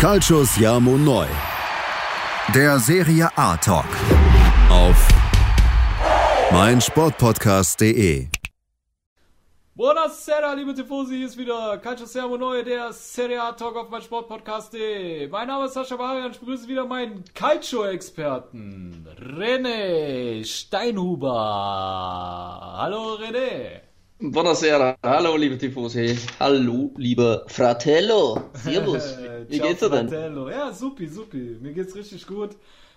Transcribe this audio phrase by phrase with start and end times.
[0.00, 1.26] Calcius Jamo Neu.
[2.54, 3.84] Der Serie A Talk.
[4.70, 5.08] Auf
[6.50, 8.28] meinsportpodcast.de.
[9.74, 15.28] Buonasera, liebe Tifosi, hier ist wieder Calcio Servo Neu, der Serie A Talk auf meinsportpodcast.de.
[15.28, 21.36] Mein Name ist Sascha Barian, ich begrüße wieder meinen Calcio-Experten, René Steinhuber.
[22.78, 23.89] Hallo René.
[24.22, 29.16] Buonasera, hallo liebe Tifosi, hallo lieber Fratello, servus,
[29.48, 30.08] wie Ciao, geht's dir denn?
[30.08, 30.50] Fratello.
[30.50, 32.50] Ja, supi, supi, mir geht's richtig gut.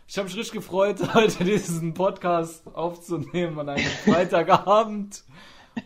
[0.05, 5.23] Ich habe mich richtig gefreut, heute diesen Podcast aufzunehmen an einem Freitagabend.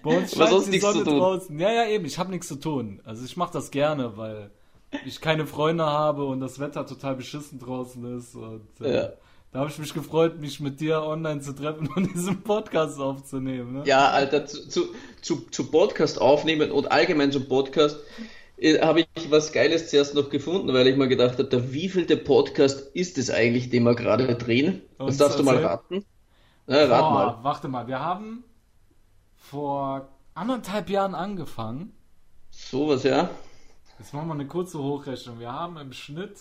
[0.04, 1.20] Bei uns Was scheint die nichts zu Sonne tun?
[1.20, 1.59] draußen.
[1.59, 3.00] Ja, ja, eben, ich habe nichts zu tun.
[3.06, 4.50] Also ich mache das gerne, weil
[5.06, 8.36] ich keine Freunde habe und das Wetter total beschissen draußen ist.
[8.36, 9.09] Und äh, Ja.
[9.52, 13.73] Da habe ich mich gefreut, mich mit dir online zu treffen und diesen Podcast aufzunehmen.
[13.73, 13.84] Ne?
[13.86, 17.98] Ja, Alter, zu, zu, zu, zu Podcast aufnehmen und allgemein zum Podcast
[18.58, 22.18] äh, habe ich was Geiles zuerst noch gefunden, weil ich mir gedacht habe, der wievielte
[22.18, 24.81] Podcast ist es eigentlich, den wir gerade drehen?
[24.98, 26.06] Das Und darfst du mal raten.
[26.66, 27.38] Na, rat Boah, mal.
[27.44, 28.44] Warte mal, wir haben
[29.36, 31.94] vor anderthalb Jahren angefangen.
[32.52, 33.30] Sowas, ja.
[34.00, 35.39] Jetzt machen wir eine kurze Hochrechnung.
[35.39, 36.38] Wir haben im Schnitt,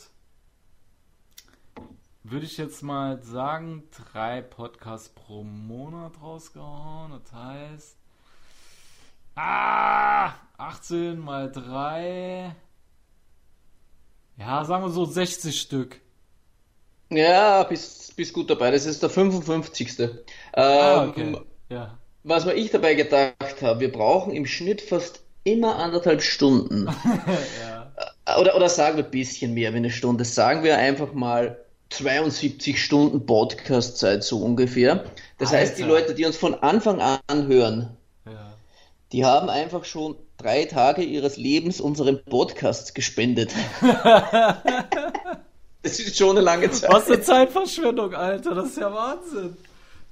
[2.31, 7.13] würde ich jetzt mal sagen, drei Podcasts pro Monat rausgehauen.
[7.13, 7.97] Das heißt,
[9.37, 12.55] ah, 18 mal 3.
[14.39, 16.01] Ja, sagen wir so 60 Stück.
[17.11, 18.71] Ja, bist, bist gut dabei.
[18.71, 19.99] Das ist der 55.
[20.01, 20.19] Ähm,
[20.53, 21.37] Ah, okay.
[21.69, 21.99] Ja.
[22.25, 26.87] Was mir ich dabei gedacht habe, wir brauchen im Schnitt fast immer anderthalb Stunden.
[27.61, 27.93] ja.
[28.41, 30.25] Oder, oder sagen wir ein bisschen mehr wie eine Stunde.
[30.25, 35.05] Sagen wir einfach mal 72 Stunden Podcast-Zeit so ungefähr.
[35.39, 35.95] Das heißt, die Alter.
[35.95, 38.55] Leute, die uns von Anfang an hören, Ja.
[39.13, 43.53] die haben einfach schon drei Tage ihres Lebens unserem Podcast gespendet.
[45.83, 46.93] Das ist schon eine lange Zeit.
[46.93, 48.57] Was eine Zeitverschwendung, Alter.
[48.57, 49.57] Das ist ja Wahnsinn.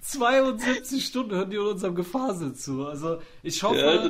[0.02, 2.86] 72 Stunden hören die unserem Gefasel zu.
[2.86, 4.08] Also ich hoffe, Ja,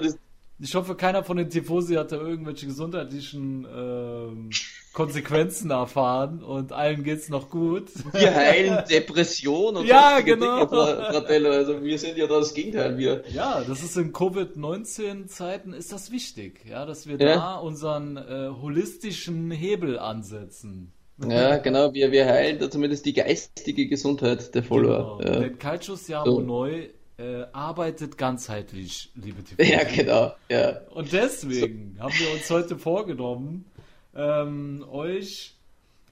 [0.58, 4.50] ich hoffe, keiner von den Tifosi hat da irgendwelche gesundheitlichen ähm,
[4.94, 7.88] Konsequenzen erfahren und allen geht's noch gut.
[8.12, 10.65] wir heilen Depression und Ja, genau.
[10.65, 11.50] Dinge, Fra- Fratello.
[11.50, 12.97] Also wir sind ja da das Gegenteil.
[12.97, 17.34] Wir, Ja, das ist in Covid-19-Zeiten ist das wichtig, ja, dass wir Ja.
[17.37, 20.93] da unseren äh, holistischen Hebel ansetzen.
[21.28, 25.19] ja, genau, wir, wir heilen da zumindest die geistige Gesundheit der Follower.
[25.19, 25.32] Genau.
[25.34, 25.41] Ja.
[25.41, 26.41] Denn Calcius Jamo So.
[26.41, 29.71] Neu äh, arbeitet ganzheitlich, liebe Tifosi.
[29.72, 30.32] ja, genau.
[30.49, 30.81] Ja.
[30.91, 33.65] Und deswegen haben wir uns heute vorgenommen,
[34.14, 35.56] ähm, euch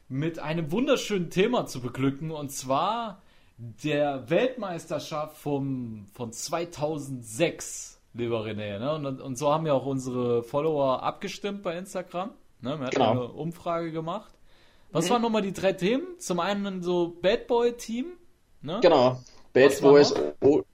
[0.09, 3.23] mit einem wunderschönen Thema zu beglücken und zwar
[3.59, 8.79] der Weltmeisterschaft vom, von 2006, lieber René.
[8.79, 8.95] Ne?
[8.95, 12.31] Und, und so haben ja auch unsere Follower abgestimmt bei Instagram.
[12.61, 12.79] Ne?
[12.79, 13.11] Wir hatten Genau.
[13.11, 14.33] eine Umfrage gemacht.
[14.91, 16.07] Was waren nochmal die drei Themen?
[16.19, 18.07] Zum einen so Bad Boy Team.
[18.61, 18.79] Ne?
[18.83, 19.19] Genau.
[19.53, 20.15] Bad Boys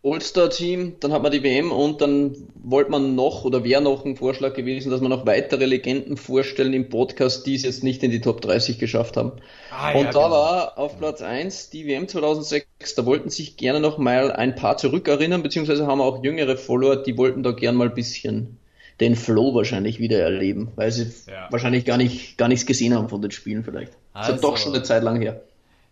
[0.04, 4.16] All-Star-Team, dann hat man die WM und dann wollte man noch oder wäre noch ein
[4.16, 8.10] Vorschlag gewesen, dass man noch weitere Legenden vorstellen im Podcast, die es jetzt nicht in
[8.12, 9.32] die Top 30 geschafft haben.
[9.72, 10.30] Ah, und ja, da genau.
[10.30, 14.76] war auf Platz 1 die WM 2006, da wollten sich gerne noch mal ein paar
[14.76, 18.58] zurückerinnern, beziehungsweise haben auch jüngere Follower, die wollten da gern mal ein bisschen
[19.00, 21.48] den Flow wahrscheinlich wieder erleben, weil sie Ja.
[21.50, 23.92] wahrscheinlich gar nicht gar nichts gesehen haben von den Spielen vielleicht.
[24.14, 25.40] Das ist Also- doch schon eine Zeit lang her.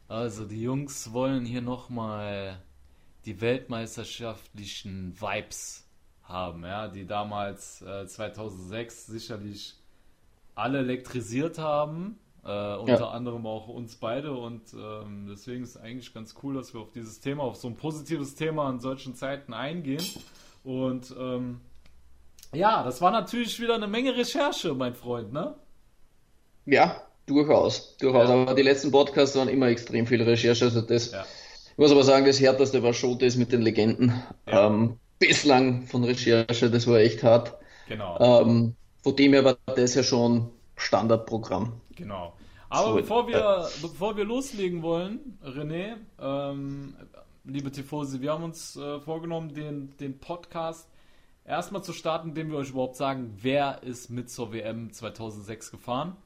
[0.09, 2.59] Also die Jungs wollen hier nochmal
[3.27, 5.85] die weltmeisterschaftlichen Vibes
[6.23, 9.75] haben, ja, die damals äh, 2006 sicherlich
[10.55, 13.11] alle elektrisiert haben, äh, unter Ja.
[13.11, 16.93] anderem auch uns beide und ähm, deswegen ist es eigentlich ganz cool, dass wir auf
[16.93, 20.05] dieses Thema, auf so ein positives Thema in solchen Zeiten eingehen
[20.65, 21.61] und ähm,
[22.55, 25.55] ja, das war natürlich wieder eine Menge Recherche, mein Freund, ne?
[26.65, 28.29] Ja, durchaus, durchaus.
[28.29, 28.35] Ja.
[28.43, 30.65] Aber die letzten Podcasts waren immer extrem viel Recherche.
[30.65, 31.25] Also das, Ja.
[31.77, 34.23] Ich muss aber sagen, das härteste war schon das mit den Legenden.
[34.49, 34.67] Ja.
[34.67, 37.55] Ähm, bislang von Recherche, das war echt hart.
[37.87, 38.19] Genau.
[38.19, 41.79] Ähm, von dem her war das ja schon Standardprogramm.
[41.95, 42.33] Genau.
[42.71, 46.97] Aber So, bevor wir, bevor wir loslegen wollen, René, ähm,
[47.45, 50.89] liebe Tifosi, wir haben uns äh, vorgenommen, den, den Podcast
[51.45, 56.17] erstmal zu starten, indem wir euch überhaupt sagen, wer ist mit zur WM 2006 gefahren.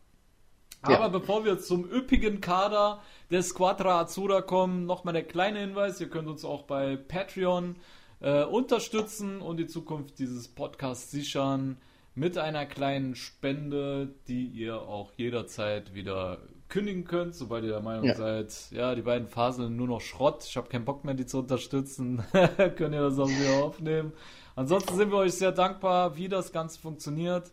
[0.88, 0.96] Ja.
[0.98, 6.08] Aber bevor wir zum üppigen Kader der Squadra Azzurra kommen, nochmal der kleine Hinweis, ihr
[6.08, 7.76] könnt uns auch bei Patreon
[8.20, 11.76] äh, unterstützen und die Zukunft dieses Podcasts sichern
[12.14, 16.38] mit einer kleinen Spende, die ihr auch jederzeit wieder
[16.68, 18.14] kündigen könnt, sobald ihr der Meinung Ja.
[18.14, 21.38] seid, ja, die beiden Phasen nur noch Schrott, ich habe keinen Bock mehr, die zu
[21.40, 24.12] unterstützen, könnt ihr das auch wieder aufnehmen.
[24.56, 27.50] Ansonsten sind wir euch sehr dankbar, wie das Ganze funktioniert.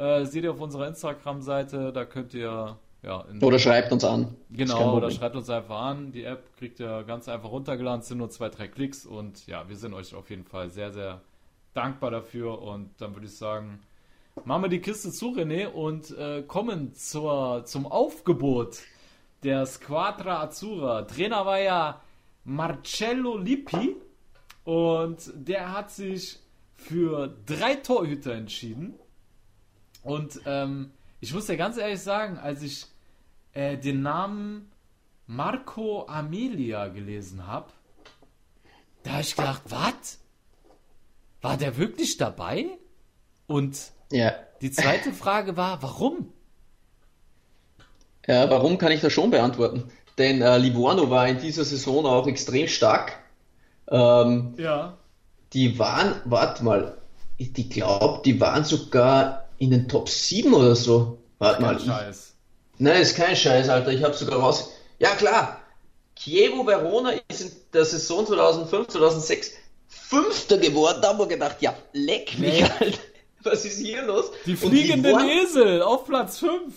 [0.00, 3.24] Äh, seht ihr auf unserer Instagram-Seite, da könnt ihr ja.
[3.42, 4.34] oder schreibt uns an.
[4.48, 6.10] Genau, oder schreibt uns einfach an.
[6.10, 9.68] Die App kriegt ihr ganz einfach runtergeladen, es sind nur zwei, drei Klicks und ja,
[9.68, 11.20] wir sind euch auf jeden Fall sehr, sehr
[11.74, 13.80] dankbar dafür und dann würde ich sagen,
[14.46, 18.78] machen wir die Kiste zu, René, und äh, kommen zur, zum Aufgebot
[19.42, 21.02] der Squadra Azzurra.
[21.02, 22.00] Trainer war ja
[22.44, 23.96] Marcello Lippi
[24.64, 26.38] und der hat sich
[26.74, 28.94] für drei Torhüter entschieden.
[30.02, 32.86] Und ähm, ich muss ja ganz ehrlich sagen, als ich
[33.52, 34.70] äh, den Namen
[35.26, 37.70] Marco Amelia gelesen habe,
[39.02, 40.18] da habe ich gedacht, was?
[41.40, 42.66] War der wirklich dabei?
[43.46, 44.32] Und ja.
[44.60, 46.32] die zweite Frage war, warum?
[48.26, 49.90] Ja, warum kann ich das schon beantworten?
[50.18, 53.18] Denn äh, Livorno war in dieser Saison auch extrem stark.
[53.88, 54.98] Ähm, ja.
[55.52, 56.98] Die waren, warte mal,
[57.38, 61.18] ich glaube, die waren sogar in den Top 7 oder so.
[61.38, 61.78] Warte mal.
[61.78, 62.34] Scheiß.
[62.74, 63.92] Ich, nein, ist kein Scheiß, Alter.
[63.92, 64.72] Ich habe sogar raus.
[64.98, 65.60] Ja, klar.
[66.16, 69.52] Chievo Verona ist in der Saison 2005, 2006
[69.86, 70.98] Fünfter geworden.
[71.02, 72.64] Da haben wir gedacht, ja, leck mich, nee.
[72.64, 72.98] Alter.
[73.42, 74.30] Was ist hier los?
[74.44, 76.74] Die fliegenden Esel auf Platz 5.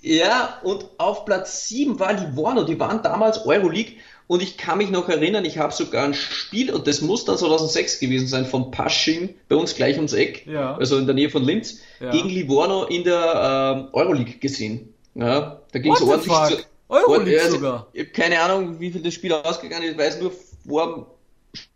[0.00, 2.62] Ja, und auf Platz 7 war Livorno.
[2.62, 3.96] Die waren damals Euroleague.
[4.28, 7.38] Und ich kann mich noch erinnern, ich habe sogar ein Spiel, und das muss dann
[7.38, 10.76] 2006 gewesen sein, von Pasching, bei uns gleich ums Eck, ja.
[10.76, 12.10] also in der Nähe von Linz, ja.
[12.10, 14.92] gegen Livorno in der äh, Euroleague gesehen.
[15.14, 16.64] Ja, da ging es ordentlich zu.
[16.90, 17.86] Euroleague also, sogar.
[17.94, 19.92] Ich habe keine Ahnung, wie viel das Spiel ausgegangen ist.
[19.92, 20.32] Ich weiß nur,
[20.66, 21.06] vor dem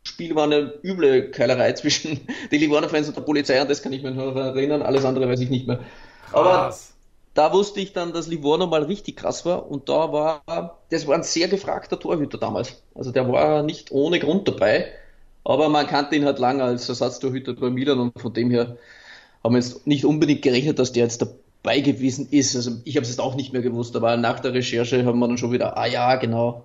[0.04, 2.20] Spiel war eine üble Keilerei zwischen
[2.52, 4.82] den Livorno-Fans und der Polizei, und das kann ich mir noch erinnern.
[4.82, 5.80] Alles andere weiß ich nicht mehr.
[6.32, 6.74] Aber
[7.34, 11.14] da wusste ich dann, dass Livorno mal richtig krass war und da war, das war
[11.14, 12.82] ein sehr gefragter Torhüter damals.
[12.94, 14.92] Also der war nicht ohne Grund dabei,
[15.44, 18.76] aber man kannte ihn halt lange als Ersatztorhüter bei Milan und von dem her
[19.42, 22.54] haben wir jetzt nicht unbedingt gerechnet, dass der jetzt dabei gewesen ist.
[22.54, 25.28] Also ich habe es jetzt auch nicht mehr gewusst, aber nach der Recherche haben wir
[25.28, 26.64] dann schon wieder, ah ja, genau,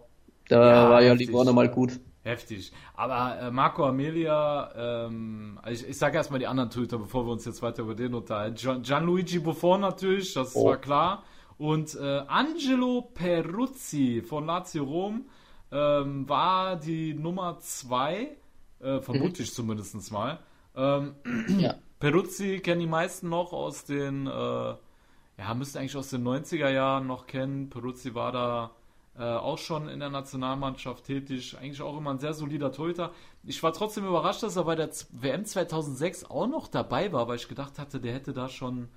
[0.50, 2.00] da ja, war ja Livorno mal gut.
[2.28, 2.74] Heftig.
[2.94, 7.46] Aber äh, Marco Amelia, ähm, ich, ich sage erstmal die anderen Twitter, bevor wir uns
[7.46, 8.58] jetzt weiter über den unterhalten.
[8.58, 10.66] Gian, Gianluigi Buffon natürlich, das oh.
[10.66, 11.24] war klar.
[11.58, 15.26] Und äh, Angelo Peruzzi von Lazio Rom
[15.72, 18.36] ähm, war die Nummer 2,
[18.82, 19.54] äh, vermute ich mhm.
[19.54, 20.40] zumindest mal.
[20.76, 21.16] Ähm,
[21.60, 21.76] ja.
[22.00, 27.08] Peruzzi kennen die meisten noch aus den, äh, ja, müsste eigentlich aus den 90er Jahren
[27.08, 27.70] noch kennen.
[27.70, 28.72] Peruzzi war da
[29.20, 33.12] äh, auch schon in der Nationalmannschaft tätig, eigentlich auch immer ein sehr solider Torhüter.
[33.44, 37.38] Ich war trotzdem überrascht, dass er bei der WM 2006 auch noch dabei war, weil
[37.38, 38.90] ich gedacht hatte, der hätte da schon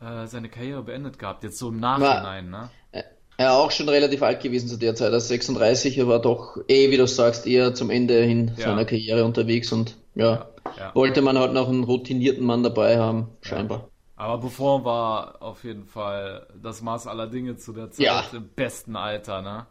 [0.00, 2.50] äh, seine Karriere beendet gehabt, jetzt so im Nachhinein.
[2.50, 2.70] Ne?
[3.36, 6.90] Er auch schon relativ alt gewesen zu der Zeit, als 36, er war doch eh,
[6.90, 8.64] wie du sagst, eher zum Ende hin ja.
[8.64, 12.98] seiner Karriere unterwegs und ja, ja, ja, wollte man halt noch einen routinierten Mann dabei
[12.98, 13.88] haben, scheinbar.
[14.22, 18.22] Aber Buffon war auf jeden Fall das Maß aller Dinge zu der Zeit ja.
[18.32, 19.66] im besten Alter, ne?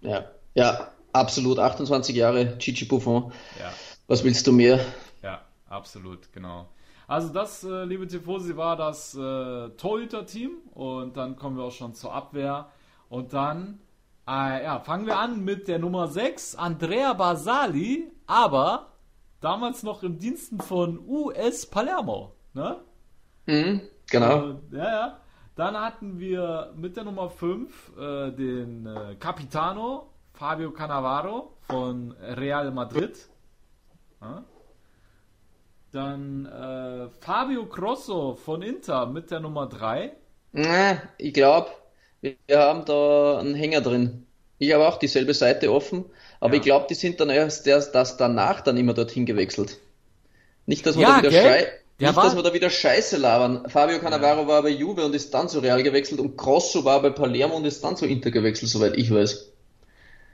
[0.00, 1.60] Ja, ja, absolut.
[1.60, 3.30] 28 Jahre, Chichi Buffon.
[3.60, 3.72] Ja.
[4.08, 4.80] Was willst du mehr?
[5.22, 6.68] Ja, absolut, genau.
[7.06, 11.94] Also das, äh, liebe Tifosi, war das äh, Torhüter-Team und dann kommen wir auch schon
[11.94, 12.72] zur Abwehr
[13.08, 13.78] und dann
[14.26, 18.88] äh, ja, fangen wir an mit der Nummer 6, Andrea Basali, aber
[19.40, 22.80] damals noch im Diensten von US Palermo, ne?
[23.46, 23.80] Mhm,
[24.12, 24.50] genau.
[24.50, 25.16] Äh, ja, ja.
[25.56, 32.70] Dann hatten wir mit der Nummer 5 äh, den äh, Capitano Fabio Cannavaro von Real
[32.70, 33.28] Madrid.
[34.20, 34.44] Ja.
[35.90, 40.12] Dann äh, Fabio Grosso von Inter mit der Nummer 3.
[41.18, 41.70] Ich glaube,
[42.20, 44.26] wir haben da einen Hänger drin.
[44.58, 46.04] Ich habe auch dieselbe Seite offen,
[46.40, 46.58] aber ja.
[46.58, 49.80] ich glaube, die sind dann erst, erst das danach dann immer dorthin gewechselt.
[50.66, 51.81] Nicht, dass man ja, da wieder schreit.
[52.02, 52.24] Der Nicht, war...
[52.24, 53.68] dass wir da wieder Scheiße labern.
[53.68, 54.48] Fabio Cannavaro ja.
[54.48, 57.64] war bei Juve und ist dann zu Real gewechselt und Grosso war bei Palermo und
[57.64, 59.52] ist dann zu Inter gewechselt, soweit ich weiß.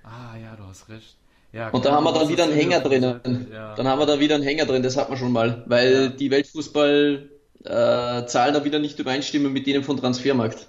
[0.03, 1.17] Ah, ja, du hast recht.
[1.53, 3.49] Ja, und da haben wir dann wieder einen Hänger drinnen.
[3.53, 3.75] Ja.
[3.75, 6.09] Dann haben wir da wieder einen Hänger drin, das hat man schon mal, weil ja.
[6.09, 7.29] die Weltfußball
[7.65, 10.69] äh, Zahlen da wieder nicht übereinstimmen mit denen von Transfermarkt.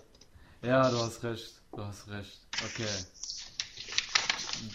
[0.66, 1.62] Ja, du hast recht.
[1.72, 2.40] Du hast recht.
[2.56, 2.90] Okay.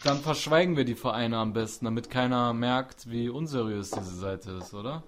[0.04, 4.72] Dann verschweigen wir die Vereine am besten, damit keiner merkt, wie unseriös diese Seite ist,
[4.72, 5.02] oder?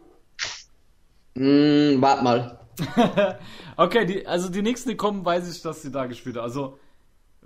[1.37, 2.59] Mm, wart mal.
[3.77, 6.45] okay, die, also die nächsten, die kommen, weiß ich, dass sie da gespielt haben.
[6.45, 6.79] Also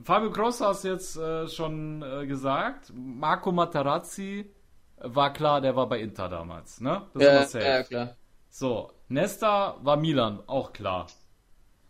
[0.02, 2.92] Fabio Grosso hast jetzt äh, schon äh, gesagt.
[2.94, 4.50] Marco Materazzi
[4.96, 7.02] war klar, der war bei Inter damals, ne?
[7.14, 7.64] Das ja, safe.
[7.64, 8.16] ja, klar.
[8.48, 11.06] So, Nesta war Milan, auch klar.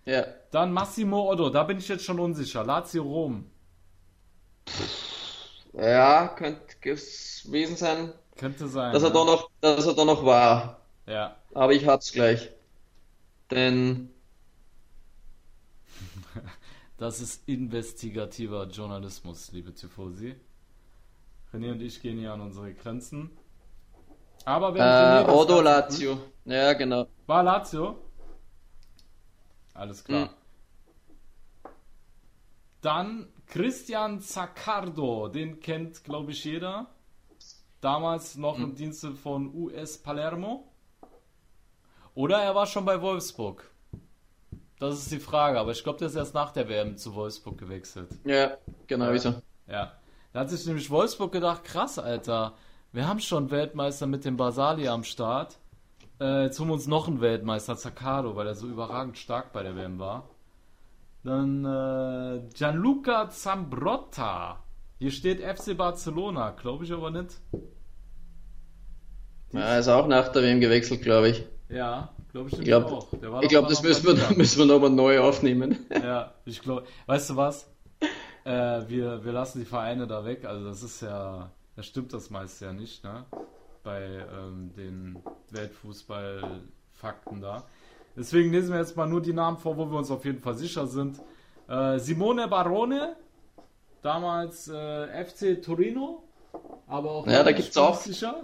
[0.04, 0.25] Ja.
[0.50, 2.64] Dann Massimo Otto, da bin ich jetzt schon unsicher.
[2.64, 3.50] Lazio Rom.
[5.73, 8.12] Ja, könnte gewesen sein.
[8.37, 8.92] Könnte sein.
[8.92, 9.14] Dass er, ja.
[9.14, 10.80] da noch, dass er da noch war.
[11.07, 11.37] Ja.
[11.54, 12.50] Aber ich hab's gleich.
[13.50, 14.11] Denn.
[16.99, 20.37] Das ist investigativer Journalismus, liebe Tifosi.
[21.52, 23.30] René und ich gehen hier an unsere Grenzen.
[24.45, 26.19] Aber wenn René Äh, Odo Lazio.
[26.45, 27.07] Ja, genau.
[27.26, 27.99] War Lazio?
[29.75, 30.28] Alles klar.
[30.28, 30.35] Hm.
[32.83, 36.87] Dann Christian Zaccardo, den kennt, glaube ich, jeder.
[37.80, 38.64] Damals noch Hm.
[38.64, 40.69] im Dienste von US Palermo.
[42.14, 43.70] Oder er war schon bei Wolfsburg.
[44.78, 47.58] Das ist die Frage, aber ich glaube, der ist erst nach der WM zu Wolfsburg
[47.58, 48.08] gewechselt.
[48.24, 49.12] Ja, genau, Ja.
[49.12, 49.34] wieso?
[49.68, 49.92] Ja.
[50.32, 52.54] Da hat sich nämlich Wolfsburg gedacht, krass, Alter,
[52.92, 55.58] wir haben schon Weltmeister mit dem Basali am Start.
[56.20, 59.62] Äh, jetzt holen wir uns noch einen Weltmeister, Zaccardo, weil er so überragend stark bei
[59.62, 60.28] der WM war.
[61.24, 64.62] Dann äh, Gianluca Zambrotta.
[64.98, 67.40] Hier steht FC Barcelona, glaube ich aber nicht.
[69.52, 71.44] Ja, er ist auch nach der WM gewechselt, glaube ich.
[71.70, 73.12] Ja, glaube ich, Ich glaube, auch.
[73.12, 74.36] Ich glaub, mal das müssen wir, Milan.
[74.36, 75.78] müssen wir nochmal neu aufnehmen.
[75.90, 77.70] Ja, ich glaube, weißt du was?
[78.44, 80.44] Äh, wir, wir lassen die Vereine da weg.
[80.44, 83.24] Also das ist ja, da stimmt das meiste ja nicht, ne?
[83.84, 85.18] Bei ähm, den
[85.50, 87.64] Weltfußball-Fakten da.
[88.16, 90.54] Deswegen lesen wir jetzt mal nur die Namen vor, wo wir uns auf jeden Fall
[90.54, 91.20] sicher sind.
[91.68, 93.16] Äh, Simone Barone,
[94.02, 96.24] damals äh, FC Torino,
[96.87, 98.35] aber auch Ja, da gibt's auch- sicher.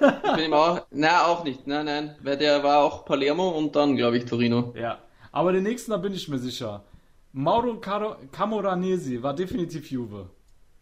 [0.00, 3.74] Ich bin ihm auch, na, auch nicht, nein, nein, weil der war auch Palermo und
[3.76, 4.72] dann, glaube ich, Torino.
[4.76, 4.98] Ja,
[5.32, 6.84] aber den nächsten, da bin ich mir sicher.
[7.32, 10.30] Mauro Caro- Camoranesi war definitiv Juve.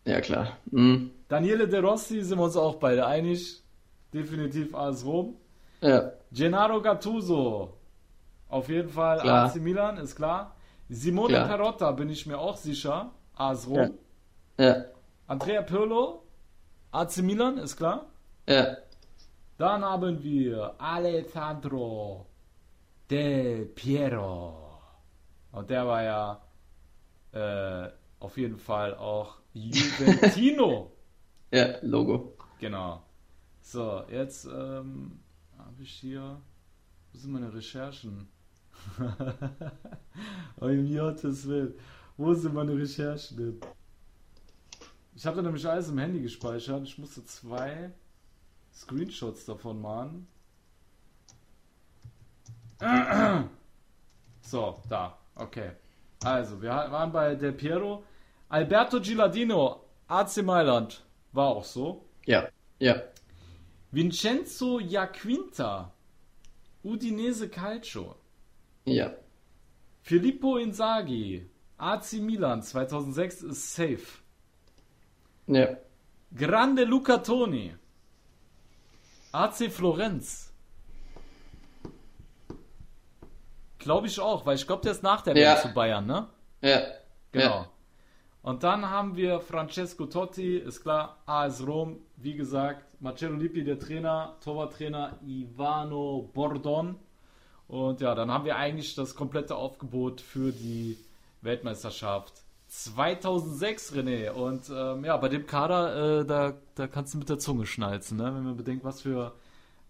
[0.05, 0.57] Ja, klar.
[0.71, 1.11] Mhm.
[1.29, 3.63] Daniele De Rossi sind wir uns auch beide einig.
[4.15, 5.35] Definitiv AS Rom.
[5.81, 7.75] Ja, Gennaro Gattuso.
[8.49, 9.47] Auf jeden Fall Klar.
[9.47, 10.55] AC Milan, ist klar.
[10.89, 11.49] Simone Klar.
[11.49, 13.11] Perotta bin ich mir auch sicher.
[13.35, 13.95] AS Rom.
[14.59, 14.85] ja,
[15.27, 16.23] Andrea Pirlo.
[16.97, 18.07] AC Milan, ist klar.
[18.49, 18.79] ja.
[19.59, 22.27] Dann haben wir Alessandro
[23.11, 24.81] Del Piero.
[25.53, 26.43] Und der war ja
[27.33, 30.93] äh, auf jeden Fall auch Juventino.
[31.53, 32.37] Ja, Logo.
[32.59, 33.03] Genau.
[33.61, 35.21] So, jetzt ähm,
[35.57, 36.41] habe ich hier.
[37.13, 38.27] Wo sind meine Recherchen?
[40.61, 41.75] oh, im Gottes Willen.
[42.17, 43.61] Wo sind meine Recherchen denn?
[45.17, 46.87] Ich habe da nämlich alles im Handy gespeichert.
[46.87, 47.91] Ich musste zwei
[48.73, 50.29] Screenshots davon machen.
[54.43, 55.19] So, da.
[55.35, 55.73] Okay.
[56.23, 58.05] Also, wir waren bei Del Piero.
[58.49, 61.05] Alberto Gilardino, AC Mailand.
[61.33, 62.05] War auch so.
[62.27, 63.03] Ja, ja.
[63.91, 65.93] Vincenzo Jacquinta,
[66.85, 68.15] Udinese Calcio.
[68.85, 69.17] Ja.
[70.03, 74.26] Filippo Inzaghi, AC Milan 2006 ist safe.
[75.47, 75.69] Ja.
[76.35, 77.75] Grande Luca Toni,
[79.33, 80.53] AC Florenz.
[83.79, 85.55] Glaube ich auch, weil ich glaube, der ist nach der Ja.
[85.55, 86.29] WM zu Bayern, ne?
[86.61, 86.83] Ja.
[87.31, 87.45] Genau.
[87.45, 87.69] Ja.
[88.43, 93.79] Und dann haben wir Francesco Totti, ist klar, AS Rom, wie gesagt, Marcello Lippi, der
[93.79, 96.97] Trainer, Torwarttrainer Ivano Bordon.
[97.69, 100.97] Und ja, dann haben wir eigentlich das komplette Aufgebot für die
[101.43, 104.31] Weltmeisterschaft 2006, René.
[104.31, 108.19] Und ähm, ja, bei dem Kader, äh, da, da kannst du mit der Zunge schnalzen,
[108.19, 108.25] ne?
[108.25, 109.33] wenn man bedenkt, was für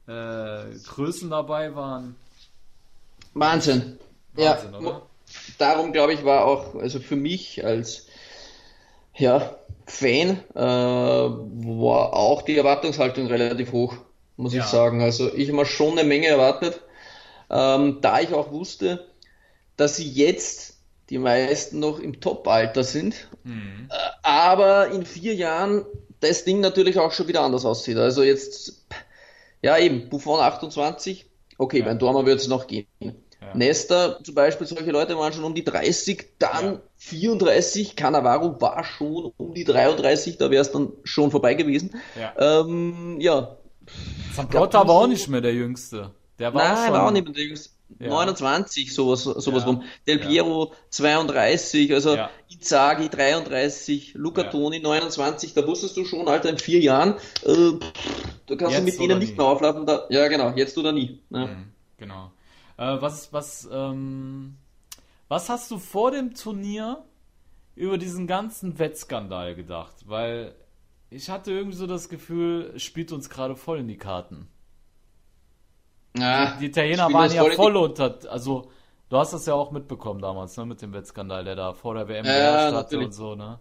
[0.06, 2.16] äh, Größen dabei waren.
[3.34, 3.98] Wahnsinn.
[4.34, 4.78] Wahnsinn, ja.
[4.78, 5.02] oder?
[5.58, 8.06] Darum glaube ich war auch, also für mich als
[9.14, 9.56] ja,
[9.86, 13.94] Fan, äh, war auch die Erwartungshaltung relativ hoch,
[14.36, 14.62] muss Ja.
[14.62, 15.02] ich sagen.
[15.02, 16.80] Also ich habe schon eine Menge erwartet,
[17.50, 19.06] ähm, da ich auch wusste,
[19.76, 20.75] dass sie jetzt
[21.10, 23.88] die meisten noch im Top-Alter sind, Mhm.
[23.90, 25.84] äh, aber in vier Jahren
[26.20, 27.96] das Ding natürlich auch schon wieder anders aussieht.
[27.96, 28.84] Also jetzt,
[29.62, 31.26] ja eben, Buffon 28,
[31.58, 31.84] okay, Ja.
[31.84, 32.86] beim Dormer wird es noch gehen.
[33.00, 33.12] Ja.
[33.54, 36.80] Nesta zum Beispiel, solche Leute waren schon um die 30, dann Ja.
[36.96, 41.94] 34, Cannavaro war schon um die 33, da wäre es dann schon vorbei gewesen.
[42.18, 42.60] Ja.
[42.60, 43.56] Ähm, ja,
[44.34, 46.10] Zambrota war auch nicht mehr der Jüngste.
[46.38, 47.70] Der war auch nein, schon, war auch nicht mehr der Jüngste.
[47.98, 48.08] Ja.
[48.08, 49.68] 29, sowas, sowas Ja.
[49.68, 49.82] rum.
[50.06, 50.26] Del Ja.
[50.26, 52.30] Piero 32, also Ja.
[52.48, 54.50] Inzaghi 33, Luca Ja.
[54.50, 57.14] Toni 29, da wusstest du schon, Alter, in vier Jahren,
[57.44, 57.72] äh,
[58.46, 59.26] da kannst Jetzt du mit denen nie.
[59.26, 59.86] nicht mehr auflaufen.
[59.86, 61.20] Da, ja, genau, jetzt oder nie.
[61.30, 61.46] Ja.
[61.46, 62.30] Mhm, Genau.
[62.76, 64.56] Äh, was, was, ähm,
[65.28, 67.04] was hast du vor dem Turnier
[67.74, 69.94] über diesen ganzen Wettskandal gedacht?
[70.06, 70.54] Weil
[71.08, 74.48] ich hatte irgendwie so das Gefühl, spielt uns gerade voll in die Karten.
[76.18, 78.70] Ja, Die Italiener waren ja voll unter, also
[79.08, 82.08] du hast das ja auch mitbekommen damals, ne, mit dem Wettskandal, der da vor der
[82.08, 83.06] WM Ja, natürlich.
[83.06, 83.58] und so, ne?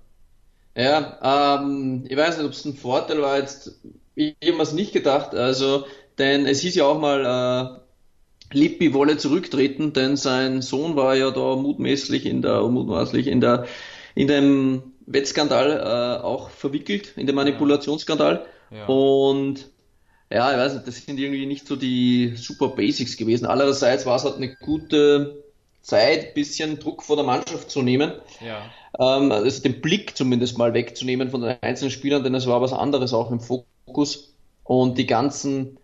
[0.78, 3.80] Ja, ähm, ich weiß nicht, ob es ein Vorteil war jetzt.
[4.16, 5.86] Ich, habe mir's nicht gedacht, also,
[6.18, 7.82] denn es hieß ja auch mal,
[8.52, 13.66] Lippi wolle zurücktreten, denn sein Sohn war ja da mutmaßlich in der, mutmaßlich in der,
[14.14, 18.46] in dem Wettskandal äh, auch verwickelt, in dem Manipulationsskandal.
[18.72, 18.86] Ja.
[18.86, 19.70] Und
[20.32, 23.46] ja, ich weiß nicht, das sind irgendwie nicht so die super Basics gewesen.
[23.46, 25.44] Allerseits war es halt eine gute
[25.82, 28.14] Zeit, bisschen Druck vor der Mannschaft zu nehmen.
[28.42, 28.72] Ja.
[29.00, 32.74] Ähm, also den Blick zumindest mal wegzunehmen von den einzelnen Spielern, denn es war was
[32.74, 34.34] anderes auch im Fokus.
[34.64, 35.78] Und die ganzen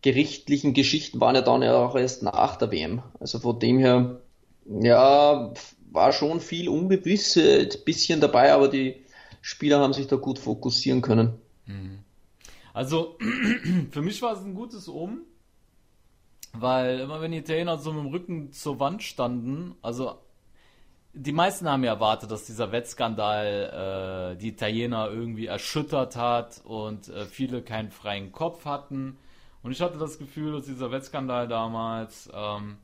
[0.00, 3.02] gerichtlichen Geschichten waren ja dann ja auch erst nach der WM.
[3.20, 4.20] Also von dem her,
[4.66, 5.52] ja,
[5.90, 8.96] war schon viel Unbewisse, ein bisschen dabei, aber die
[9.42, 11.34] Spieler haben sich da gut fokussieren können.
[11.66, 11.98] Mhm.
[12.72, 13.18] Also,
[13.90, 15.22] für mich war es ein gutes Um,
[16.52, 20.18] weil immer wenn die Italiener so mit dem Rücken zur Wand standen, also
[21.14, 27.08] die meisten haben ja erwartet, dass dieser Wettskandal äh, die Italiener irgendwie erschüttert hat und
[27.08, 29.18] äh, viele keinen freien Kopf hatten.
[29.62, 32.78] Und ich hatte das Gefühl, dass dieser Wettskandal damals ähm,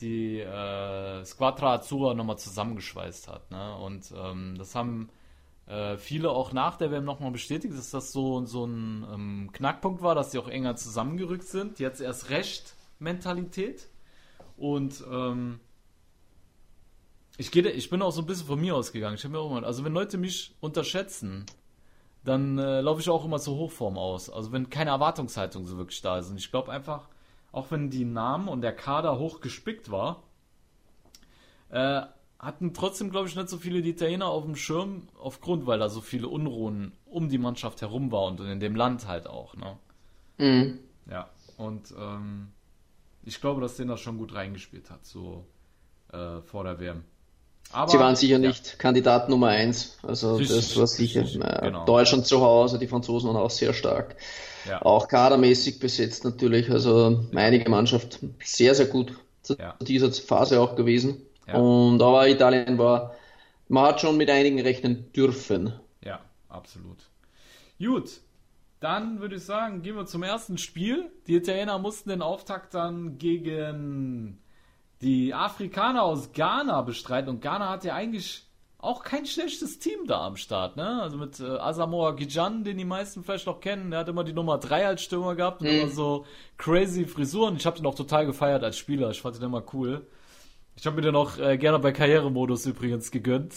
[0.00, 3.50] die äh, Squadra Azzurra nochmal zusammengeschweißt hat.
[3.50, 3.76] Ne?
[3.76, 5.08] Und ähm, das haben
[5.66, 10.02] äh, viele auch nach der WM nochmal bestätigt, dass das so, so ein ähm, Knackpunkt
[10.02, 11.80] war, dass sie auch enger zusammengerückt sind.
[11.80, 13.88] Jetzt erst recht Mentalität.
[14.56, 15.60] Und ähm,
[17.36, 19.16] ich, geh, ich bin auch so ein bisschen von mir ausgegangen.
[19.16, 21.46] Ich mir auch mal, also wenn Leute mich unterschätzen,
[22.24, 24.30] dann äh, laufe ich auch immer zur Hochform aus.
[24.30, 26.30] Also wenn keine Erwartungshaltung so wirklich da ist.
[26.30, 27.08] Und ich glaube einfach,
[27.52, 30.22] auch wenn die Namen und der Kader hoch gespickt war,
[31.70, 32.02] äh,
[32.38, 36.00] hatten trotzdem, glaube ich, nicht so viele Italiener auf dem Schirm, aufgrund, weil da so
[36.00, 39.54] viele Unruhen um die Mannschaft herum war und in dem Land halt auch.
[39.56, 39.76] Ne?
[40.38, 40.78] Mhm.
[41.10, 42.48] Ja, und ähm,
[43.24, 45.44] ich glaube, dass den das schon gut reingespielt hat, so
[46.12, 47.04] äh, vor der WM.
[47.72, 48.48] Aber, Sie waren sicher ja.
[48.48, 49.98] nicht Kandidat Nummer eins.
[50.02, 51.22] Also richtig, das war sicher.
[51.22, 51.84] Richtig, genau.
[51.84, 54.16] Deutschland zu Hause, die Franzosen waren auch sehr stark.
[54.68, 54.82] Ja.
[54.82, 56.70] Auch kadermäßig besetzt natürlich.
[56.70, 59.12] Also einige Mannschaft sehr, sehr gut
[59.42, 59.74] zu ja.
[59.80, 61.22] dieser Phase auch gewesen.
[61.52, 63.14] Und aber Italien war,
[63.68, 65.72] man hat schon mit einigen rechnen dürfen.
[66.02, 66.98] Ja, absolut.
[67.78, 68.20] Gut,
[68.80, 71.10] dann würde ich sagen, gehen wir zum ersten Spiel.
[71.26, 74.38] Die Italiener mussten den Auftakt dann gegen
[75.02, 78.46] die Afrikaner aus Ghana bestreiten und Ghana hat ja eigentlich
[78.78, 81.02] auch kein schlechtes Team da am Start, ne?
[81.02, 84.32] Also mit äh, Asamoah Gijan, den die meisten vielleicht noch kennen, der hat immer die
[84.32, 85.74] Nummer 3 als Stürmer gehabt und mhm.
[85.80, 87.56] immer so crazy Frisuren.
[87.56, 90.06] Ich habe den auch total gefeiert als Spieler, ich fand den immer cool.
[90.76, 93.54] Ich habe mir den auch äh, gerne bei Karrieremodus übrigens gegönnt.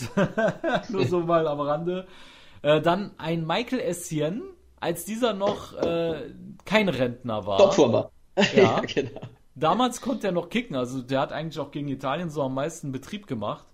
[0.89, 2.07] Nur so mal am Rande.
[2.61, 4.41] Äh, dann ein Michael Essien,
[4.79, 6.33] als dieser noch äh,
[6.65, 7.57] kein Rentner war.
[7.57, 8.11] Topformer.
[8.37, 9.21] Ja, ja, genau.
[9.55, 12.93] Damals konnte er noch kicken, also der hat eigentlich auch gegen Italien so am meisten
[12.93, 13.65] Betrieb gemacht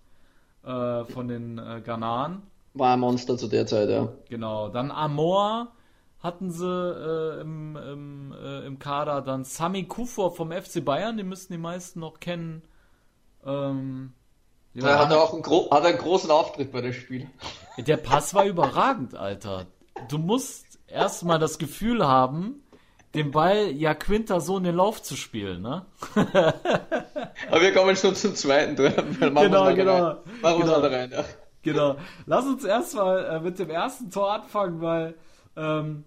[0.63, 2.41] äh, von den äh, Ghanaren.
[2.73, 4.09] War ein Monster zu der Zeit, ja.
[4.27, 4.69] Genau.
[4.69, 5.71] Dann Amor
[6.19, 9.21] hatten sie äh, im, im, äh, im Kader.
[9.21, 12.63] Dann Sami Kufor vom FC Bayern, den müssten die meisten noch kennen.
[13.45, 14.13] Ähm,
[14.73, 17.29] ja, er hatte auch einen, hat einen großen Auftritt bei dem Spiel.
[17.77, 19.67] Der Pass war überragend, Alter.
[20.09, 22.63] Du musst erstmal das Gefühl haben,
[23.13, 25.85] den Ball ja Quinter so in den Lauf zu spielen, ne?
[26.15, 29.17] Aber wir kommen schon zum zweiten drin.
[29.19, 30.17] Genau, genau.
[30.41, 30.81] Machen genau.
[30.81, 31.23] wir rein, ja.
[31.61, 31.95] Genau.
[32.25, 35.15] Lass uns erstmal äh, mit dem ersten Tor anfangen, weil
[35.55, 36.03] ähm,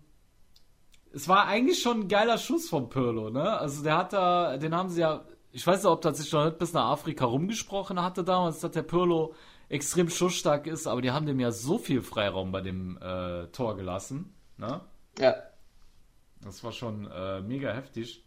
[1.12, 3.59] es war eigentlich schon ein geiler Schuss von Pirlo, ne?
[3.59, 6.45] Also der hat da, den haben sie ja, ich weiß nicht, ob das sich noch
[6.45, 9.35] nicht bis nach Afrika rumgesprochen hatte damals, dass der Pirlo
[9.69, 13.77] extrem schussstark ist, aber die haben dem ja so viel Freiraum bei dem äh, Tor
[13.77, 14.81] gelassen, ne?
[15.19, 15.35] Ja.
[16.43, 18.23] Das war schon äh, mega heftig.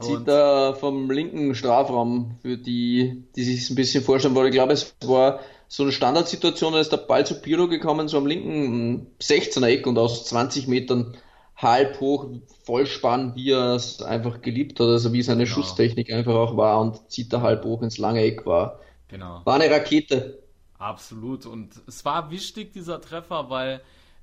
[0.00, 4.46] Zieht da vom linken Strafraum für die, die sich ein bisschen vorstellen wollen.
[4.46, 8.16] Ich glaube, es war so eine Standardsituation, da ist der Ball zu Pirlo gekommen, so
[8.18, 11.16] am linken 16er Eck und aus 20 Metern
[11.58, 12.26] halb hoch,
[12.64, 15.56] Vollspann, wie er es einfach geliebt hat, also wie seine genau.
[15.56, 18.80] Schusstechnik einfach auch war und zieht da halb hoch ins lange Eck war.
[19.08, 19.42] Genau.
[19.44, 20.38] War eine Rakete.
[20.78, 21.46] Absolut.
[21.46, 23.80] Und es war wichtig, dieser Treffer, weil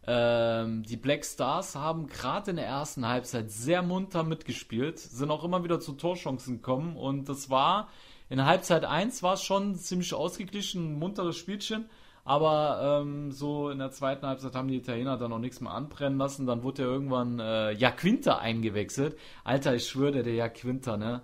[0.08, 5.44] ähm, die Black Stars haben gerade in der ersten Halbzeit sehr munter mitgespielt, sind auch
[5.44, 7.90] immer wieder zu Torchancen gekommen und das war
[8.30, 11.90] in Halbzeit 1 war es schon ziemlich ausgeglichen, ein munteres Spielchen,
[12.26, 16.18] aber ähm, so in der zweiten Halbzeit haben die Italiener dann noch nichts mehr anbrennen
[16.18, 19.16] lassen, dann wurde ja irgendwann äh, Jaquinta eingewechselt.
[19.44, 21.22] Alter, ich schwöre, der Jaquinta, ne?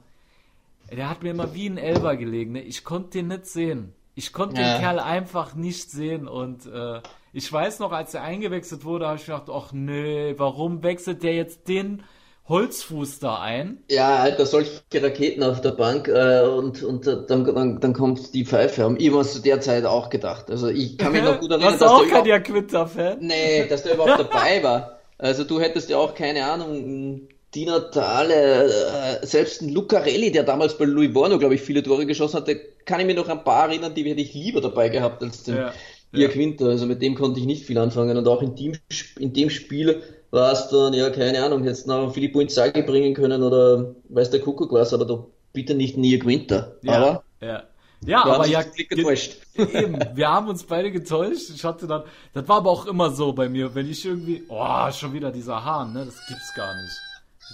[0.95, 2.61] Der hat mir immer wie ein Elber gelegen, ne?
[2.61, 3.93] Ich konnte den nicht sehen.
[4.13, 4.73] Ich konnte ja.
[4.73, 7.01] den Kerl einfach nicht sehen und äh,
[7.33, 11.33] ich weiß noch, als er eingewechselt wurde, habe ich gedacht, ach nee, warum wechselt der
[11.33, 12.03] jetzt den
[12.51, 13.77] Holzfuß da ein?
[13.89, 18.33] Ja, Alter, solche Raketen auf der Bank äh, und, und äh, dann, dann, dann kommt
[18.33, 18.95] die Pfeife.
[18.99, 20.51] Ich habe zu der Zeit auch gedacht.
[20.51, 23.19] Also ich kann mich noch gut erinnern, Warst dass auch kein Quinter-Fan?
[23.21, 24.99] Nee, dass der überhaupt dabei war.
[25.17, 30.77] Also du hättest ja auch keine Ahnung die Natale, äh, selbst ein Lucarelli, der damals
[30.77, 33.69] bei Louis Vuitton, glaube ich, viele Tore geschossen hatte, kann ich mir noch ein paar
[33.69, 35.73] erinnern, die hätte ich lieber dabei gehabt als den ja,
[36.13, 36.27] ja.
[36.27, 36.67] Quinter.
[36.67, 38.17] Also mit dem konnte ich nicht viel anfangen.
[38.17, 38.77] Und auch in dem,
[39.19, 43.43] in dem Spiel war es dann, ja, keine Ahnung, hättest noch Filippo Inzaghi bringen können
[43.43, 46.77] oder weiß der Kuckuck was, aber doch bitte nicht Nier Quinter.
[46.81, 47.63] Ja, aber ja.
[48.03, 48.61] Ja, aber ja,
[49.55, 51.51] eben, wir haben uns beide getäuscht.
[51.53, 54.91] Ich hatte dann, das war aber auch immer so bei mir, wenn ich irgendwie, oh,
[54.91, 56.93] schon wieder dieser Hahn, ne, das gibt's gar nicht.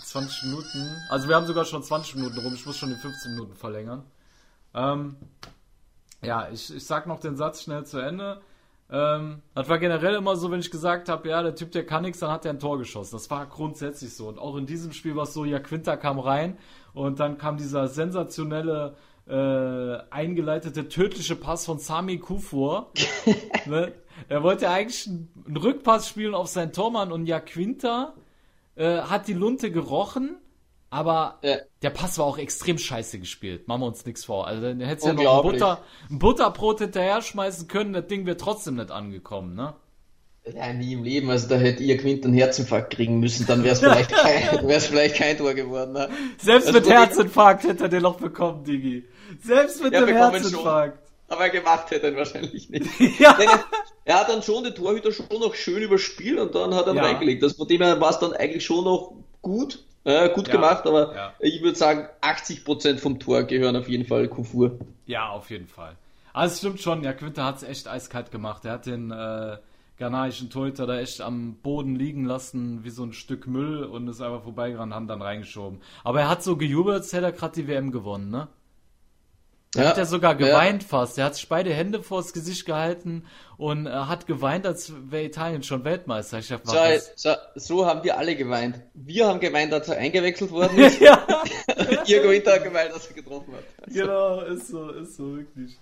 [0.05, 3.33] 20 Minuten, also wir haben sogar schon 20 Minuten rum, ich muss schon die 15
[3.33, 4.03] Minuten verlängern.
[4.73, 5.17] Ähm,
[6.21, 8.39] ja, ich, ich sag noch den Satz schnell zu Ende.
[8.89, 12.03] Ähm, das war generell immer so, wenn ich gesagt habe, ja, der Typ, der kann
[12.03, 13.15] nichts, dann hat er ein Tor geschossen.
[13.15, 14.27] Das war grundsätzlich so.
[14.27, 16.57] Und auch in diesem Spiel war es so, ja, Quinter kam rein
[16.93, 18.95] und dann kam dieser sensationelle
[19.27, 22.91] äh, eingeleitete tödliche Pass von Sami Kufur.
[23.65, 23.91] ne?
[24.29, 28.13] Er wollte eigentlich einen Rückpass spielen auf seinen Tormann und ja, Quinter
[28.75, 30.37] äh, hat die Lunte gerochen,
[30.89, 31.57] aber ja.
[31.81, 33.67] der Pass war auch extrem scheiße gespielt.
[33.67, 34.47] Machen wir uns nichts vor.
[34.47, 38.25] Also dann hättest du ja noch ein, Butter, ein Butterbrot hinterher schmeißen können, das Ding
[38.25, 39.75] wäre trotzdem nicht angekommen, ne?
[40.55, 41.29] Ja, nie im Leben.
[41.29, 45.15] Also da hätte ihr Quint einen Herzinfarkt kriegen müssen, dann wäre es vielleicht, kein, vielleicht
[45.15, 45.91] kein Tor geworden.
[45.91, 46.09] Ne?
[46.37, 49.03] Selbst also mit Herzinfarkt hätte er den noch bekommen, Digi.
[49.43, 50.97] Selbst mit ja, dem Herzinfarkt.
[50.97, 52.87] Schon, aber gemacht hätte er ihn wahrscheinlich nicht.
[53.19, 53.37] ja.
[53.37, 53.65] Er,
[54.05, 57.03] er, hat dann schon den Torhüter schon noch schön überspielt und dann hat er ja.
[57.03, 57.43] reingelegt.
[57.43, 59.83] Das von dem her war es dann eigentlich schon noch gut.
[60.07, 61.33] Äh, gut ja, gemacht, aber ja.
[61.39, 64.79] ich würde sagen, 80% vom Tor gehören auf jeden Fall Kufur.
[65.05, 65.97] Ja, auf jeden Fall.
[66.31, 68.63] Also es stimmt schon, ja, Quinter hat es echt eiskalt gemacht.
[68.63, 69.57] Er hat den äh,
[69.97, 74.21] ghanaischen Torhüter da echt am Boden liegen lassen, wie so ein Stück Müll und ist
[74.21, 75.81] einfach vorbeigerannt, haben dann reingeschoben.
[76.05, 78.47] Aber er hat so gejubelt, als hätte er gerade die WM gewonnen, ne?
[79.77, 80.89] Da ja, hat er sogar geweint ja.
[80.89, 81.19] fast.
[81.19, 83.25] Er hat sich beide Hände vors Gesicht gehalten
[83.57, 86.65] und äh, hat geweint, als wäre Italien schon Weltmeisterschaft.
[86.65, 86.75] So,
[87.15, 88.81] so, so, haben wir alle geweint.
[88.95, 90.99] Wir haben geweint, als er eingewechselt worden ist.
[90.99, 91.23] ja.
[92.07, 93.65] Ihr Guinta hat geweint, als er getroffen hat.
[93.85, 93.99] Also.
[93.99, 95.79] Genau, ist so, ist so wirklich.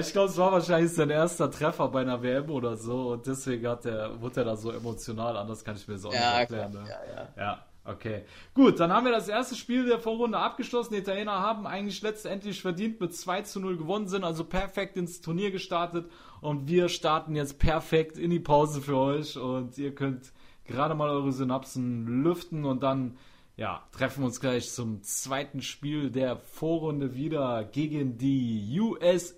[0.00, 3.68] ich glaube, es war wahrscheinlich sein erster Treffer bei einer WM oder so und deswegen
[3.68, 5.36] hat der, wurde er da so emotional.
[5.36, 6.72] Anders kann ich mir so ja, nicht erklären.
[6.72, 6.84] Ne?
[6.88, 7.28] Ja, ja.
[7.36, 7.64] ja.
[7.88, 10.94] Okay, gut, dann haben wir das erste Spiel der Vorrunde abgeschlossen.
[10.94, 15.20] Die Italiener haben eigentlich letztendlich verdient mit 2 zu 0 gewonnen, sind also perfekt ins
[15.20, 20.32] Turnier gestartet und wir starten jetzt perfekt in die Pause für euch und ihr könnt
[20.64, 23.18] gerade mal eure Synapsen lüften und dann
[23.56, 29.34] ja, treffen wir uns gleich zum zweiten Spiel der Vorrunde wieder gegen die USA.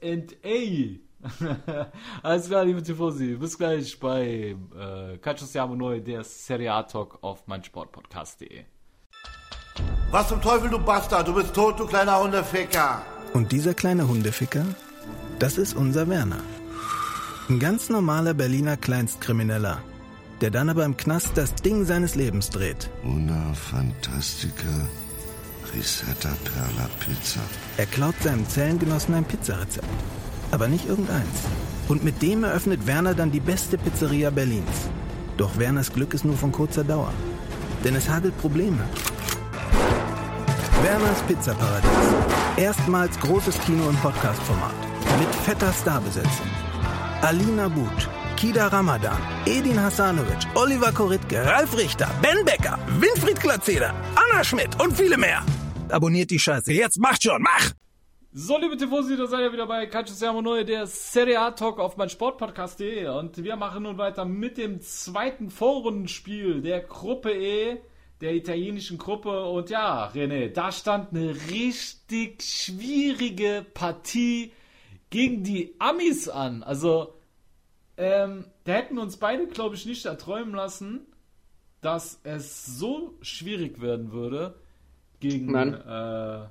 [2.22, 3.34] Alles klar, liebe Tifosi.
[3.34, 8.64] Bis gleich bei äh, Calcio Siamo Neu, der Serie A Talk auf meinsportpodcast.de.
[10.10, 11.28] Was zum Teufel, du Bastard?
[11.28, 13.02] Du bist tot, du kleiner Hundeficker.
[13.34, 14.64] Und dieser kleine Hundeficker,
[15.38, 16.40] das ist unser Werner.
[17.48, 19.82] Ein ganz normaler Berliner Kleinstkrimineller,
[20.40, 22.90] der dann aber im Knast das Ding seines Lebens dreht.
[23.04, 24.88] Una Fantastica
[25.74, 27.40] Risetta Perla Pizza.
[27.76, 29.86] Er klaut seinem Zellengenossen ein Pizzarezept
[30.50, 31.44] aber nicht irgendeins.
[31.88, 34.88] Und mit dem eröffnet Werner dann die beste Pizzeria Berlins.
[35.36, 37.12] Doch Werners Glück ist nur von kurzer Dauer.
[37.84, 38.84] Denn es hagelt Probleme.
[40.82, 41.90] Werners Pizzaparadies.
[42.56, 44.74] Erstmals großes Kino- und Podcast-Format.
[45.18, 46.46] Mit fetter Starbesetzung.
[47.22, 54.44] Alina But, Kida Ramadan, Edin Hasanovic, Oliver Koritke, Ralf Richter, Ben Becker, Winfried Glatzeder, Anna
[54.44, 55.42] Schmidt und viele mehr.
[55.88, 56.72] Abonniert die Scheiße.
[56.72, 57.72] Jetzt macht schon, mach!
[58.30, 61.78] So, liebe Tifosi, da seid ihr wieder bei Calcio Siamo Neue, der Serie A Talk
[61.78, 67.78] auf mein Sportpodcast.de und wir machen nun weiter mit dem zweiten Vorrundenspiel der Gruppe E,
[68.20, 69.46] der italienischen Gruppe.
[69.46, 74.52] Und ja, René, da stand eine richtig schwierige Partie
[75.08, 76.62] gegen die Amis an.
[76.62, 77.14] Also,
[77.96, 81.06] ähm, da hätten wir uns beide, glaube ich, nicht erträumen lassen,
[81.80, 84.60] dass es so schwierig werden würde
[85.18, 86.48] gegen äh,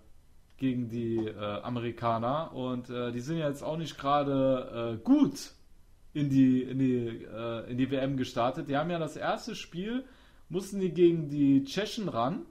[0.58, 5.54] gegen die äh, Amerikaner und äh, die sind jetzt auch nicht gerade äh, gut
[6.14, 8.68] in die, in, die, äh, in die WM gestartet.
[8.68, 10.06] Die haben ja das erste Spiel,
[10.50, 12.46] mussten die gegen die Tschechen ran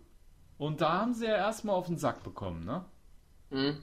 [0.57, 2.85] und da haben sie ja erstmal auf den Sack bekommen, ne?
[3.51, 3.77] Mhm.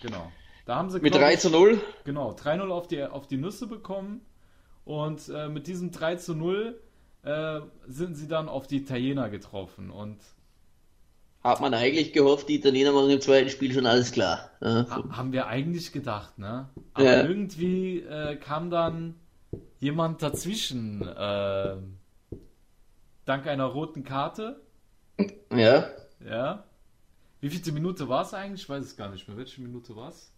[0.00, 0.30] Genau.
[0.64, 1.80] Da haben sie, mit 3 zu 0?
[2.04, 4.20] Genau, 3-0 auf die, auf die Nüsse bekommen
[4.84, 6.80] und äh, mit diesem 3 zu 0
[7.22, 10.18] äh, sind sie dann auf die Italiener getroffen und
[11.42, 14.50] hat man eigentlich gehofft, die Italiener machen im zweiten Spiel schon alles klar.
[14.60, 15.10] Ja, so.
[15.12, 16.68] Haben wir eigentlich gedacht, ne?
[16.92, 17.22] Aber ja.
[17.22, 19.14] irgendwie äh, kam dann
[19.78, 21.76] jemand dazwischen, äh,
[23.24, 24.60] dank einer roten Karte.
[25.52, 25.86] Ja.
[26.24, 26.64] Ja.
[27.40, 28.62] Wie viele Minute war es eigentlich?
[28.62, 29.36] Ich weiß es gar nicht mehr.
[29.36, 30.30] Welche Minute war es?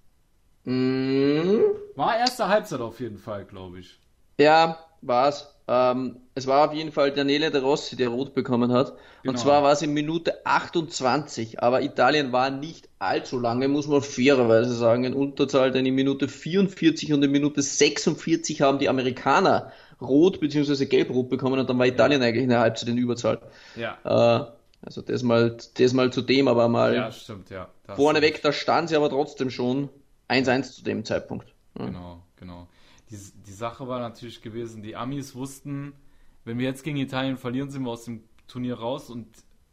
[0.65, 1.59] Mm.
[1.97, 3.99] War erste Halbzeit auf jeden Fall, glaube ich.
[4.38, 5.55] Ja, war's.
[5.69, 8.95] Ähm, es war auf jeden Fall Daniele De Rossi, der rot bekommen hat.
[9.23, 9.33] Genau.
[9.33, 11.62] Und zwar war es in Minute 28.
[11.62, 16.29] Aber Italien war nicht allzu lange, muss man fairerweise sagen, in Unterzahl, denn in Minute
[16.29, 20.87] 44 und in Minute 46 haben die Amerikaner rot bzw.
[20.87, 23.38] gelb-rot bekommen und dann war Italien eigentlich in der Halbzeit in Überzahl.
[23.77, 23.99] Ja.
[24.05, 24.47] Äh,
[24.85, 27.69] also das mal, das mal zu dem, aber mal Ja, stimmt, ja.
[27.95, 29.91] Vorneweg, da stand sie aber trotzdem schon
[30.29, 31.55] 1-1 zu dem Zeitpunkt.
[31.79, 31.87] Ja.
[31.87, 32.67] Genau, genau.
[33.12, 35.92] Die, die Sache war natürlich gewesen, die Amis wussten,
[36.44, 39.27] wenn wir jetzt gegen Italien verlieren, sind wir aus dem Turnier raus und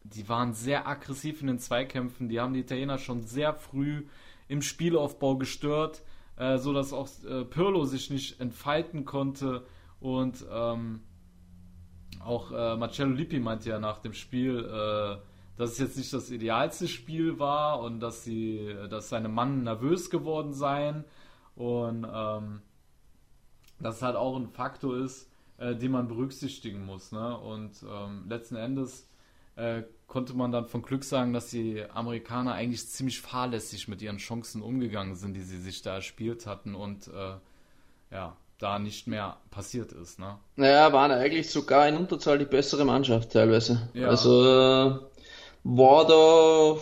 [0.03, 2.27] die waren sehr aggressiv in den Zweikämpfen.
[2.27, 4.03] Die haben die Italiener schon sehr früh
[4.49, 6.03] im Spielaufbau gestört,
[6.35, 9.65] äh, so auch äh, Pirlo sich nicht entfalten konnte
[10.01, 11.01] und ähm,
[12.19, 15.17] auch äh, Marcello Lippi meinte ja nach dem Spiel, äh,
[15.57, 20.09] dass es jetzt nicht das idealste Spiel war und dass sie, dass seine Mann nervös
[20.09, 21.05] geworden seien
[21.55, 22.61] und ähm,
[23.79, 27.11] dass es halt auch ein Faktor ist, äh, den man berücksichtigen muss.
[27.11, 27.37] Ne?
[27.37, 29.07] Und ähm, letzten Endes
[29.55, 34.17] äh, konnte man dann von Glück sagen, dass die Amerikaner eigentlich ziemlich fahrlässig mit ihren
[34.17, 37.35] Chancen umgegangen sind, die sie sich da erspielt hatten und äh,
[38.11, 40.19] ja, da nicht mehr passiert ist.
[40.19, 40.37] Ne?
[40.55, 43.89] Naja, waren eigentlich sogar in Unterzahl die bessere Mannschaft teilweise.
[43.93, 44.07] Ja.
[44.07, 44.99] Also äh,
[45.63, 46.77] war da,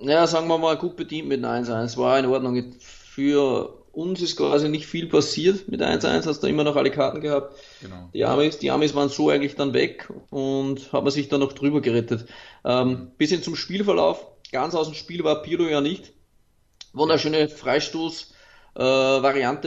[0.00, 1.96] ja, sagen wir mal, gut bedient mit einem 1-1.
[1.96, 2.74] War in Ordnung.
[2.80, 7.20] Für uns ist quasi nicht viel passiert mit 1-1, hast du immer noch alle Karten
[7.20, 7.56] gehabt.
[7.82, 8.08] Genau.
[8.14, 11.52] Die Amis, die Amis waren so eigentlich dann weg und hat man sich dann noch
[11.52, 12.26] drüber gerettet.
[12.64, 14.24] Ähm, bisschen zum Spielverlauf.
[14.52, 16.12] Ganz aus dem Spiel war Pirlo ja nicht.
[16.92, 18.34] Wunderschöne Freistoß,
[18.76, 18.80] äh,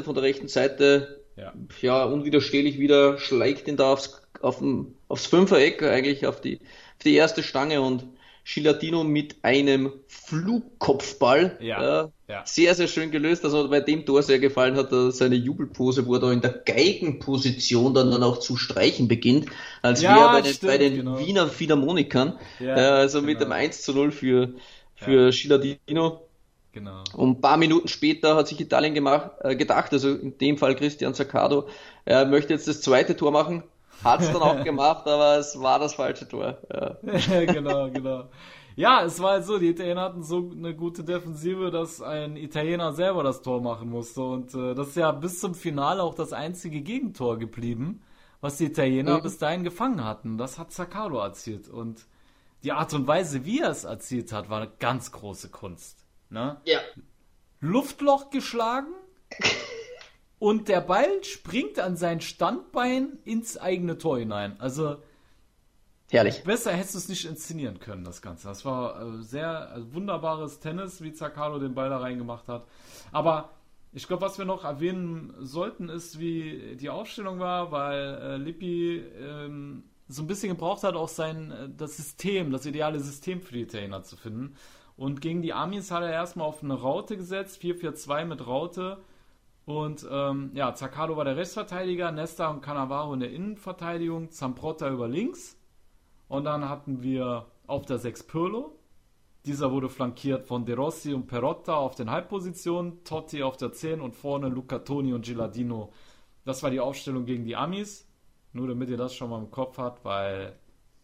[0.03, 1.25] von der rechten Seite.
[1.35, 1.53] Ja.
[1.81, 7.03] Ja, unwiderstehlich wieder schlägt ihn da aufs, auf dem, aufs Fünfereck, eigentlich auf die, auf
[7.03, 8.07] die erste Stange und
[8.43, 11.57] Gilardino mit einem Flugkopfball.
[11.61, 12.45] Ja, Äh, ja.
[12.45, 13.43] Sehr, sehr schön gelöst.
[13.45, 16.51] Also bei dem Tor sehr gefallen hat er seine Jubelpose, wo er da in der
[16.65, 19.49] Geigenposition dann, dann auch zu streichen beginnt,
[19.81, 21.19] als Ja, wäre er bei den, stimmt, bei den genau.
[21.19, 22.39] Wiener Philharmonikern.
[22.59, 23.49] Ja, äh, also mit genau.
[23.49, 24.53] dem 1 zu 0 für,
[24.95, 26.21] für Gilardino.
[26.73, 27.03] Genau.
[27.13, 30.75] Und ein paar Minuten später hat sich Italien gemacht, äh, gedacht, also in dem Fall
[30.75, 31.67] Christian Zaccardo,
[32.05, 33.63] er möchte jetzt das zweite Tor machen.
[34.03, 36.57] Hat es dann auch gemacht, aber es war das falsche Tor.
[36.73, 36.97] Ja.
[37.45, 38.29] genau, genau.
[38.75, 42.93] Ja, es war halt so, die Italiener hatten so eine gute Defensive, dass ein Italiener
[42.93, 44.21] selber das Tor machen musste.
[44.21, 48.01] Und äh, das ist ja bis zum Finale auch das einzige Gegentor geblieben,
[48.39, 49.23] was die Italiener Mhm.
[49.23, 50.37] bis dahin gefangen hatten.
[50.37, 51.67] Das hat Zaccardo erzielt.
[51.67, 52.07] Und
[52.63, 56.05] die Art und Weise, wie er es erzielt hat, war eine ganz große Kunst.
[56.29, 56.57] Ne?
[56.65, 56.79] ja.
[57.59, 58.87] Luftloch geschlagen
[60.41, 64.59] und der Ball springt an sein Standbein ins eigene Tor hinein.
[64.59, 64.97] Also
[66.09, 66.43] Herrlich.
[66.43, 68.47] Besser hättest du es nicht inszenieren können, das Ganze.
[68.47, 72.65] Das war äh, sehr äh, wunderbares Tennis, wie Zaccardo den Ball da reingemacht hat.
[73.11, 73.51] Aber
[73.93, 78.97] ich glaube, was wir noch erwähnen sollten, ist, wie die Aufstellung war, weil äh, Lippi
[78.97, 83.53] ähm, so ein bisschen gebraucht hat, auch sein äh, das System, das ideale System für
[83.53, 84.55] die Italiener zu finden.
[84.97, 88.97] Und gegen die Amis hat er erstmal auf eine Raute gesetzt, 4-4-2 mit Raute.
[89.65, 95.07] Und ähm, ja, Zaccardo war der Rechtsverteidiger, Nesta und Cannavaro in der Innenverteidigung, Zamprotta über
[95.07, 95.57] links.
[96.27, 98.77] Und dann hatten wir auf der 6 Pirlo.
[99.45, 104.01] Dieser wurde flankiert von De Rossi und Perotta auf den Halbpositionen, Totti auf der 10
[104.01, 105.91] und vorne Luca Toni und Gilardino.
[106.45, 108.07] Das war die Aufstellung gegen die Amis.
[108.53, 110.59] Nur damit ihr das schon mal im Kopf habt, weil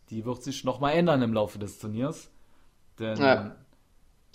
[0.10, 2.30] die wird sich nochmal ändern im Laufe des Turniers.
[3.00, 3.56] Denn Ja.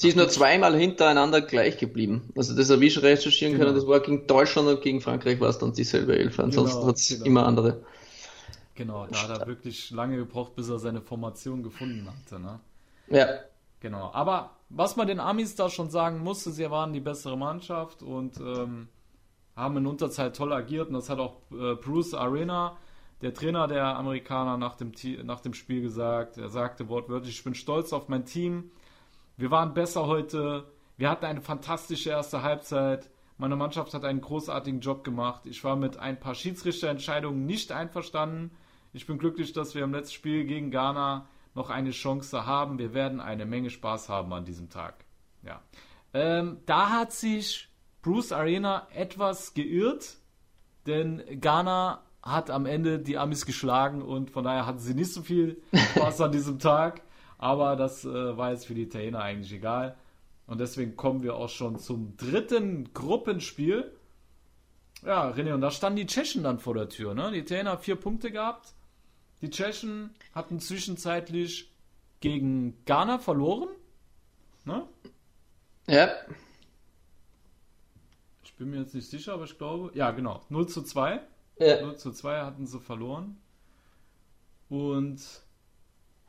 [0.03, 2.33] Sie ist nur zweimal hintereinander gleich geblieben.
[2.37, 3.67] Also das habe ich schon recherchieren Genau.
[3.67, 3.77] können.
[3.77, 6.41] Das war gegen Deutschland und gegen Frankreich war es dann dieselbe Elf.
[6.41, 7.25] Ansonsten Genau, hat es genau.
[7.25, 7.85] immer andere.
[8.75, 12.41] genau, da hat er wirklich lange gebraucht, bis er seine Formation gefunden hatte.
[12.41, 12.59] Ne?
[13.11, 13.29] Ja.
[13.79, 18.03] Genau, aber was man den Amis da schon sagen musste, sie waren die bessere Mannschaft
[18.03, 18.89] und ähm,
[19.55, 22.77] haben in Unterzahl toll agiert und das hat auch äh, Bruce Arena,
[23.21, 24.91] der Trainer der Amerikaner, nach dem,
[25.25, 26.39] nach dem Spiel gesagt.
[26.39, 28.73] Er sagte wortwörtlich, ich bin stolz auf mein Team.
[29.37, 30.71] Wir waren besser heute.
[30.97, 33.11] Wir hatten eine fantastische erste Halbzeit.
[33.39, 35.47] Meine Mannschaft hat einen großartigen Job gemacht.
[35.47, 38.53] Ich war mit ein paar Schiedsrichterentscheidungen nicht einverstanden.
[38.93, 42.79] Ich bin glücklich, dass wir im letzten Spiel gegen Ghana noch eine Chance haben.
[42.79, 45.05] Wir werden eine Menge Spaß haben an diesem Tag.
[45.43, 45.63] Ja.
[46.15, 47.69] Ähm, da hat sich
[48.03, 50.19] Bruce Arena etwas geirrt,
[50.87, 55.23] denn Ghana hat am Ende die Amis geschlagen und von daher hatten sie nicht so
[55.23, 57.03] viel Spaß an diesem Tag.
[57.43, 59.97] Aber das äh, war jetzt für die Italiener eigentlich egal.
[60.47, 63.91] Und deswegen kommen wir auch schon zum dritten Gruppenspiel.
[65.05, 67.15] Ja, René, und da standen die Tschechen dann vor der Tür.
[67.15, 67.33] Ne?
[67.33, 68.75] Die Italiener haben vier Punkte gehabt.
[69.41, 71.69] Die Tschechen hatten zwischenzeitlich
[72.21, 73.71] gegen Ghana verloren.
[74.65, 74.87] Ne?
[75.89, 76.11] Ja.
[78.45, 79.91] Ich bin mir jetzt nicht sicher, aber ich glaube.
[79.95, 80.43] Ja, genau.
[80.49, 81.21] 0 zu 2.
[81.59, 81.83] Ja.
[81.83, 83.37] 0 zu 2 hatten sie verloren.
[84.69, 85.43] Und.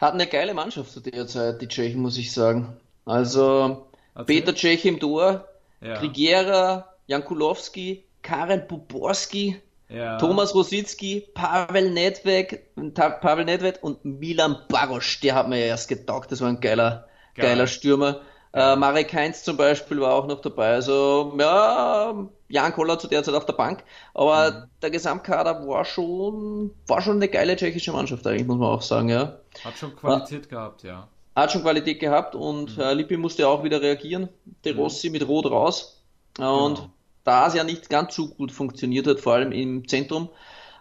[0.04, 2.76] Hatten eine geile Mannschaft zu der Zeit, die Tschechen, muss ich sagen.
[3.06, 4.26] Also, Erzähl.
[4.26, 5.48] Peter Tschech im Tor,
[5.80, 5.98] ja.
[5.98, 10.18] Grigiera, Jankulowski, Karen Poborski, ja.
[10.18, 12.60] Thomas Rosicki, Pavel Nedved,
[12.94, 17.08] Pavel Nedved und Milan Barosch, der hat mir ja erst getaugt, das war ein geiler,
[17.36, 17.48] Geil.
[17.48, 18.22] geiler Stürmer.
[18.54, 20.74] Äh, Marek Heinz zum Beispiel war auch noch dabei.
[20.74, 23.84] Also, ja, Jan Koller zu der Zeit auf der Bank.
[24.13, 24.63] Aber mhm.
[24.82, 29.10] der Gesamtkader war schon, war schon eine geile tschechische Mannschaft eigentlich, muss man auch sagen,
[29.10, 29.39] ja.
[29.63, 31.08] Hat schon Qualität äh, gehabt, ja.
[31.36, 32.84] Hat schon Qualität gehabt und mhm.
[32.84, 34.30] äh, Lippi musste auch wieder reagieren.
[34.66, 34.80] De mhm.
[34.80, 35.13] Rossi mhm.
[35.13, 36.02] mit Rot raus.
[36.38, 36.89] Und genau.
[37.24, 40.30] da es ja nicht ganz so gut funktioniert hat, vor allem im Zentrum,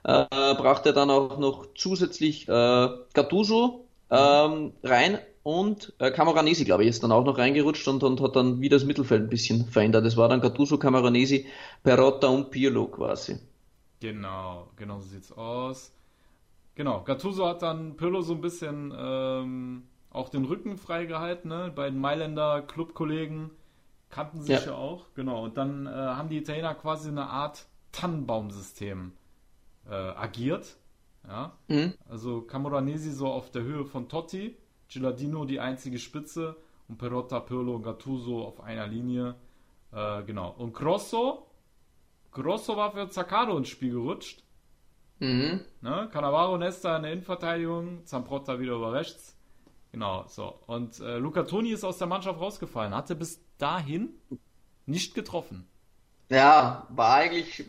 [0.05, 4.17] äh, brachte er dann auch noch zusätzlich äh, Gattuso mhm.
[4.17, 8.37] ähm, rein und äh, Camoranesi, glaube ich, ist dann auch noch reingerutscht und, und hat
[8.37, 10.05] dann wieder das Mittelfeld ein bisschen verändert.
[10.05, 11.47] Das war dann Gattuso, Camoranesi,
[11.83, 13.39] Perotta und Pirlo quasi.
[14.01, 15.93] Genau, genau so sieht's aus.
[16.75, 21.73] Genau, Gattuso hat dann Pirlo so ein bisschen ähm, auch den Rücken freigehalten, ne?
[21.75, 23.51] Bei den Mailänder Clubkollegen
[24.09, 24.73] kannten sich ja.
[24.73, 25.45] ja auch, genau.
[25.45, 29.13] Und dann äh, haben die Italiener quasi eine Art Tannenbaumsystem
[29.89, 30.77] äh, agiert.
[31.27, 31.53] Ja.
[31.69, 31.95] Mhm.
[32.09, 34.57] Also Camoranesi so auf der Höhe von Totti
[34.93, 36.57] Gilardino die einzige Spitze
[36.89, 39.37] und Perotta, Pirlo und Gattuso auf einer Linie.
[39.93, 40.55] Äh, genau.
[40.59, 41.47] Und Grosso,
[42.31, 44.45] Grosso war für Zaccardo ins Spiel gerutscht.
[45.23, 45.61] Mhm.
[45.83, 46.09] Ne?
[46.13, 49.37] Cannavaro, Nesta in der Innenverteidigung, Zamprotta wieder über rechts.
[49.93, 50.55] Genau, so.
[50.67, 54.09] Und äh, Luca Toni ist aus der Mannschaft rausgefallen, hatte bis dahin
[54.85, 55.69] nicht getroffen.
[56.29, 57.65] Ja, war eigentlich,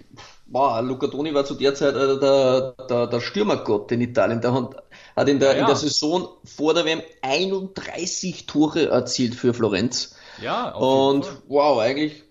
[0.47, 4.41] boah, Luca Toni war zu der Zeit äh, der, der, der Stürmergott in Italien.
[4.41, 4.83] Der hat,
[5.15, 5.61] hat in der, ja, ja.
[5.61, 10.15] in der Saison vor der WM 31 Tore erzielt für Florenz.
[10.41, 12.23] Ja, Und wow, eigentlich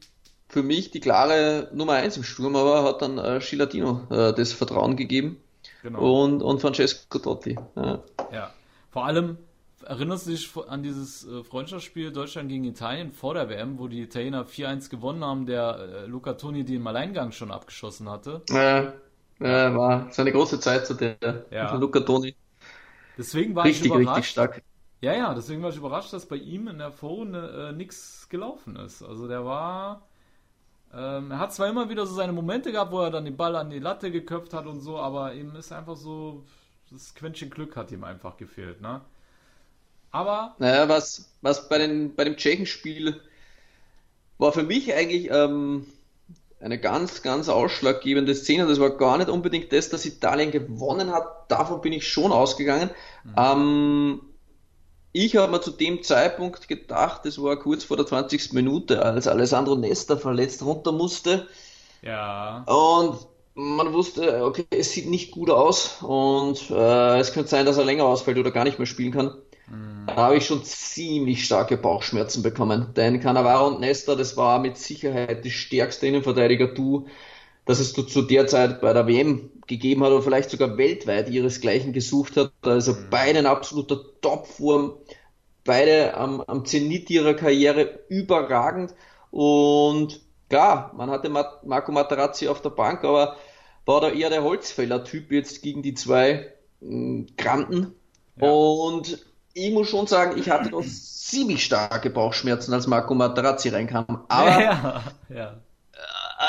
[0.52, 4.52] für mich die klare Nummer 1 im Sturm, aber hat dann äh, Scilatino äh, das
[4.52, 5.38] Vertrauen gegeben.
[5.82, 6.24] Genau.
[6.24, 7.58] Und, und Francesco Totti.
[7.74, 8.02] Ja.
[8.30, 8.50] ja,
[8.90, 9.38] vor allem
[9.84, 14.02] Erinnerst du dich an dieses äh, Freundschaftsspiel Deutschland gegen Italien vor der WM, wo die
[14.02, 18.42] Italiener 4-1 gewonnen haben, der äh, Luca Toni im Alleingang schon abgeschossen hatte?
[18.48, 18.92] Ja,
[19.40, 21.16] ja war seine große Zeit zu der
[21.50, 21.74] ja.
[21.74, 22.36] Luca Toni.
[23.18, 24.18] Deswegen war richtig, ich überrascht.
[24.18, 24.62] Richtig stark.
[25.00, 28.76] Ja, ja, deswegen war ich überrascht, dass bei ihm in der Vorrunde äh, nichts gelaufen
[28.76, 29.02] ist.
[29.02, 30.02] Also der war.
[30.94, 33.56] Ähm, er hat zwar immer wieder so seine Momente gehabt, wo er dann den Ball
[33.56, 36.44] an die Latte geköpft hat und so, aber ihm ist einfach so.
[36.90, 39.00] Das Quäntchen Glück hat ihm einfach gefehlt, ne?
[40.10, 40.54] Aber.
[40.58, 43.20] Naja, was, was bei, den, bei dem Tschechenspiel
[44.36, 45.86] war für mich eigentlich ähm,
[46.60, 48.66] eine ganz, ganz ausschlaggebende Szene.
[48.66, 51.50] Das war gar nicht unbedingt das, dass Italien gewonnen hat.
[51.50, 52.90] Davon bin ich schon ausgegangen.
[53.24, 53.34] Mhm.
[53.36, 54.20] Ähm,
[55.12, 58.52] ich habe mir zu dem Zeitpunkt gedacht, das war kurz vor der 20.
[58.52, 61.48] Minute, als Alessandro Nesta verletzt runter musste.
[62.02, 62.64] Ja.
[62.64, 67.76] Und man wusste, okay, es sieht nicht gut aus und äh, es könnte sein, dass
[67.76, 69.36] er länger ausfällt oder gar nicht mehr spielen kann.
[70.06, 72.92] Da habe ich schon ziemlich starke Bauchschmerzen bekommen.
[72.94, 77.06] Denn Cannavaro und Nesta, das war mit Sicherheit die stärkste Innenverteidiger, du,
[77.64, 81.92] dass es zu der Zeit bei der WM gegeben hat oder vielleicht sogar weltweit ihresgleichen
[81.92, 82.52] gesucht hat.
[82.62, 83.06] Also mhm.
[83.10, 84.94] beide in absoluter Topform,
[85.64, 88.94] beide am, am Zenit ihrer Karriere überragend.
[89.30, 93.36] Und klar, man hatte Marco Materazzi auf der Bank, aber
[93.84, 97.94] war da eher der Holzfäller-Typ jetzt gegen die zwei äh, Granden.
[98.36, 98.50] Ja.
[98.50, 104.24] Und ich muss schon sagen, ich hatte noch ziemlich starke Bauchschmerzen, als Marco Materazzi reinkam.
[104.28, 105.60] Aber ja, ja.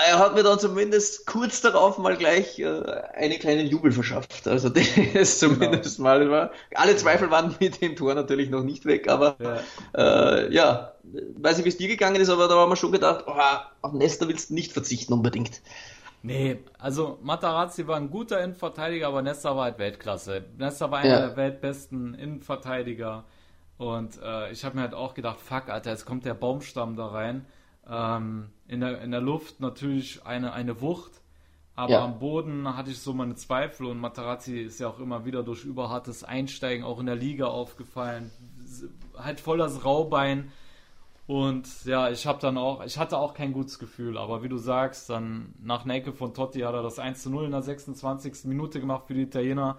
[0.08, 2.66] Er hat mir dann zumindest kurz darauf mal gleich äh,
[3.14, 4.48] einen kleinen Jubel verschafft.
[4.48, 6.10] Also das ist zumindest genau.
[6.10, 6.52] mal war.
[6.74, 9.60] Alle Zweifel waren mit dem Tor natürlich noch nicht weg, aber ja,
[9.96, 13.26] äh, ja weiß nicht, wie es dir gegangen ist, aber da haben wir schon gedacht,
[13.28, 13.34] oh,
[13.82, 15.62] auf Nesta willst du nicht verzichten unbedingt.
[16.24, 20.46] Nee, also Matarazzi war ein guter Innenverteidiger, aber Nesta war halt Weltklasse.
[20.58, 21.28] Nesta war einer ja.
[21.28, 23.26] der weltbesten Innenverteidiger.
[23.78, 27.08] Und äh, ich habe mir halt auch gedacht, fuck, Alter, jetzt kommt der Baumstamm da
[27.08, 27.46] rein.
[27.90, 31.22] Ähm, in, der, in der Luft natürlich eine, eine Wucht,
[31.76, 32.04] aber ja.
[32.04, 35.66] am Boden hatte ich so meine Zweifel und Matarazzi ist ja auch immer wieder durch
[35.66, 38.32] überhartes Einsteigen auch in der Liga aufgefallen.
[39.18, 40.52] Halt voll das Raubein
[41.26, 44.58] und ja, ich habe dann auch, ich hatte auch kein gutes Gefühl, aber wie du
[44.58, 48.46] sagst, dann nach Necke von Totti hat er das 1 zu 0 in der 26.
[48.46, 49.78] Minute gemacht für die Italiener.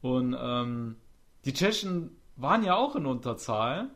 [0.00, 0.96] Und ähm,
[1.44, 3.90] die Tschechen waren ja auch in Unterzahl.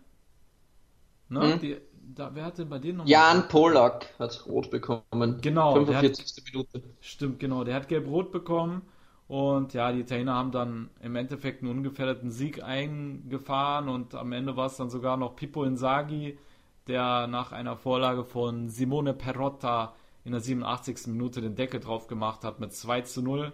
[1.31, 1.55] Ne?
[1.55, 1.61] Mhm.
[1.61, 1.77] Die,
[2.15, 5.41] da, wer hatte bei denen noch Jan Polak hat rot bekommen.
[5.41, 5.75] Genau.
[5.75, 6.37] 45.
[6.37, 6.83] Hat, Minute.
[7.01, 7.65] Stimmt, genau.
[7.65, 8.83] Der hat gelb-rot bekommen.
[9.27, 14.57] Und ja, die Italiener haben dann im Endeffekt einen ungefährdeten Sieg eingefahren und am Ende
[14.57, 16.39] war es dann sogar noch Pippo Inzaghi,
[16.87, 19.95] der nach einer Vorlage von Simone Perotta
[20.25, 21.09] in der 87.
[21.09, 23.53] Minute den Deckel drauf gemacht hat mit 2 zu 0.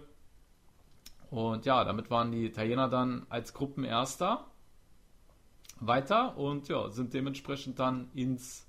[1.29, 4.45] Und ja, damit waren die Italiener dann als Gruppenerster
[5.79, 8.65] weiter und ja, sind dementsprechend dann ins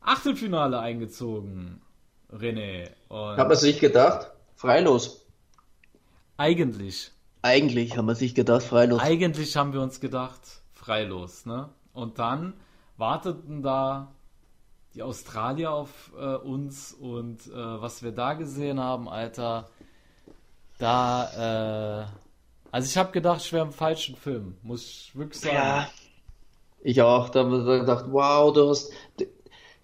[0.00, 1.80] Achtelfinale eingezogen.
[2.32, 2.90] René.
[3.10, 5.24] Hat man sich gedacht, freilos.
[6.36, 9.00] eigentlich, Eigentlich haben wir sich gedacht, freilos.
[9.00, 10.40] eigentlich haben wir uns gedacht,
[10.72, 11.68] freilos, ne?
[11.92, 12.54] Und dann
[12.96, 14.12] warteten da
[14.94, 19.68] die Australier auf äh, uns und äh, was wir da gesehen haben, Alter,
[20.78, 22.06] da, äh,
[22.70, 25.54] also ich habe gedacht, ich wäre im falschen Film, muss ich wirklich sagen.
[25.56, 25.88] Ja,
[26.82, 27.28] ich auch.
[27.30, 28.92] Da haben wir gedacht, wow, du hast.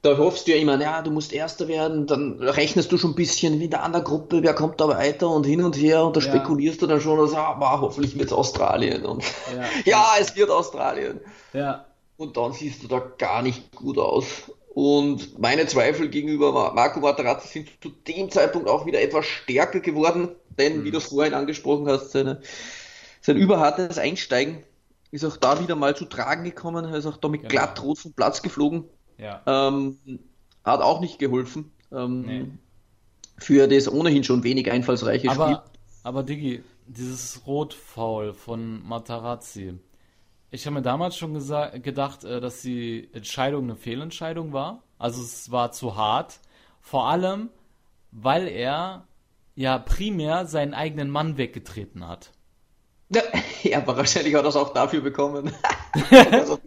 [0.03, 3.15] Da hoffst du ja immer, ja, du musst Erster werden, dann rechnest du schon ein
[3.15, 6.15] bisschen wie in der anderen Gruppe, wer kommt da weiter und hin und her und
[6.15, 6.27] da Ja.
[6.27, 9.25] spekulierst du dann schon, dass, ah, wow, hoffentlich wird es Australien und
[9.57, 9.65] Ja.
[9.87, 11.21] ja, es wird Australien.
[11.55, 11.87] Ja,
[12.19, 14.27] Und dann siehst du da gar nicht gut aus.
[14.75, 19.79] Und meine Zweifel gegenüber Ma- Marco Materazzi sind zu dem Zeitpunkt auch wieder etwas stärker
[19.81, 22.41] geworden, denn wie du es vorhin angesprochen hast, seine,
[23.21, 24.65] sein überhartes Einsteigen
[25.13, 26.85] ist auch da wieder mal zu tragen gekommen.
[26.87, 27.51] Er ist auch da mit Genau.
[27.51, 28.85] glatt rot vom Platz geflogen.
[29.19, 29.41] ja.
[29.47, 29.99] Ähm,
[30.65, 31.71] hat auch nicht geholfen.
[31.93, 32.47] Ähm, Nee.
[33.39, 35.41] Für das ohnehin schon wenig einfallsreiche Spiel.
[35.43, 35.65] Aber,
[36.05, 39.75] aber Diggi, dieses Rotfoul von Matarazzi.
[40.55, 41.35] Ich habe mir damals schon
[41.83, 44.85] gedacht, äh, dass die Entscheidung eine Fehlentscheidung war.
[44.99, 46.39] Also es war zu hart.
[46.81, 47.51] Vor allem,
[48.13, 49.05] weil er
[49.57, 52.31] ja primär seinen eigenen Mann weggetreten hat.
[53.63, 55.51] Ja, aber wahrscheinlich hat er es auch dafür bekommen.
[56.31, 56.59] also,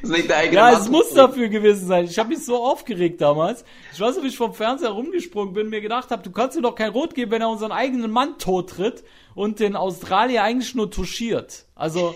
[0.00, 0.80] ist nicht der eigene Ja, Mann.
[0.80, 2.04] es muss dafür gewesen sein.
[2.04, 3.64] Ich habe mich so aufgeregt damals.
[3.92, 6.56] Ich weiß nicht, wie ich vom Fernseher rumgesprungen bin und mir gedacht habe, du kannst
[6.56, 9.02] ihm doch kein Rot geben, wenn er unseren eigenen Mann tottritt
[9.34, 11.64] und den Australier eigentlich nur touchiert.
[11.74, 12.14] Also,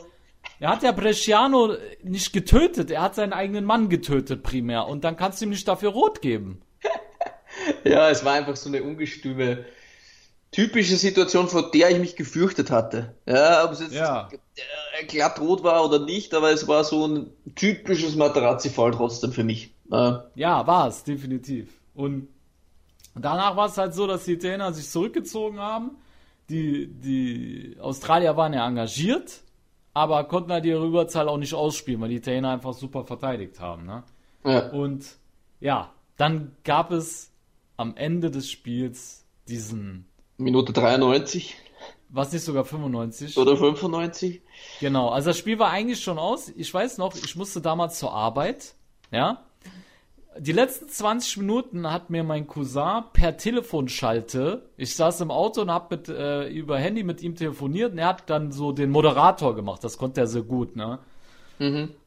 [0.61, 5.17] er hat ja Bresciano nicht getötet, er hat seinen eigenen Mann getötet primär und dann
[5.17, 6.61] kannst du ihm nicht dafür Rot geben.
[7.85, 9.65] Ja, es war einfach so eine ungestüme,
[10.53, 13.15] typische Situation, vor der ich mich gefürchtet hatte.
[13.27, 14.29] Ja, ob es jetzt Ja.
[15.01, 19.45] äh, glatt rot war oder nicht, aber es war so ein typisches Materazzi-Fall trotzdem für
[19.45, 19.75] mich.
[19.91, 21.69] Äh, Ja, war es, definitiv.
[21.95, 22.29] Und
[23.15, 25.93] danach war es halt so, dass die Italiener sich zurückgezogen haben.
[26.49, 29.41] Die, die Australier waren ja engagiert,
[29.99, 33.87] aber konnten halt ihre Überzahl auch nicht ausspielen, weil die Italiener einfach super verteidigt haben.
[33.87, 34.03] Ne?
[34.45, 34.69] ja.
[34.71, 35.17] Und
[35.61, 37.31] ja, dann gab es
[37.77, 41.57] am Ende des Spiels diesen, Minute 93
[42.11, 43.37] was nicht sogar 95?
[43.37, 44.41] oder 95.
[44.81, 46.49] Genau, also das Spiel war eigentlich schon aus.
[46.49, 48.75] Ich weiß noch, ich musste damals zur Arbeit,
[49.11, 49.45] ja.
[50.41, 55.71] Die letzten 20 Minuten hat mir mein Cousin per Telefonschalte, ich saß im Auto und
[55.71, 59.57] hab mit, äh, über Handy mit ihm telefoniert und er hat dann so den Moderator
[59.57, 61.01] gemacht, das konnte er sehr gut, ne?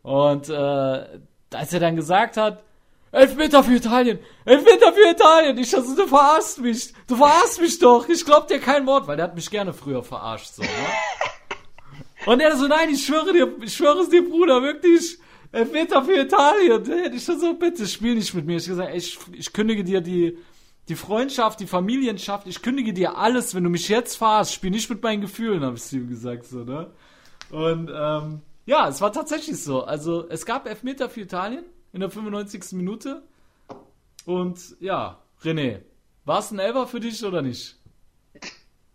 [0.03, 2.63] Und äh, als er dann gesagt hat,
[3.11, 8.07] Elfmeter für Italien, Elfmeter für Italien, ich dachte, du verarschst mich, du verarschst mich doch,
[8.07, 10.69] ich glaub dir kein Wort, weil der hat mich gerne früher verarscht, so, ne?
[12.27, 15.17] Und er so, nein, ich schwöre dir, ich schwöre es dir, Bruder, wirklich,
[15.51, 16.83] Elfmeter für Italien.
[16.83, 18.57] Da hätte ich schon so, bitte, spiel nicht mit mir.
[18.57, 20.37] Ich gesagt, ey, ich, ich kündige dir die,
[20.87, 24.89] die Freundschaft, die Familienschaft, ich kündige dir alles, wenn du mich jetzt fahrst, spiel nicht
[24.89, 26.91] mit meinen Gefühlen, habe ich zu ihm gesagt, so, ne?
[27.49, 29.83] Und, ähm, ja, es war tatsächlich so.
[29.83, 32.73] Also, es gab Elfmeter für Italien in der 95.
[32.73, 33.23] Minute.
[34.25, 35.81] Und, ja, René,
[36.25, 37.77] war es ein Elfer für dich oder nicht?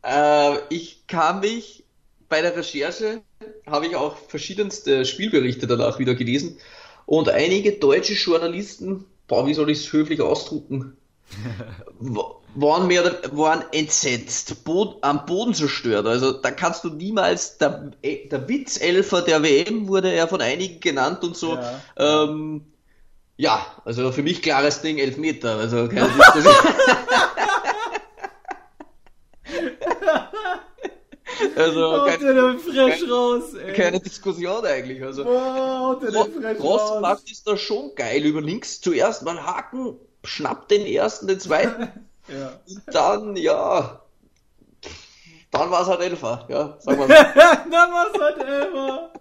[0.02, 1.84] Äh, ich kann mich
[2.28, 3.22] bei der Recherche,
[3.66, 6.58] habe ich auch verschiedenste Spielberichte danach wieder gelesen
[7.04, 10.96] und einige deutsche Journalisten, boah, wie soll ich es höflich ausdrucken,
[11.98, 16.06] wa- waren mehr waren entsetzt, Bod am Boden zerstört.
[16.06, 20.80] Also da kannst du niemals, der, äh, der Witzelfer der WM wurde er von einigen
[20.80, 21.54] genannt und so.
[21.54, 21.80] Ja.
[21.98, 22.62] Ähm,
[23.36, 25.56] ja, also für mich klares Ding, Elfmeter.
[25.58, 26.08] Also keine
[31.56, 33.72] also Haut keine, dir den Fresh raus, ey.
[33.74, 35.02] keine Diskussion eigentlich.
[35.02, 37.00] Also Boah, haut dir den Fresh Ross raus.
[37.00, 41.88] macht ist da schon geil über links zuerst mal Haken, schnappt den ersten, den zweiten
[42.28, 42.58] Ja.
[42.68, 44.02] und dann ja,
[45.52, 47.12] dann war es halt Elfer, ja, sagen wir so.
[47.70, 49.12] Dann war's halt Elfer.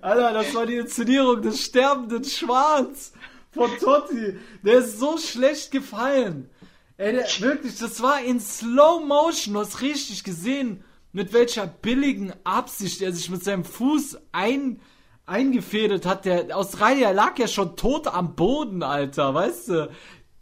[0.00, 3.12] Alter, das war die Inszenierung des sterbenden Schwans
[3.52, 4.38] von Totti.
[4.62, 6.48] Der ist so schlecht gefallen.
[6.96, 9.54] Ey, der, wirklich, das war in Slow Motion.
[9.54, 10.84] Du hast richtig gesehen,
[11.16, 14.82] mit welcher billigen Absicht er sich mit seinem Fuß ein,
[15.24, 16.26] eingefädelt hat.
[16.26, 19.90] Der Australier lag ja schon tot am Boden, Alter, weißt du?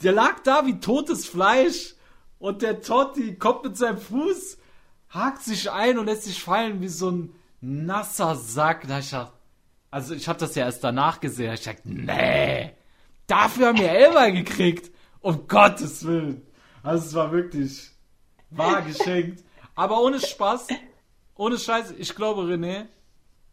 [0.03, 1.95] Der lag da wie totes Fleisch.
[2.41, 4.59] Und der Totti kommt mit seinem Fuß,
[5.11, 8.89] hakt sich ein und lässt sich fallen wie so ein nasser Sack.
[8.89, 9.33] Da ich gedacht,
[9.93, 11.55] also ich habe das ja erst danach gesehen.
[11.55, 12.73] Ich dachte, nee,
[13.29, 14.91] dafür haben wir Elber gekriegt.
[15.21, 16.43] Um Gottes Willen.
[16.83, 17.93] Also es war wirklich
[18.51, 19.45] war geschenkt.
[19.75, 20.69] Aber ohne Spaß,
[21.37, 22.87] ohne Scheiß, ich glaube, René,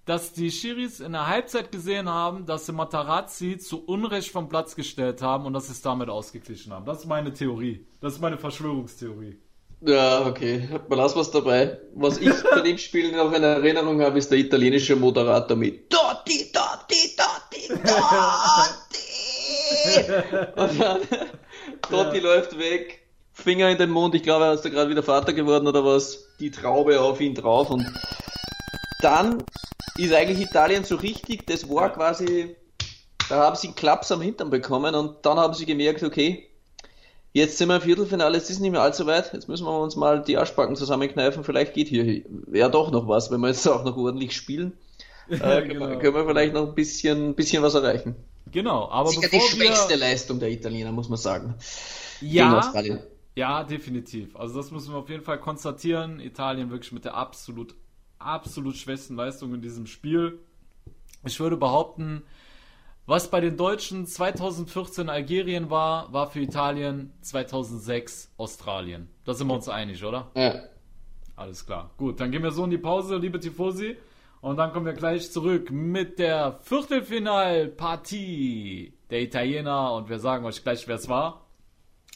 [0.06, 4.76] dass die Schiris in der Halbzeit gesehen haben, dass sie Matarazzi zu Unrecht vom Platz
[4.76, 6.86] gestellt haben und dass sie es damit ausgeglichen haben.
[6.86, 7.86] Das ist meine Theorie.
[8.00, 9.40] Das ist meine Verschwörungstheorie.
[9.84, 10.70] Ja, okay.
[10.90, 11.80] Lass was dabei.
[11.96, 16.52] Was ich bei dem Spiel noch in Erinnerung habe, ist der italienische Moderator mit Totti,
[16.52, 17.82] Totti, Totti, Totti.
[20.56, 21.02] Und dann
[21.90, 22.24] Totti ja.
[22.24, 23.01] läuft weg,
[23.42, 24.16] Finger in den Mund.
[24.16, 26.28] Ich glaube, er ist da gerade wieder Vater geworden oder was.
[26.40, 27.86] Die Traube auf ihn drauf und
[29.02, 29.44] dann
[29.98, 32.56] ist eigentlich Italien so richtig, das war quasi,
[33.30, 36.48] da haben sie einen Klaps am Hintern bekommen und dann haben sie gemerkt, okay,
[37.34, 39.32] Jetzt sind wir im Viertelfinale, es ist nicht mehr allzu weit.
[39.32, 41.46] Jetzt müssen wir uns mal die Arschbacken zusammenkneifen.
[41.46, 44.74] Vielleicht geht hier ja doch noch was, wenn wir jetzt auch noch ordentlich spielen.
[45.30, 45.90] Äh, können, genau.
[45.90, 48.16] wir, können, wir, vielleicht noch ein bisschen, bisschen was erreichen.
[48.52, 49.98] Genau, aber Sicher bevor die schwächste wir...
[49.98, 51.56] Leistung der Italiener, muss man sagen.
[52.20, 52.74] Ja,
[53.36, 54.36] ja, definitiv.
[54.36, 56.20] Also das müssen wir auf jeden Fall konstatieren.
[56.20, 57.76] Italien wirklich mit der absolut,
[58.20, 60.40] absolut schwächsten Leistung in diesem Spiel.
[61.26, 62.24] Ich würde behaupten,
[63.06, 69.10] was bei den Deutschen 2014 Algerien war, war für Italien 2006 Australien.
[69.26, 70.32] Da sind wir uns einig, oder?
[70.36, 70.64] Ja.
[71.36, 71.92] Alles klar.
[71.98, 73.98] Gut, dann gehen wir so in die Pause, liebe Tifosi.
[74.42, 79.94] Und dann kommen wir gleich zurück mit der Viertelfinalpartie der Italiener.
[79.94, 81.48] Und wir sagen euch gleich, wer es war.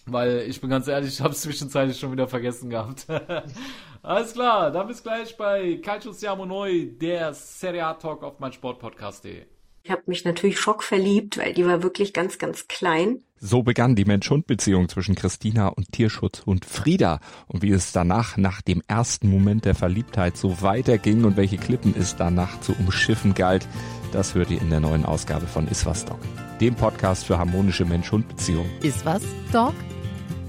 [0.07, 3.07] Weil ich bin ganz ehrlich, ich habe es zwischenzeitlich schon wieder vergessen gehabt.
[4.03, 8.53] Alles klar, dann bis gleich bei Calcio Siamo Noi, der Serie A Talk auf mein
[8.53, 9.45] Sportpodcast.de.
[9.85, 13.19] Ich habe mich natürlich schockverliebt, weil die war wirklich ganz, ganz klein.
[13.37, 17.19] So begann die Mensch-Hund-Beziehung zwischen Christina und Tierschutzhund Frieda.
[17.47, 21.93] Und wie es danach, nach dem ersten Moment der Verliebtheit, so weiterging und welche Klippen
[21.95, 23.67] es danach zu umschiffen galt,
[24.11, 26.19] das hört ihr in der neuen Ausgabe von Iswas Dog,
[26.59, 28.71] dem Podcast für harmonische Mensch-Hund-Beziehungen.
[28.81, 29.73] Iswas Dog?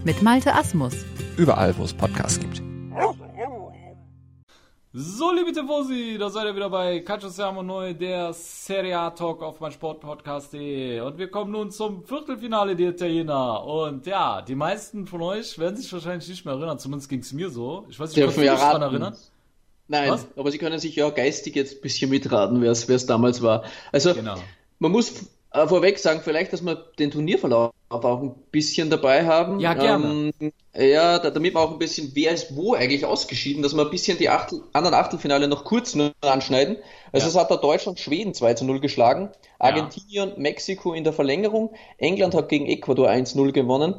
[0.07, 0.95] Mit Malte Asmus.
[1.37, 2.63] Überall, wo es Podcasts gibt.
[4.93, 9.43] So, liebe Tifosi, da seid ihr wieder bei Calcio Siamo Neu, der Serie A Talk
[9.43, 11.01] auf mein Sportpodcast.de.
[11.01, 13.65] Und wir kommen nun zum Viertelfinale der Italiener.
[13.65, 17.33] Und ja, die meisten von euch werden sich wahrscheinlich nicht mehr erinnern, zumindest ging es
[17.33, 17.85] mir so.
[17.91, 19.17] Ich weiß nicht, Dürfen wir daran erinnern?
[19.89, 20.29] Nein, Was?
[20.37, 23.65] aber Sie können sich ja geistig jetzt ein bisschen mitraten, wer es damals war.
[23.91, 24.37] Also, genau.
[24.79, 25.15] man muss
[25.51, 29.61] äh, vorweg sagen, vielleicht, dass wir den Turnierverlauf auch ein bisschen dabei haben.
[29.61, 30.33] Ja, gerne.
[30.41, 33.91] Ähm, ja, damit wir auch ein bisschen, wer ist wo eigentlich ausgeschieden, dass wir ein
[33.91, 36.77] bisschen die Achtel, anderen Achtelfinale noch kurz nur anschneiden.
[37.13, 37.31] Also ja.
[37.31, 40.35] es hat da Deutschland Schweden 2 zu 0 geschlagen, Argentinien, ja.
[40.37, 43.95] Mexiko in der Verlängerung, England hat gegen Ecuador 1-0 gewonnen,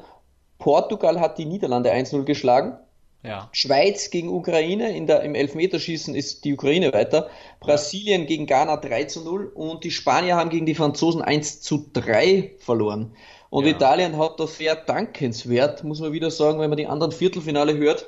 [0.59, 2.77] Portugal hat die Niederlande 1-0 geschlagen,
[3.23, 3.49] ja.
[3.51, 7.29] Schweiz gegen Ukraine, in der, im Elfmeterschießen ist die Ukraine weiter.
[7.59, 8.27] Brasilien ja.
[8.27, 12.53] gegen Ghana 3 zu 0 und die Spanier haben gegen die Franzosen 1 zu 3
[12.59, 13.15] verloren.
[13.49, 13.71] Und ja.
[13.71, 18.05] Italien hat da sehr dankenswert, muss man wieder sagen, wenn man die anderen Viertelfinale hört,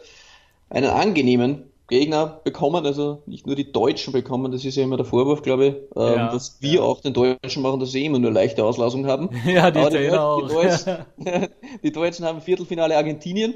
[0.70, 5.06] einen angenehmen Gegner bekommen, also nicht nur die Deutschen bekommen, das ist ja immer der
[5.06, 6.82] Vorwurf, glaube ich, ähm, ja, dass wir ja.
[6.82, 9.30] auch den Deutschen machen, dass sie immer nur leichte Auslassung haben.
[9.46, 10.48] Ja, die, die, auch.
[10.48, 10.98] Die, Deutschen,
[11.84, 13.56] die Deutschen haben Viertelfinale Argentinien,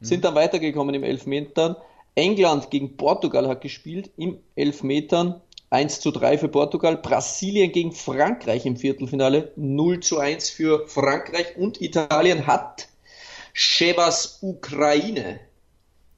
[0.00, 1.76] sind dann weitergekommen im Elfmetern.
[2.14, 5.40] England gegen Portugal hat gespielt im Elfmetern.
[5.70, 6.96] 1 zu 3 für Portugal.
[6.96, 9.52] Brasilien gegen Frankreich im Viertelfinale.
[9.56, 11.56] 0 zu 1 für Frankreich.
[11.56, 12.88] Und Italien hat
[13.52, 15.40] Shebas Ukraine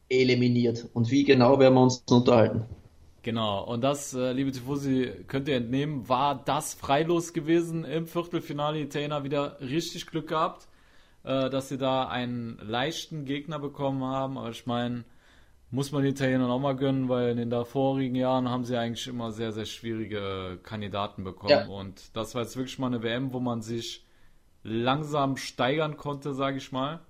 [0.08, 0.88] eliminiert.
[0.92, 2.64] Und wie genau werden wir uns unterhalten?
[3.22, 8.80] Genau, und das, äh, liebe Tifosi, könnt ihr entnehmen, war das freilos gewesen im Viertelfinale.
[8.80, 10.66] Italiener wieder richtig Glück gehabt
[11.24, 14.38] äh, dass sie da einen leichten Gegner bekommen haben.
[14.38, 15.04] Aber ich meine,
[15.70, 19.06] muss man den Italienern auch mal gönnen, weil in den davorigen Jahren haben sie eigentlich
[19.06, 21.50] immer sehr, sehr schwierige Kandidaten bekommen.
[21.50, 21.66] Ja.
[21.66, 24.04] Und das war jetzt wirklich mal eine WM, wo man sich
[24.62, 27.00] langsam steigern konnte, sage ich mal.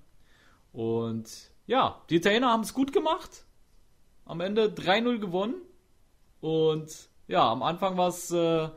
[0.73, 3.45] Und ja, die Italiener haben es gut gemacht.
[4.25, 5.55] Am Ende 3-0 gewonnen.
[6.39, 8.69] Und ja, am Anfang war es äh,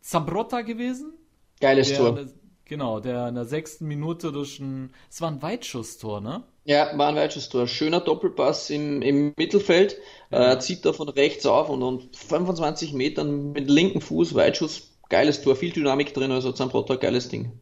[0.00, 1.14] Zambrotta gewesen.
[1.60, 2.26] Geiles Tor.
[2.66, 4.90] Genau, der in der sechsten Minute durch ein.
[5.10, 6.44] Es war ein Weitschusstor, ne?
[6.64, 7.66] Ja, war ein Weitschusstor.
[7.66, 9.98] Schöner Doppelpass im, im Mittelfeld.
[10.30, 10.52] Ja.
[10.52, 14.90] Äh, zieht da von rechts auf und, und 25 Metern mit linken Fuß, Weitschuss.
[15.10, 17.52] Geiles Tor, viel Dynamik drin, also Zambrota, geiles Ding.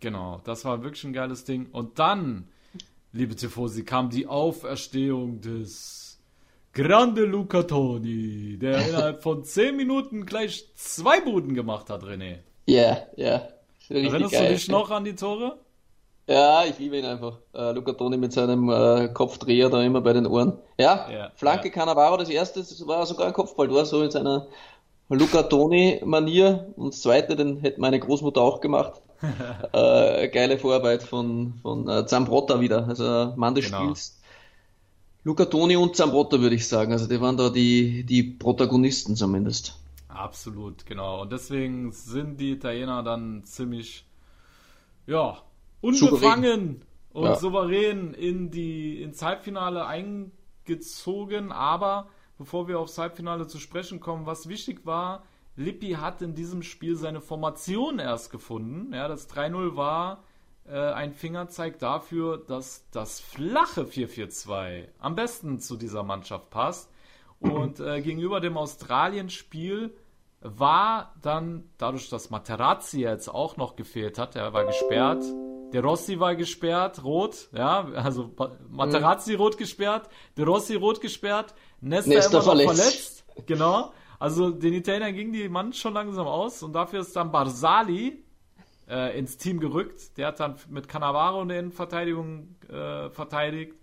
[0.00, 1.68] Genau, das war wirklich ein geiles Ding.
[1.72, 2.48] Und dann,
[3.12, 6.20] liebe Tifosi, kam die Auferstehung des
[6.74, 12.40] Grande Luca Toni, der innerhalb von 10 Minuten gleich zwei Buden gemacht hat, René.
[12.66, 13.26] Ja, yeah, ja.
[13.26, 13.59] Yeah.
[13.90, 14.48] Erinnerst geil.
[14.48, 15.58] du dich noch an die Tore?
[16.28, 17.38] Ja, ich liebe ihn einfach.
[17.52, 20.58] Äh, Luca Toni mit seinem äh, Kopfdreher da immer bei den Ohren.
[20.78, 21.74] Ja, ja Flanke ja.
[21.74, 24.46] Cannavaro, das erste, das war sogar ein Kopfballtor, so in seiner
[25.08, 26.72] Luca Toni-Manier.
[26.76, 29.00] Und das zweite, den hätte meine Großmutter auch gemacht.
[29.72, 33.82] äh, geile Vorarbeit von, von äh, Zambrotta wieder, also Mann des Genau.
[33.82, 34.20] Spiels.
[35.24, 39.74] Luca Toni und Zambrotta würde ich sagen, also die waren da die, die Protagonisten zumindest.
[40.12, 41.22] Absolut, genau.
[41.22, 44.06] Und deswegen sind die Italiener dann ziemlich,
[45.06, 45.38] ja,
[45.80, 47.34] unbefangen und Ja.
[47.36, 51.52] souverän in die, ins Halbfinale eingezogen.
[51.52, 52.08] Aber
[52.38, 55.22] bevor wir aufs Halbfinale zu sprechen kommen, was wichtig war,
[55.56, 58.92] Lippi hat in diesem Spiel seine Formation erst gefunden.
[58.94, 60.22] Ja, das 3-0 war
[60.66, 66.90] äh, ein Fingerzeig dafür, dass das flache 4-4-2 am besten zu dieser Mannschaft passt.
[67.40, 69.96] Und äh, gegenüber dem Australien-Spiel
[70.40, 75.24] war dann, dadurch, dass Materazzi jetzt auch noch gefehlt hat, der war gesperrt,
[75.72, 78.34] der Rossi war gesperrt, rot, ja, also
[78.68, 83.24] Materazzi rot gesperrt, der Rossi rot gesperrt, Nesta, Nesta immer noch verletzt.
[83.26, 83.46] verletzt.
[83.46, 83.92] Genau.
[84.18, 88.22] Also den Italienern ging die Mann schon langsam aus und dafür ist dann Barzali
[88.88, 90.18] äh, ins Team gerückt.
[90.18, 93.79] Der hat dann mit Cannavaro in der Innenverteidigung äh, verteidigt.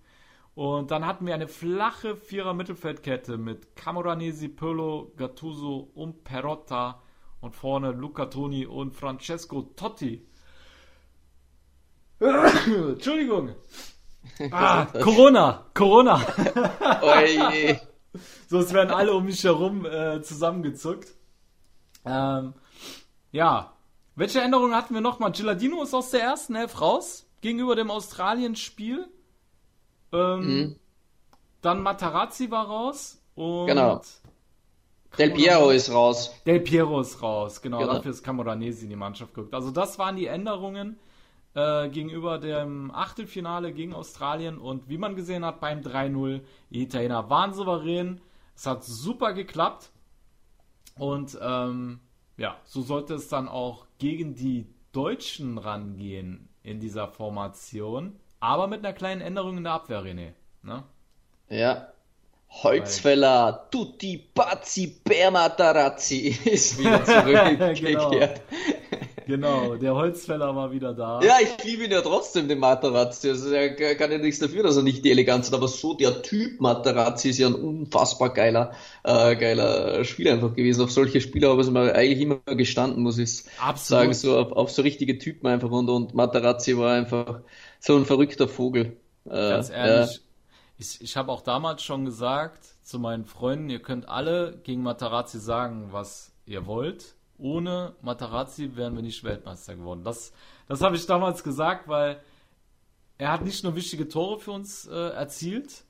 [0.57, 7.03] Und dann hatten wir eine flache Vierer-Mittelfeldkette mit Camoranesi, Pirlo, Gattuso und Perotta
[7.41, 10.27] und vorne Luca Toni und Francesco Totti.
[12.19, 13.53] Entschuldigung.
[14.49, 16.25] Ah, Corona, Corona.
[17.03, 17.79] Oje.
[18.49, 21.13] So, es werden alle um mich herum äh, zusammengezuckt.
[22.03, 22.55] Ähm,
[23.31, 23.73] ja.
[24.15, 25.33] Welche Änderungen hatten wir nochmal?
[25.33, 29.07] Giladino ist aus der ersten Elf raus gegenüber dem Australien-Spiel.
[30.13, 30.75] Ähm,
[31.61, 33.21] Dann Matarazzi war raus.
[33.35, 34.01] Und Genau.
[35.17, 36.31] Del Piero ist raus.
[36.45, 37.61] Del Piero ist raus.
[37.61, 37.93] Genau, Genau.
[37.93, 39.53] dafür ist Camoranesi in die Mannschaft gerückt.
[39.53, 40.99] Also das waren die Änderungen
[41.55, 44.57] äh, gegenüber dem Achtelfinale gegen Australien.
[44.59, 48.21] Und wie man gesehen hat beim 3-0, die Italiener waren souverän.
[48.55, 49.89] Es hat super geklappt.
[50.99, 51.99] Und ähm,
[52.37, 58.19] ja, so sollte es dann auch gegen die Deutschen rangehen in dieser Formation.
[58.39, 60.33] Aber mit einer kleinen Änderung in der Abwehr, René.
[60.63, 60.83] Ne?
[61.49, 61.87] Ja.
[62.49, 68.41] Holzfäller, tutti pazzi per Matarazzi ist wieder zurückgekehrt.
[69.27, 71.19] Genau, der Holzfäller war wieder da.
[71.21, 73.29] Ja, ich liebe ihn ja trotzdem, den Matarazzi.
[73.29, 76.21] Also er kann ja nichts dafür, dass er nicht die Eleganz hat, aber so der
[76.21, 78.71] Typ Matarazzi ist ja ein unfassbar geiler,
[79.03, 80.81] äh, geiler Spieler einfach gewesen.
[80.81, 84.01] Auf solche Spieler habe ich mir eigentlich immer gestanden, muss ich Absolut.
[84.01, 87.41] sagen, so auf, auf so richtige Typen einfach und, und Matarazzi war einfach
[87.79, 88.97] so ein verrückter Vogel.
[89.25, 90.21] Äh, Ganz ehrlich,
[90.77, 95.39] ich, ich habe auch damals schon gesagt zu meinen Freunden, ihr könnt alle gegen Matarazzi
[95.39, 97.15] sagen, was ihr wollt.
[97.37, 100.03] Ohne Matarazzi wären wir nicht Weltmeister geworden.
[100.03, 100.33] Das,
[100.67, 102.19] das habe ich damals gesagt, weil
[103.17, 105.83] er hat nicht nur wichtige Tore für uns äh, erzielt,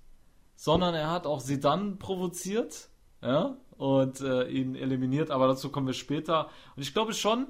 [0.55, 2.89] sondern er hat auch Zidane provoziert
[3.21, 5.31] ja, und äh, ihn eliminiert.
[5.31, 6.49] Aber dazu kommen wir später.
[6.75, 7.47] Und ich glaube schon,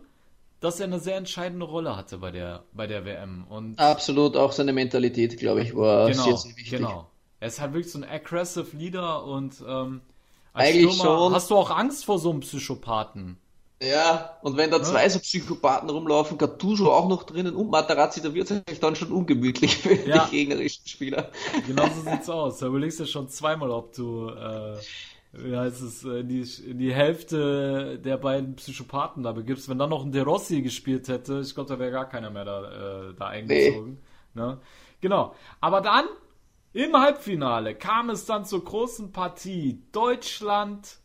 [0.60, 3.46] dass er eine sehr entscheidende Rolle hatte bei der, bei der WM.
[3.50, 3.78] Und.
[3.80, 6.80] Absolut, auch seine Mentalität, glaube ich, war genau, sehr, sehr wichtig.
[6.80, 7.08] Genau.
[7.40, 10.02] Er ist halt wirklich so ein aggressive Leader und ähm,
[10.54, 11.34] als Eigentlich Stürmer schon.
[11.34, 13.38] hast du auch Angst vor so einem Psychopathen.
[13.80, 18.34] Ja, und wenn da zwei so Psychopathen rumlaufen, Gattuso auch noch drinnen und Matarazzi, da
[18.34, 20.26] wird es eigentlich dann schon ungemütlich für Ja.
[20.26, 21.30] die gegnerischen Spieler.
[21.68, 22.58] Genau so sieht's aus.
[22.58, 24.78] Da überlegst du schon zweimal, ob du, äh,
[25.38, 26.44] heißt es, äh, in die,
[26.76, 29.70] die Hälfte der beiden Psychopathen da begibst.
[29.70, 32.46] Wenn dann noch ein De Rossi gespielt hätte, ich glaube, da wäre gar keiner mehr
[32.46, 34.00] da, äh, da eingezogen.
[34.34, 34.60] Ne?
[35.02, 35.36] Genau.
[35.62, 36.06] Aber dann,
[36.74, 39.84] im Halbfinale, kam es dann zur großen Partie.
[39.92, 41.00] Deutschland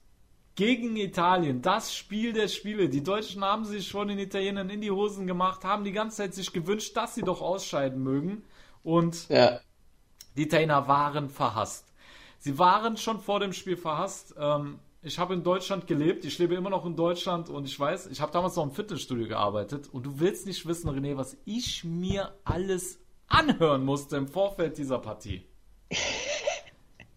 [0.55, 2.89] gegen Italien, das Spiel der Spiele.
[2.89, 6.35] Die Deutschen haben sich von den Italienern in die Hosen gemacht, haben die ganze Zeit
[6.35, 8.45] sich gewünscht, dass sie doch ausscheiden mögen.
[8.83, 9.61] Und Ja,
[10.37, 11.92] die Italiener waren verhasst.
[12.45, 14.35] Sie waren schon vor dem Spiel verhasst.
[14.37, 18.09] Ähm, ich habe in Deutschland gelebt, ich lebe immer noch in Deutschland und ich weiß,
[18.09, 21.85] ich habe damals noch im Fitnessstudio gearbeitet und du willst nicht wissen, René, was ich
[21.85, 25.47] mir alles anhören musste im Vorfeld dieser Partie.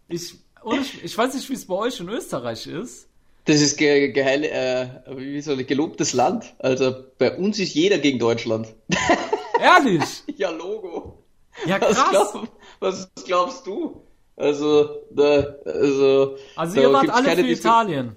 [0.08, 0.36] Ich,
[0.80, 3.10] ich, ich weiß nicht, wie es bei euch in Österreich ist.
[3.46, 6.54] das ist ge geheil, äh, wie soll ich, gelobtes Land.
[6.60, 8.76] Also bei uns ist jeder gegen Deutschland.
[9.60, 10.24] Ehrlich?
[10.38, 11.24] ja, Logo.
[11.66, 12.32] Ja, Was, krass.
[12.32, 12.48] glaub,
[12.80, 14.05] was glaubst du?
[14.38, 18.16] Also, da, also, Also ihr wart alle keine für Disku- Italien.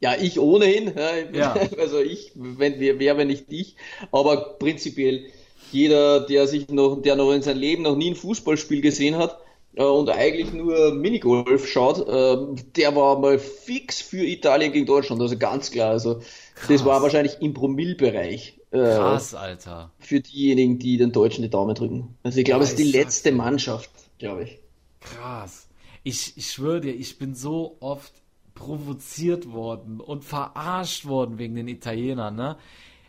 [0.00, 0.92] Ja, ich ohnehin.
[1.32, 1.54] Ja.
[1.78, 3.76] Also ich, wenn wir, wer, wenn nicht ich.
[4.12, 5.26] Aber prinzipiell
[5.72, 9.38] jeder, der sich noch, der noch in seinem Leben noch nie ein Fußballspiel gesehen hat
[9.74, 15.20] äh, und eigentlich nur Minigolf schaut, äh, der war mal fix für Italien gegen Deutschland.
[15.20, 15.90] Also ganz klar.
[15.90, 16.20] Also
[16.68, 18.58] das war wahrscheinlich im Promillbereich.
[18.70, 19.92] Äh, Krass, Alter.
[19.98, 22.16] für diejenigen, die den Deutschen die Daumen drücken.
[22.22, 23.32] Also ich glaube, es ist die letzte.
[23.32, 24.57] Mannschaft, glaube ich.
[25.16, 25.68] Krass.
[26.02, 28.12] Ich, ich schwöre dir, ich bin so oft
[28.54, 32.56] provoziert worden und verarscht worden wegen den Italienern, ne?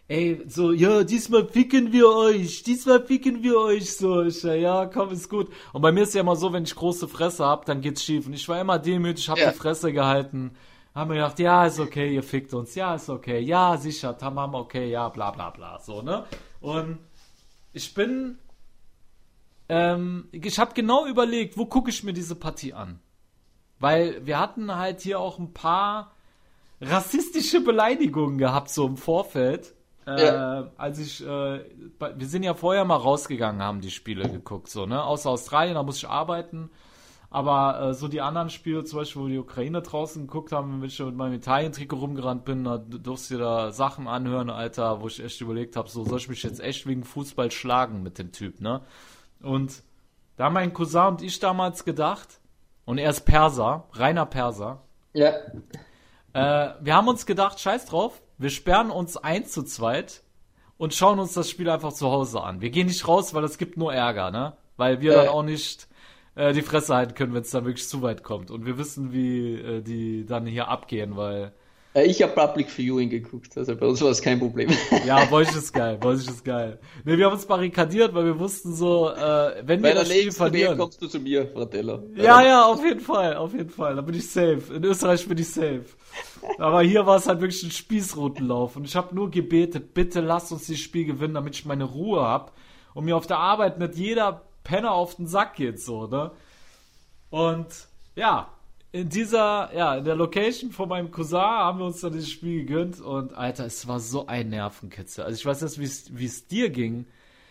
[0.10, 5.12] ey, so, ja, diesmal ficken wir euch, diesmal ficken wir euch, so, ich, ja, komm,
[5.12, 5.50] ist gut.
[5.72, 8.26] Und bei mir ist ja immer so, wenn ich große Fresse hab, dann geht's schief.
[8.26, 9.52] Und ich war immer demütig, hab Ja.
[9.52, 10.52] die Fresse gehalten,
[10.96, 14.56] haben mir gedacht, ja, ist okay, ihr fickt uns, ja, ist okay, ja, sicher, tamam,
[14.56, 16.26] okay, ja, bla, bla, bla, so, ne?
[16.60, 16.98] Und
[17.72, 18.40] ich bin,
[19.70, 23.00] ähm, ich habe genau überlegt, wo gucke ich mir diese Partie an?
[23.80, 26.12] Weil wir hatten halt hier auch ein paar
[26.82, 29.74] rassistische Beleidigungen gehabt, so im Vorfeld.
[30.06, 30.72] Äh, Ja.
[30.78, 35.04] Als ich, äh, wir sind ja vorher mal rausgegangen, haben die Spiele geguckt, so, ne?
[35.04, 36.70] Außer Australien, da muss ich arbeiten.
[37.32, 40.88] Aber äh, so die anderen Spiele, zum Beispiel, wo die Ukraine draußen geguckt haben, wenn
[40.88, 45.08] ich mit meinem Italien-Trikot rumgerannt bin, da durfst du dir da Sachen anhören, Alter, wo
[45.08, 48.32] ich echt überlegt habe, so soll ich mich jetzt echt wegen Fußball schlagen mit dem
[48.32, 48.82] Typ, ne?
[49.42, 49.84] Und
[50.38, 52.40] da haben mein Cousin und ich damals gedacht,
[52.86, 54.82] und er ist Perser, reiner Perser,
[55.14, 55.34] Ja.
[56.34, 60.24] äh, wir haben uns gedacht, scheiß drauf, wir sperren uns ein zu zweit
[60.78, 62.62] und schauen uns das Spiel einfach zu Hause an.
[62.62, 64.54] Wir gehen nicht raus, weil es gibt nur Ärger, ne?
[64.78, 65.20] Weil wir Ja.
[65.20, 65.88] dann auch nicht
[66.36, 68.50] äh, die Fresse halten können, wenn es dann wirklich zu weit kommt.
[68.50, 71.52] Und wir wissen, wie äh, die dann hier abgehen, weil
[71.96, 74.70] Ich habe Public Viewing geguckt, also bei uns war es kein Problem.
[75.08, 76.80] ja, Boys ist geil, Boys ist geil.
[77.04, 80.10] Ne, wir haben uns barrikadiert, weil wir wussten so, äh, wenn wir Bei der das
[80.10, 80.78] Spiel verlieren.
[80.78, 82.04] kommst du zu mir, Fratello.
[82.16, 83.96] Ja, ja, auf jeden Fall, auf jeden Fall.
[83.96, 84.62] Da bin ich safe.
[84.72, 85.86] In Österreich bin ich safe.
[86.60, 88.76] Aber hier war es halt wirklich ein Spießrutenlauf.
[88.76, 92.22] Und ich habe nur gebetet, bitte lasst uns dieses Spiel gewinnen, damit ich meine Ruhe
[92.22, 92.54] hab
[92.94, 96.32] und mir auf der Arbeit nicht jeder Penner auf den Sack geht, so, ne?
[97.32, 97.68] Und
[98.16, 98.50] ja,
[98.92, 102.66] in dieser, ja, in der Location von meinem Cousin haben wir uns dann dieses Spiel
[102.66, 105.24] gegönnt und Alter, es war so ein Nervenkitzel.
[105.24, 107.06] Also ich weiß nicht, wie es- dir ging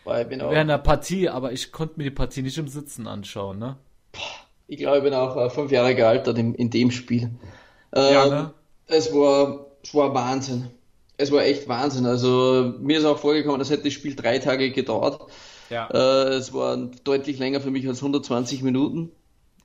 [0.05, 2.68] Weil ich bin auch, während der Partie, aber ich konnte mir die Partie nicht im
[2.68, 3.76] Sitzen anschauen, ne?
[4.66, 7.30] ich glaube, ich bin auch äh, fünf Jahre gealtert in, in dem Spiel.
[7.95, 8.55] Ähm, Ja, ne?
[8.86, 10.68] Es war, es war Wahnsinn.
[11.16, 12.07] Es war echt Wahnsinn.
[12.07, 15.30] Also mir ist auch vorgekommen, das hätte das Spiel drei Tage gedauert.
[15.70, 15.89] Ja.
[15.91, 19.11] Äh, es war deutlich länger für mich als 120 Minuten.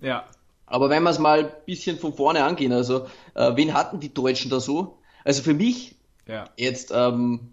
[0.01, 0.25] Ja.
[0.65, 3.05] Aber wenn wir es mal ein bisschen von vorne angehen, also
[3.35, 4.97] äh, wen hatten die Deutschen da so?
[5.23, 5.95] Also für mich
[6.27, 6.49] Ja.
[6.57, 7.51] jetzt ähm,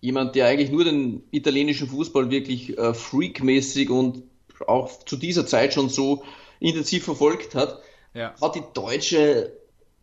[0.00, 4.22] jemand, der eigentlich nur den italienischen Fußball wirklich äh, freakmäßig und
[4.66, 6.22] auch zu dieser Zeit schon so
[6.60, 7.80] intensiv verfolgt hat,
[8.14, 8.34] Ja.
[8.40, 9.52] hat die deutsche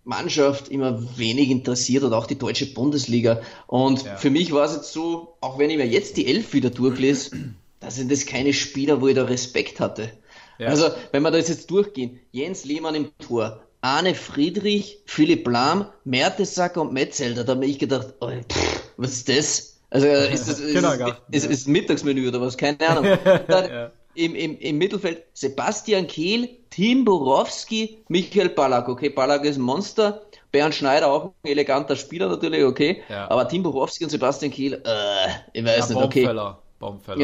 [0.04, 3.42] Mannschaft immer wenig interessiert und auch die deutsche Bundesliga.
[3.68, 4.16] Und Ja.
[4.18, 7.32] für mich war es jetzt so, auch wenn ich mir jetzt die Elf wieder durchlese,
[7.80, 10.12] da sind das keine Spieler, wo ich da Respekt hatte.
[10.58, 10.70] Ja.
[10.70, 16.82] Also, wenn wir das jetzt durchgehen, Jens Lehmann im Tor, Arne Friedrich, Philipp Lahm, Mertesacker
[16.82, 19.82] und Metzelder, da habe ich gedacht, oh, pff, was ist das?
[19.90, 22.58] Also, ist das ist, Kindergarten, ist, ist, Mittagsmenü oder was?
[22.58, 23.06] Keine Ahnung.
[23.48, 23.92] Dann Ja.
[24.16, 28.88] im, im, Im Mittelfeld Sebastian Kehl, Tim Borowski, Michael Ballack.
[28.90, 30.22] Okay, Ballack ist ein Monster.
[30.52, 33.04] Bernd Schneider auch ein eleganter Spieler natürlich, okay.
[33.10, 33.30] Ja.
[33.30, 36.24] Aber Tim Borowski und Sebastian Kehl, äh, ich weiß Ja, nicht, okay.
[36.24, 36.62] Baumfeller.
[36.80, 37.22] Baumfeller.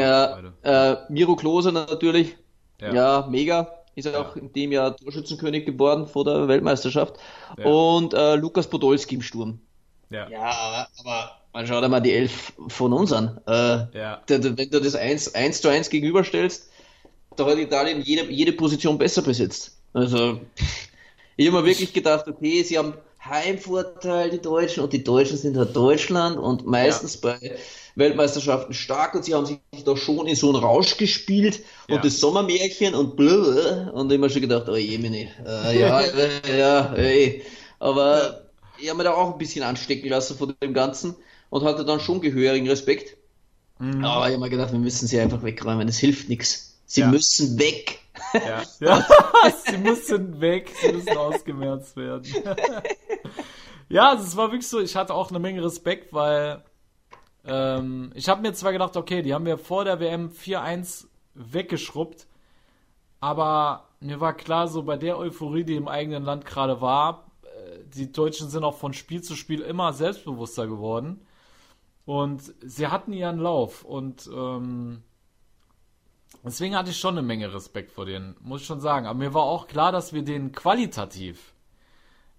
[0.64, 2.36] Ja, äh, Miro Klose natürlich.
[2.82, 2.94] Ja.
[2.94, 3.72] Ja, mega.
[3.96, 7.16] Ist er auch in dem Jahr Torschützenkönig geworden vor der Weltmeisterschaft.
[7.58, 7.66] Ja.
[7.66, 9.60] Und äh, Lukas Podolski im Sturm.
[10.10, 10.30] Ja.
[10.30, 13.40] Ja, aber man schaut einmal die Elf von uns an.
[13.48, 13.52] Äh,
[13.98, 14.22] Ja.
[14.26, 16.70] da- da- wenn du das 1, 1 zu 1 gegenüberstellst,
[17.36, 19.78] da hat Italien jede, jede Position besser besetzt.
[19.94, 20.40] Also,
[21.36, 25.58] ich habe mir wirklich gedacht, okay, sie haben Heimvorteil, die Deutschen, und die Deutschen sind
[25.58, 27.38] halt Deutschland und meistens bei
[27.96, 31.96] Weltmeisterschaften stark und sie haben sich da schon in so einen Rausch gespielt Ja.
[31.96, 36.30] und das Sommermärchen und blö, und mir schon gedacht, oh je, meine, äh, ja, äh,
[36.60, 37.44] ja, ey.
[37.80, 38.42] Aber
[38.80, 41.16] ich habe mir da auch ein bisschen anstecken lassen von dem Ganzen
[41.50, 43.18] und hatte dann schon gehörigen Respekt.
[43.80, 44.04] Mhm.
[44.06, 46.80] Aber ich habe mir gedacht, wir müssen sie einfach wegräumen, es hilft nichts.
[46.86, 47.08] Sie Ja.
[47.08, 48.00] müssen weg.
[48.34, 48.62] Ja.
[48.80, 49.08] ja.
[49.66, 52.26] sie müssen weg, sie müssen ausgemerzt werden.
[53.90, 56.64] ja, es war wirklich so, ich hatte auch eine Menge Respekt, weil
[57.46, 62.28] ähm, ich habe mir zwar gedacht, okay, die haben wir vor der WM 4-1 weggeschrubbt,
[63.20, 67.84] aber mir war klar, so bei der Euphorie, die im eigenen Land gerade war, äh,
[67.96, 71.26] die Deutschen sind auch von Spiel zu Spiel immer selbstbewusster geworden.
[72.06, 75.04] Und sie hatten ihren Lauf und ähm,
[76.44, 79.06] deswegen hatte ich schon eine Menge Respekt vor denen, muss ich schon sagen.
[79.06, 81.54] Aber mir war auch klar, dass wir denen qualitativ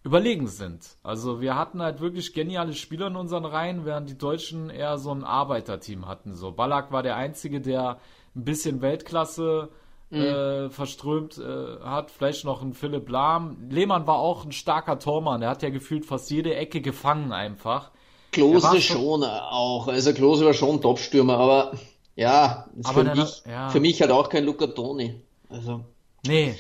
[0.04, 0.96] überlegen sind.
[1.02, 5.12] Also wir hatten halt wirklich geniale Spieler in unseren Reihen, während die Deutschen eher so
[5.12, 6.34] ein Arbeiterteam hatten.
[6.34, 7.98] So Ballack war der einzige, der
[8.34, 9.68] ein bisschen Weltklasse
[10.10, 12.10] äh, verströmt äh, hat.
[12.10, 13.56] Vielleicht noch ein Philipp Lahm.
[13.70, 15.40] Lehmann war auch ein starker Tormann.
[15.40, 17.90] Der hat ja gefühlt fast jede Ecke gefangen einfach.
[18.32, 19.88] Er Klose schon- auch.
[19.88, 21.72] Also Klose war schon Topstürmer, aber
[22.16, 23.68] ja, Aber für, mich, ja.
[23.70, 25.20] für mich halt auch kein Luca Toni.
[25.48, 25.84] Also,
[26.26, 26.54] Nee,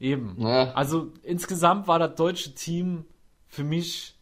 [0.00, 0.36] eben.
[0.38, 0.72] Ja.
[0.72, 3.04] Also insgesamt war das deutsche Team
[3.46, 4.16] für mich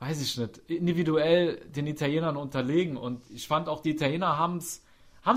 [0.00, 2.96] weiß ich nicht, individuell den Italienern unterlegen.
[2.96, 4.82] Und ich fand auch, die Italiener haben es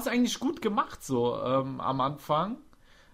[0.08, 2.58] eigentlich gut gemacht, so ähm, am Anfang.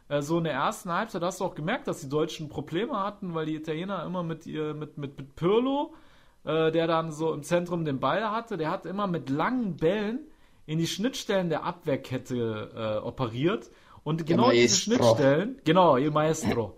[0.10, 3.34] Äh, so in der ersten Halbzeit hast du auch gemerkt, dass die Deutschen Probleme hatten,
[3.34, 5.96] weil die Italiener immer mit ihr, mit, mit, mit Pirlo,
[6.46, 10.20] äh, der dann so im Zentrum den Ball hatte, der hat immer mit langen Bällen
[10.68, 13.72] in die Schnittstellen der Abwehrkette äh, operiert.
[14.10, 16.76] Und genau diese Schnittstellen, genau, ihr Maestro.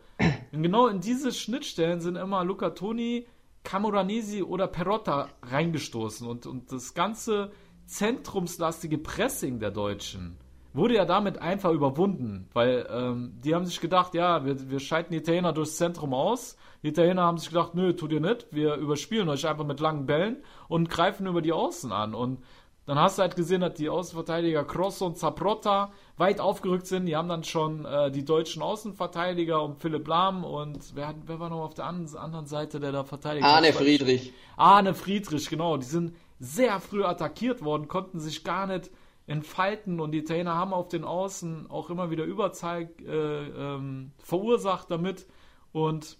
[0.51, 3.25] Und genau in diese Schnittstellen sind immer Luca Toni,
[3.63, 6.27] Camoranesi oder Perotta reingestoßen.
[6.27, 7.53] Und, und das ganze
[7.85, 10.39] zentrumslastige Pressing der Deutschen
[10.73, 15.13] wurde ja damit einfach überwunden, weil ähm, die haben sich gedacht, ja, wir, wir schalten
[15.13, 16.57] die Italiener durchs Zentrum aus.
[16.83, 20.05] Die Italiener haben sich gedacht, nö, tut ihr nicht, wir überspielen euch einfach mit langen
[20.05, 22.13] Bällen und greifen über die Außen an.
[22.13, 22.43] Und
[22.85, 27.07] dann hast du halt gesehen, dass die Außenverteidiger Cross und Zaprotta weit aufgerückt sind.
[27.07, 31.49] Die haben dann schon äh, die deutschen Außenverteidiger um Philipp Lahm und wer, wer war
[31.49, 33.75] noch auf der anderen Seite, der da verteidigt Arne hat?
[33.75, 34.31] Friedrich.
[34.55, 35.77] Arne Friedrich, genau.
[35.77, 38.91] Die sind sehr früh attackiert worden, konnten sich gar nicht
[39.25, 44.91] entfalten und die Italiener haben auf den Außen auch immer wieder Überzahl äh, ähm, verursacht
[44.91, 45.25] damit.
[45.71, 46.17] Und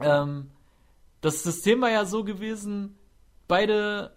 [0.00, 0.50] ähm,
[1.22, 2.98] das System war ja so gewesen,
[3.46, 4.12] beide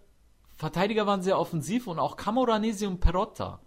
[0.57, 3.61] Verteidiger waren sehr offensiv und auch Camoranesi und Perotta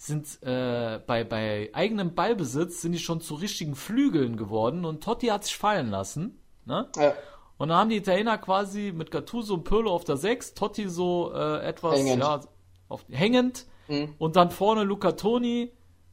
[0.00, 5.26] sind äh, bei, bei eigenem Ballbesitz sind die schon zu richtigen Flügeln geworden und Totti
[5.26, 6.40] hat sich fallen lassen.
[6.64, 6.88] Ne?
[6.96, 7.12] Ja.
[7.58, 11.32] Und dann haben die Italiener quasi mit Gattuso und Pirlo auf der 6, Totti so
[11.34, 12.40] äh, etwas hängend, ja,
[12.88, 14.14] auf, hängend mhm.
[14.16, 15.70] und dann vorne Luca Toni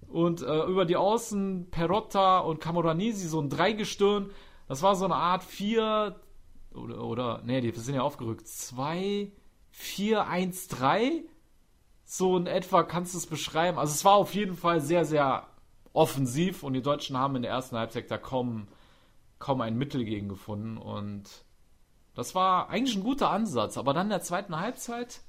[0.09, 4.31] und äh, über die Außen Perotta und Camoranesi so ein Dreigestirn.
[4.67, 6.13] Das war so eine Art 4
[6.73, 8.49] oder, oder nee, die sind ja aufgerückt.
[8.49, 9.31] 2
[9.73, 11.23] 4-1-3.
[12.09, 13.77] So in etwa kannst du es beschreiben.
[13.77, 15.45] Also es war auf jeden Fall sehr, sehr
[15.91, 18.69] offensiv und die Deutschen haben in der ersten Halbzeit da kaum,
[19.39, 21.25] kaum ein Mittel gegen gefunden und
[22.15, 23.77] das war eigentlich ein guter Ansatz.
[23.77, 25.19] Aber dann in der zweiten Halbzeit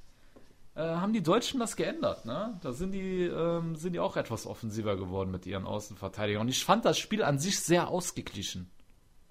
[0.73, 2.25] äh, haben die Deutschen das geändert.
[2.25, 2.57] Ne?
[2.61, 6.43] Da sind die, ähm, sind die auch etwas offensiver geworden mit ihren Außenverteidigern.
[6.43, 8.71] Und ich fand das Spiel an sich sehr ausgeglichen.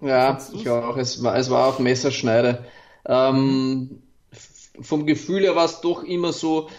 [0.01, 0.97] Ja, ich auch.
[0.97, 2.63] Es war, es war auf Messerschneide.
[3.05, 4.03] Ähm,
[4.79, 6.69] vom Gefühl her war es doch immer so,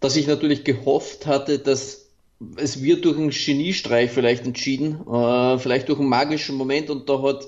[0.00, 2.08] dass ich natürlich gehofft hatte, dass
[2.56, 7.20] es wird durch einen Geniestreich vielleicht entschieden, äh, vielleicht durch einen magischen Moment und da
[7.22, 7.46] hat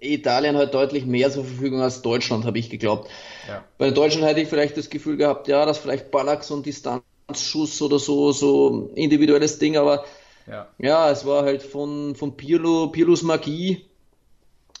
[0.00, 3.08] Italien halt deutlich mehr zur Verfügung als Deutschland, habe ich geglaubt.
[3.46, 3.64] Ja.
[3.78, 7.80] Bei Deutschland hätte ich vielleicht das Gefühl gehabt, ja, dass vielleicht Ballack so ein Distanzschuss
[7.82, 10.04] oder so, so individuelles Ding, aber
[10.48, 13.84] ja, ja es war halt von, von Pirlo, Pirlos Magie,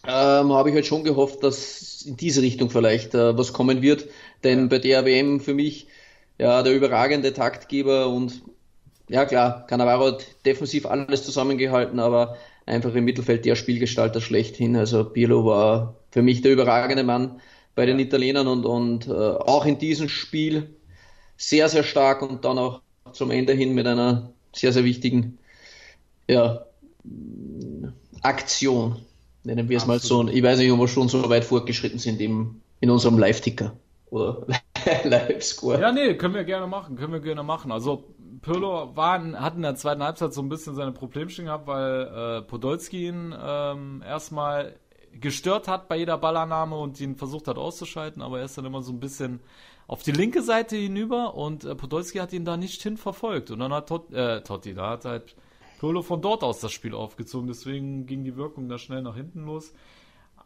[0.04, 4.08] ähm, habe ich halt schon gehofft, dass in diese Richtung vielleicht äh, was kommen wird.
[4.42, 5.86] Denn bei der WM für mich
[6.42, 8.42] ja der überragende Taktgeber und
[9.08, 12.36] ja klar, Cannavaro hat defensiv alles zusammengehalten, aber
[12.66, 14.76] einfach im Mittelfeld der Spielgestalter schlechthin.
[14.76, 17.40] Also Pirlo war für mich der überragende Mann
[17.76, 20.74] bei den Italienern und, und äh, auch in diesem Spiel
[21.36, 22.80] sehr, sehr stark und dann auch
[23.12, 25.38] zum Ende hin mit einer sehr, sehr wichtigen
[26.26, 26.66] ja,
[28.22, 28.96] Aktion.
[29.44, 30.26] Nennen wir es mal so.
[30.28, 33.76] Ich weiß nicht, ob wir schon so weit fortgeschritten sind im, in unserem Live-Ticker
[34.10, 34.46] oder
[35.04, 35.80] Live-Score.
[35.80, 37.72] Ja, nee, können wir gerne machen, können wir gerne machen.
[37.72, 38.04] Also
[38.42, 42.42] Pirlo war, hat in der zweiten Halbzeit so ein bisschen seine Problemchen gehabt, weil äh,
[42.42, 44.76] Podolski ihn ähm, erstmal
[45.20, 48.82] gestört hat bei jeder Ballannahme und ihn versucht hat auszuschalten, aber er ist dann immer
[48.82, 49.40] so ein bisschen
[49.86, 53.50] auf die linke Seite hinüber und äh, Podolski hat ihn da nicht hin verfolgt.
[53.50, 55.36] Und dann hat Tot, äh, Totti, da hat halt
[55.78, 59.44] Pirlo von dort aus das Spiel aufgezogen, deswegen ging die Wirkung da schnell nach hinten
[59.44, 59.72] los.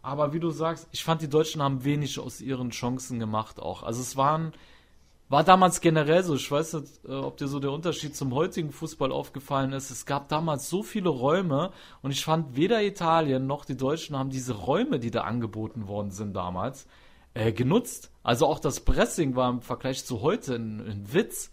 [0.06, 3.82] Aber wie du sagst, ich fand, die Deutschen haben wenig aus ihren Chancen gemacht auch.
[3.82, 4.52] Also es waren,
[5.28, 8.70] war damals generell so, ich weiß nicht, äh, ob dir so der Unterschied zum heutigen
[8.70, 9.90] Fußball aufgefallen ist.
[9.90, 14.30] Es gab damals so viele Räume und ich fand, weder Italien noch die Deutschen haben
[14.30, 16.86] diese Räume, die da angeboten worden sind damals,
[17.34, 18.12] äh, genutzt.
[18.22, 21.50] Also auch das Pressing war im Vergleich zu heute ein, ein Witz.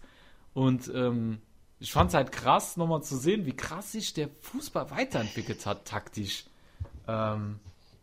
[0.52, 1.38] Und ähm,
[1.80, 5.86] ich fand es halt krass, nochmal zu sehen, wie krass sich der Fußball weiterentwickelt hat,
[5.86, 6.44] taktisch.
[7.08, 7.58] Ähm,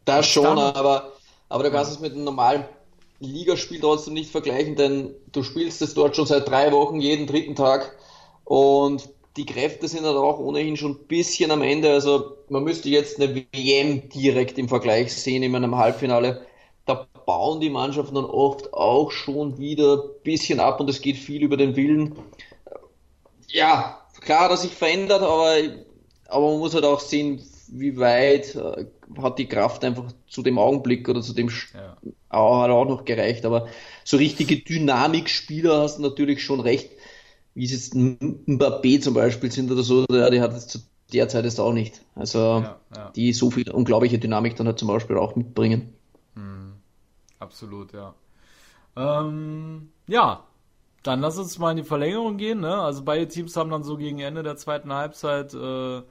[0.05, 1.13] das schon, aber,
[1.49, 2.65] aber du kannst es mit einem normalen
[3.19, 7.55] Ligaspiel trotzdem nicht vergleichen, denn du spielst es dort schon seit drei Wochen jeden dritten
[7.55, 7.95] Tag
[8.45, 11.91] und die Kräfte sind halt auch ohnehin schon ein bisschen am Ende.
[11.91, 16.45] Also man müsste jetzt eine WM direkt im Vergleich sehen in einem Halbfinale.
[16.85, 21.17] Da bauen die Mannschaften dann oft auch schon wieder ein bisschen ab und es geht
[21.17, 22.15] viel über den Willen.
[23.47, 25.55] Ja, klar, dass sich verändert, aber,
[26.27, 27.41] aber man muss halt auch sehen,
[27.71, 28.85] wie weit äh,
[29.17, 31.97] hat die Kraft einfach zu dem Augenblick oder zu dem ja.
[32.29, 33.45] auch, hat auch noch gereicht.
[33.45, 33.67] Aber
[34.03, 36.91] so richtige Dynamikspieler hast du natürlich schon recht,
[37.55, 40.79] wie es jetzt Mbappé zum Beispiel sind oder so, der, die hat es zu
[41.13, 42.01] der Zeit jetzt auch nicht.
[42.15, 43.11] Also ja, ja.
[43.15, 45.93] die so viel unglaubliche Dynamik dann halt zum Beispiel auch mitbringen.
[46.35, 46.73] Hm.
[47.39, 48.13] Absolut, ja.
[48.95, 50.43] Ähm, ja,
[51.03, 52.59] dann lass uns mal in die Verlängerung gehen.
[52.61, 52.75] Ne?
[52.75, 56.01] Also beide Teams haben dann so gegen Ende der zweiten Halbzeit äh,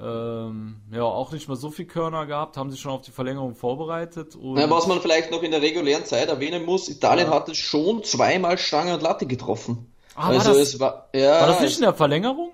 [0.00, 3.54] ähm, ja auch nicht mehr so viel Körner gehabt, haben sich schon auf die Verlängerung
[3.54, 4.34] vorbereitet.
[4.36, 7.34] Und Ja, was man vielleicht noch in der regulären Zeit erwähnen muss, Italien Ja.
[7.34, 9.92] hatte schon zweimal Stange und Latte getroffen.
[10.14, 12.52] Ah, war also das- es war, ja, war das nicht es, in der Verlängerung?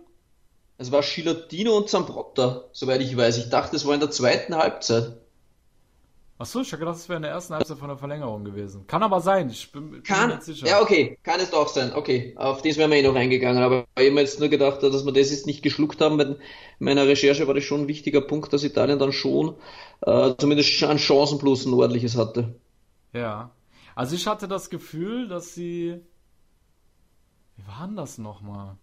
[0.76, 3.38] es war Schilottino und Zambrotta, soweit ich weiß.
[3.38, 5.12] Ich dachte, es war in der zweiten Halbzeit.
[6.40, 8.86] Achso, ich habe gedacht, das wäre in der ersten Halbzeit von der Verlängerung gewesen.
[8.86, 10.68] Kann aber sein, ich bin, bin mir Kann, nicht sicher.
[10.68, 11.92] ja, okay, kann es doch sein.
[11.92, 14.80] Okay, auf das wären wir eh noch eingegangen, aber ich habe mir jetzt nur gedacht,
[14.82, 16.16] dass wir das jetzt nicht geschluckt haben.
[16.16, 16.36] Bei
[16.78, 19.56] meiner Recherche war das schon ein wichtiger Punkt, dass Italien dann schon
[20.02, 22.54] äh, zumindest an Chancenplus ein ordentliches hatte.
[23.12, 23.50] Ja.
[23.96, 26.00] Also ich hatte das Gefühl, dass sie.
[27.56, 28.76] Wie war denn das nochmal?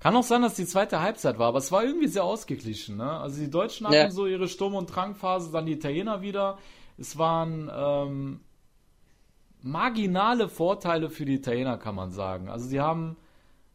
[0.00, 2.96] Kann auch sein, dass die zweite Halbzeit war, aber es war irgendwie sehr ausgeglichen.
[2.96, 3.10] Ne?
[3.20, 4.10] Also die Deutschen hatten Ja.
[4.10, 6.58] so ihre Sturm- und Drangphase, dann die Italiener wieder.
[6.96, 8.40] Es waren ähm,
[9.62, 12.48] marginale Vorteile für die Italiener, kann man sagen.
[12.48, 13.16] Also sie haben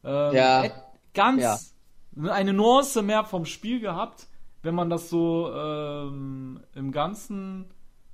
[0.03, 0.63] ähm, Ja.
[0.65, 0.73] et-
[1.13, 2.31] ganz Ja.
[2.31, 4.27] eine Nuance mehr vom Spiel gehabt,
[4.63, 7.65] wenn man das so ähm, im Ganzen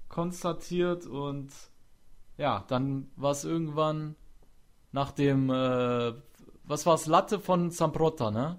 [0.09, 1.49] konstatiert und
[2.38, 4.16] ja, dann war es irgendwann
[4.91, 6.14] nach dem, äh,
[6.72, 8.57] was war es, Latte von Zamprotta, ne?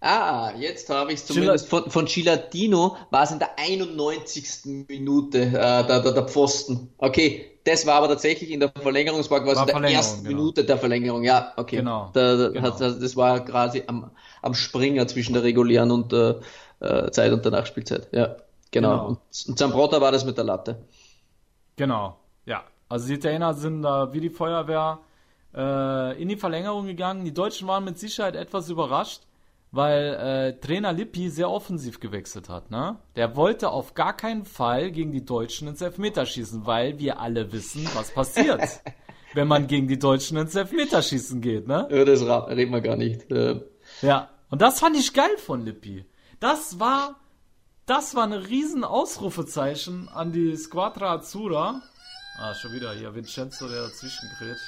[0.00, 4.86] Ah, jetzt habe ich zumindest von, von Gilardino war es in der 91.
[4.88, 6.92] Minute äh, der, der, der Pfosten.
[6.98, 10.36] Okay, das war aber tatsächlich in der Verlängerung, es war quasi in der ersten genau.
[10.36, 11.24] Minute der Verlängerung.
[11.24, 11.76] Ja, okay.
[11.76, 12.62] Genau, Da, da, genau.
[12.62, 14.10] Hat, das war quasi am,
[14.42, 16.40] am Springer zwischen der regulären und der
[16.80, 18.08] äh, Zeit und der Nachspielzeit.
[18.12, 18.36] Ja,
[18.70, 18.90] genau.
[18.90, 19.06] Genau.
[19.08, 19.18] Und,
[19.48, 20.84] und Zambrotta war das mit der Latte.
[21.76, 22.64] Genau, ja.
[22.88, 25.00] Also die Italiener sind da wie die Feuerwehr
[25.56, 27.24] äh, in die Verlängerung gegangen.
[27.24, 29.22] Die Deutschen waren mit Sicherheit etwas überrascht,
[29.72, 32.70] weil äh, Trainer Lippi sehr offensiv gewechselt hat.
[32.70, 32.98] Ne?
[33.16, 37.88] Der wollte auf gar keinen Fall gegen die Deutschen ins Elfmeterschießen, weil wir alle wissen,
[37.94, 38.62] was passiert,
[39.34, 41.66] wenn man gegen die Deutschen ins Elfmeterschießen geht.
[41.66, 41.88] Ne?
[41.90, 43.30] Ja, das reden wir gar nicht.
[43.30, 43.60] Äh,
[44.02, 46.04] Ja, und das fand ich geil von Lippi.
[46.38, 47.16] Das war,
[47.86, 51.82] das war ein riesen Ausrufezeichen an die Squadra Azzurra.
[52.38, 54.58] Ah, schon wieder hier Vincenzo, der dazwischen gerät.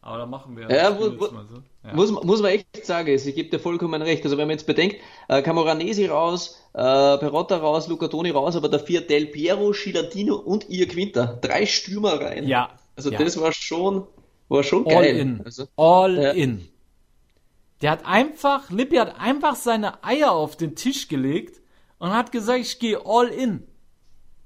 [0.00, 1.62] Aber da machen wir Ja, wo- wo- mal so.
[1.86, 1.92] Ja.
[1.94, 4.24] Muss, muss man echt sagen, ich gebe dir vollkommen recht.
[4.24, 4.96] Also wenn man jetzt bedenkt,
[5.28, 6.78] äh, Camoranesi raus, äh,
[7.18, 11.38] Perotta raus, Luca Toni raus, aber dafür Del Piero, Gilardino und ihr Quinter.
[11.40, 12.46] Drei Stürmer rein.
[12.46, 12.70] Ja.
[12.96, 13.18] Also ja.
[13.18, 14.06] das war schon,
[14.48, 15.16] war schon All geil.
[15.16, 15.42] in.
[15.44, 16.30] Also, All Ja.
[16.30, 16.68] in.
[17.82, 21.60] Der hat einfach, Lippi hat einfach seine Eier auf den Tisch gelegt
[21.98, 23.62] und hat gesagt, ich gehe all in.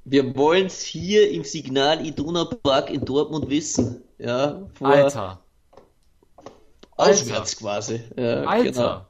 [0.04, 4.01] wir wollen's hier im Signal Iduna Park in Dortmund wissen.
[4.22, 5.44] Ja, vor Alter.
[6.96, 8.00] auswärts quasi.
[8.16, 8.72] Ja, Alter.
[8.72, 9.06] Genau.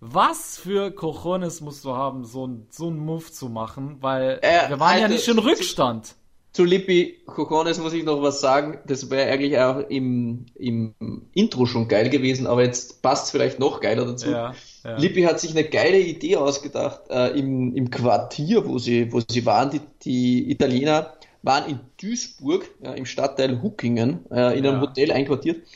[0.00, 4.68] Was für Cojones musst du haben, so ein so ein Move zu machen, weil Äh,
[4.68, 6.16] wir waren ja Alter, nicht in Rückstand.
[6.52, 8.78] Zu Lippi Cocones muss ich noch was sagen.
[8.86, 10.94] Das wäre eigentlich auch im, im
[11.34, 14.30] Intro schon geil gewesen, aber jetzt passt vielleicht noch geiler dazu.
[14.30, 14.96] Ja, ja.
[14.96, 17.02] Lippi hat sich eine geile Idee ausgedacht.
[17.10, 21.15] Äh, im, Im Quartier, wo sie, wo sie waren, die, die Italiener
[21.46, 24.80] waren in Duisburg, ja, im Stadtteil Huckingen, äh, in einem Ja.
[24.80, 25.66] Hotel einquartiert.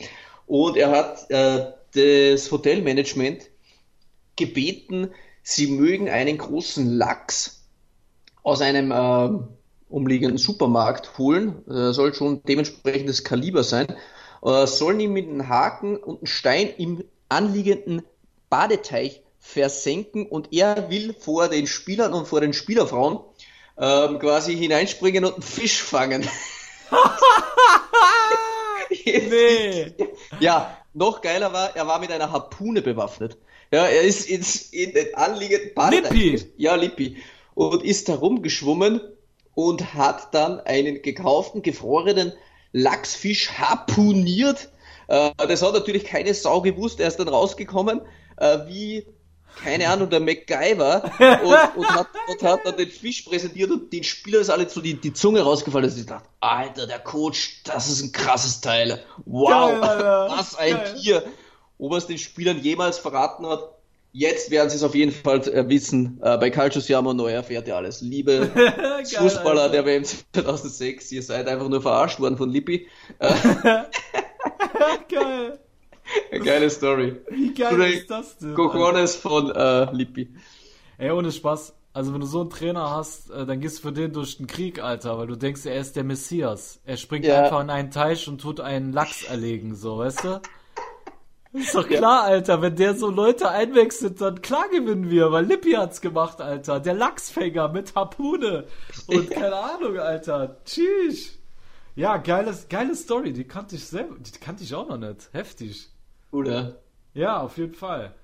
[0.45, 3.49] Und er hat äh, das Hotelmanagement
[4.35, 5.11] gebeten,
[5.43, 7.65] sie mögen einen großen Lachs
[8.43, 9.47] aus einem ähm,
[9.89, 11.65] umliegenden Supermarkt holen.
[11.67, 13.95] Äh, soll schon dementsprechendes Kaliber sein.
[14.43, 18.03] Äh, sollen ihn mit einem Haken und einem Stein im anliegenden
[18.49, 23.19] Badeteich versenken und er will vor den Spielern und vor den Spielerfrauen
[23.77, 26.27] ähm, quasi hineinspringen und einen Fisch fangen.
[29.05, 29.93] Nee.
[30.39, 33.37] Ja, noch geiler war, er war mit einer Harpune bewaffnet.
[33.71, 36.11] Ja, er ist ins, in den anliegenden Badeteich.
[36.11, 36.53] Lippi.
[36.57, 37.17] Ja, Lippi.
[37.53, 39.01] Und ist da rumgeschwommen
[39.53, 42.33] und hat dann einen gekauften, gefrorenen
[42.73, 44.69] Lachsfisch harpuniert.
[45.07, 46.99] Äh, das hat natürlich keine Sau gewusst.
[46.99, 48.01] Er ist dann rausgekommen,
[48.37, 49.05] äh, wie,
[49.63, 51.03] keine Ahnung, der MacGyver
[51.43, 54.81] und, und, hat, und hat dann den Fisch präsentiert und den Spieler ist alle so
[54.81, 55.87] die, die Zunge rausgefallen.
[55.87, 59.03] dass ich dachte, Alter, der Coach, das ist ein krasses Teil.
[59.25, 60.27] Wow, Geil, Alter.
[60.37, 60.95] was ein Geil.
[60.99, 61.23] Tier.
[61.77, 63.75] Ob er es den Spielern jemals verraten hat,
[64.13, 66.19] jetzt werden sie es auf jeden Fall äh, wissen.
[66.21, 68.01] Äh, bei Calcio Siamo neu erfährt ihr alles.
[68.01, 68.51] Liebe
[69.17, 69.83] Fußballer Alter.
[69.83, 72.87] der WM 2006, ihr seid einfach nur verarscht worden von Lippi.
[73.19, 73.33] Äh,
[75.09, 75.59] Geil.
[76.43, 77.17] geile Story.
[77.29, 78.53] Wie geil Oder ist das denn?
[78.53, 80.33] Cojones von äh, Lippi.
[80.97, 81.73] Ey, ohne Spaß.
[81.93, 84.47] Also wenn du so einen Trainer hast, äh, dann gehst du für den durch den
[84.47, 86.79] Krieg, Alter, weil du denkst, er ist der Messias.
[86.85, 87.43] Er springt Ja.
[87.43, 90.41] einfach in einen Teich und tut einen Lachs erlegen, so, weißt du?
[91.53, 95.71] Ist doch klar, Alter, wenn der so Leute einwechselt, dann klar gewinnen wir, weil Lippi
[95.73, 96.79] hat's gemacht, Alter.
[96.79, 98.67] Der Lachsfänger mit Harpune.
[99.07, 100.61] Und keine Ahnung, Alter.
[100.63, 101.37] Tschüss.
[101.95, 103.33] Ja, geiles, geile Story.
[103.33, 105.27] Die kannte ich selber, die kannte ich auch noch nicht.
[105.33, 105.89] Heftig.
[106.31, 106.81] Oder?
[107.13, 108.15] Ja, auf jeden Fall.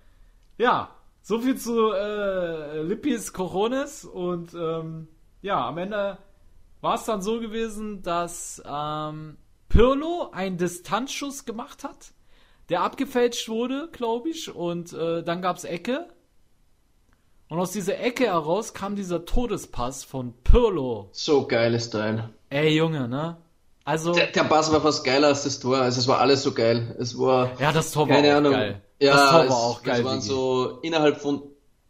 [0.58, 5.08] Ja, so viel zu äh, Lippis Corones und ähm,
[5.42, 6.18] ja, am Ende
[6.82, 9.38] war es dann so gewesen, dass ähm,
[9.70, 12.14] Pirlo einen Distanzschuss gemacht hat,
[12.70, 16.08] der abgefälscht wurde, glaube ich, und äh, dann gab es Ecke.
[17.50, 21.10] Und aus dieser Ecke heraus kam dieser Todespass von Pirlo.
[21.12, 22.30] So geiles Teil.
[22.50, 23.38] Ey, Junge, ne?
[23.88, 24.12] Also.
[24.12, 25.78] Der, der Pass war fast geiler als das Tor.
[25.78, 26.94] Also es war alles so geil.
[27.00, 27.52] Es war.
[27.58, 28.52] Ja, das Tor war keine auch Ahnung.
[28.52, 28.82] geil.
[29.00, 30.00] Ja, das Tor es, war auch geil.
[30.00, 30.28] Es waren Digi.
[30.28, 31.44] so innerhalb von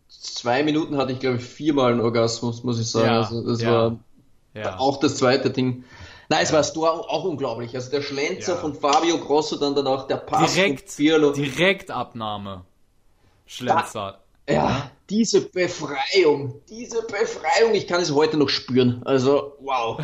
[0.07, 3.07] zwei Minuten hatte ich glaube ich viermal einen Orgasmus, muss ich sagen.
[3.07, 3.99] Ja, also das ja, war
[4.53, 4.77] ja.
[4.77, 5.85] auch das zweite Ding.
[6.29, 7.73] Nein, es war das Tor auch unglaublich.
[7.73, 11.31] Also der Schlenzer von Fabio Grosso, dann danach der Pass Direkt, von Pirlo.
[11.31, 12.63] Direktabnahme.
[13.47, 14.19] Schlenzer.
[14.49, 19.01] Ja, diese Befreiung, diese Befreiung, ich kann es heute noch spüren.
[19.05, 19.99] Also, wow.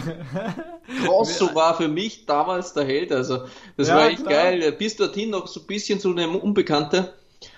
[1.06, 3.46] Grosso war für mich damals der Held, also
[3.78, 4.34] das Ja, war echt klar.
[4.34, 4.72] geil.
[4.74, 7.14] Bis dorthin noch so ein bisschen so eine Unbekannte.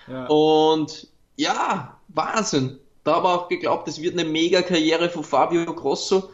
[0.06, 0.26] Ja.
[0.26, 2.78] Und ja, Wahnsinn.
[3.04, 6.30] Da haben wir auch geglaubt, es wird eine Mega-Karriere von Fabio Grosso.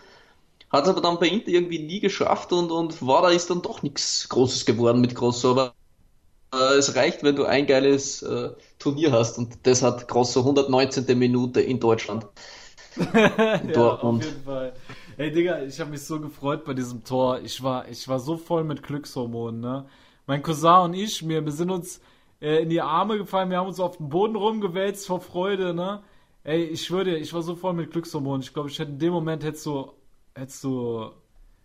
[0.71, 3.63] Hat es aber dann bei Inter irgendwie nie geschafft und, und war da ist dann
[3.63, 5.53] doch nichts Großes geworden mit Grosso.
[5.53, 5.75] Aber
[6.55, 8.51] äh, es reicht, wenn du ein geiles äh,
[8.83, 11.19] Turnier hast und das hat Grosso 119.
[11.19, 12.27] Minute in Deutschland.
[13.15, 14.23] ja, Dortmund.
[14.23, 14.73] auf jeden Fall.
[15.17, 17.41] Ey, Digga, ich habe mich so gefreut bei diesem Tor.
[17.41, 19.87] Ich war, ich war so voll mit Glückshormonen, ne?
[20.27, 22.01] Mein Cousin und ich, wir, wir sind uns
[22.41, 26.03] äh, in die Arme gefallen, wir haben uns auf den Boden rumgewälzt vor Freude, ne?
[26.45, 28.43] Ey, ich dir, ich war so voll mit Glückshormonen.
[28.43, 29.93] Ich glaube, ich hätte in dem Moment hättest du,
[30.35, 31.11] hättest du,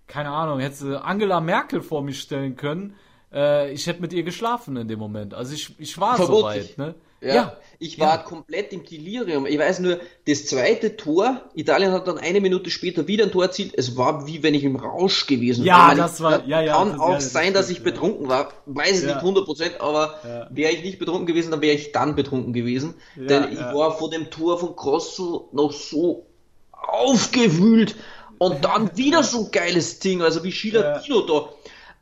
[0.05, 2.95] keine Ahnung, hättest du Angela Merkel vor mich stellen können.
[3.34, 5.34] Äh, ich hätte mit ihr geschlafen in dem Moment.
[5.34, 6.78] Also ich, ich war so Vermutlich.
[6.78, 6.95] weit, ne?
[7.22, 9.45] Ja, ich war komplett im Delirium.
[9.47, 13.43] Ich weiß nur, das zweite Tor, Italien hat dann eine Minute später wieder ein Tor
[13.45, 13.74] erzielt.
[13.76, 15.91] Es war wie wenn ich im Rausch gewesen Ja, wäre.
[15.93, 17.84] Ich das war- meine, ja, ja, Kann das- auch ja, das sein, dass ich ja.
[17.84, 18.51] betrunken war.
[18.68, 19.15] Weiß ich Ja.
[19.15, 20.47] nicht 100%, aber Ja.
[20.51, 22.93] wäre ich nicht betrunken gewesen, dann wäre ich dann betrunken gewesen.
[23.15, 23.74] Ja, Denn ich ja.
[23.74, 26.26] war vor dem Tor von Grosso noch so
[26.72, 27.95] aufgewühlt.
[28.38, 31.49] Und dann wieder so ein geiles Ding, also wie Schilatino da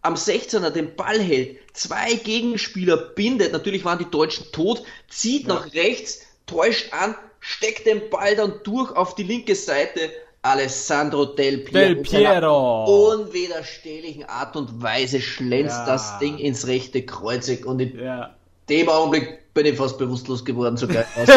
[0.02, 5.74] am 16er den Ball hält, zwei Gegenspieler bindet, natürlich waren die Deutschen tot, zieht nach
[5.74, 10.00] rechts, täuscht an, steckt den Ball dann durch auf die linke Seite.
[10.42, 11.74] Alessandro Del Piero.
[11.80, 13.14] Del Piero.
[13.14, 15.86] Unwiderstehlichen Art und Weise schlänzt Ja.
[15.88, 18.36] das Ding ins rechte Kreuzig und in Ja.
[18.70, 21.28] dem Augenblick bin ich fast bewusstlos geworden, so geil aus.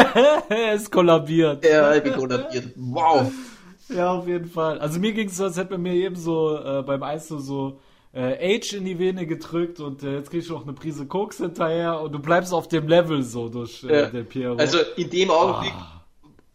[0.50, 1.64] er ist kollabiert.
[1.64, 2.66] ja, ich bin kollabiert.
[2.76, 3.32] Wow.
[3.88, 4.78] Ja, auf jeden Fall.
[4.78, 7.38] Also mir ging es so, als hätte man mir eben so äh, beim Eis so,
[7.38, 7.80] so
[8.12, 11.36] äh, Age in die Vene gedrückt und äh, jetzt kriegst du noch eine Prise Koks
[11.38, 14.06] hinterher und du bleibst auf dem Level so durch äh, Ja.
[14.06, 14.56] Del Piero.
[14.56, 15.72] Also in dem Augenblick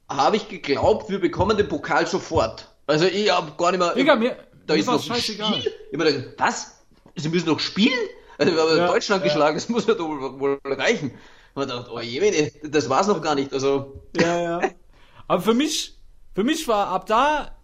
[0.07, 0.17] Ah.
[0.25, 2.69] habe ich geglaubt, wir bekommen den Pokal sofort.
[2.87, 3.93] Also ich habe gar nicht mehr.
[3.93, 4.35] Digga, mir,
[4.65, 5.53] da mir ist noch ein scheißegal.
[5.59, 5.71] Spiel.
[5.91, 6.83] Ich hab mir gedacht, was?
[7.15, 7.97] Sie müssen noch spielen?
[8.37, 9.27] Also wir haben Ja, Deutschland ja.
[9.27, 11.11] geschlagen, das muss ja doch wohl, reichen.
[11.53, 13.53] Und ich dachte, oh je, das war's noch gar nicht.
[13.53, 14.61] Also Ja, ja.
[15.27, 15.95] Aber für mich,
[16.33, 17.55] für mich war ab da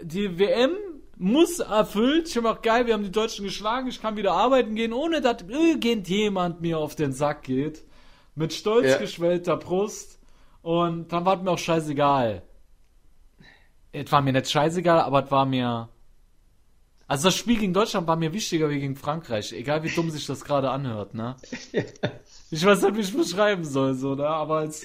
[0.00, 0.72] die WM
[1.16, 2.28] muss erfüllt.
[2.28, 3.88] Ich habe auch geil, wir haben die Deutschen geschlagen.
[3.88, 7.84] Ich kann wieder arbeiten gehen, ohne dass irgendjemand mir auf den Sack geht.
[8.34, 8.98] Mit stolz Ja.
[8.98, 10.18] geschwellter Brust.
[10.62, 12.42] Und dann war es mir auch scheißegal.
[13.92, 15.88] Es war mir nicht scheißegal, aber es war mir.
[17.06, 19.52] Also das Spiel gegen Deutschland war mir wichtiger wie gegen Frankreich.
[19.52, 21.36] Egal wie dumm sich das gerade anhört, ne?
[22.50, 24.26] Ich weiß nicht, wie ich beschreiben soll, so, ne?
[24.26, 24.84] Aber als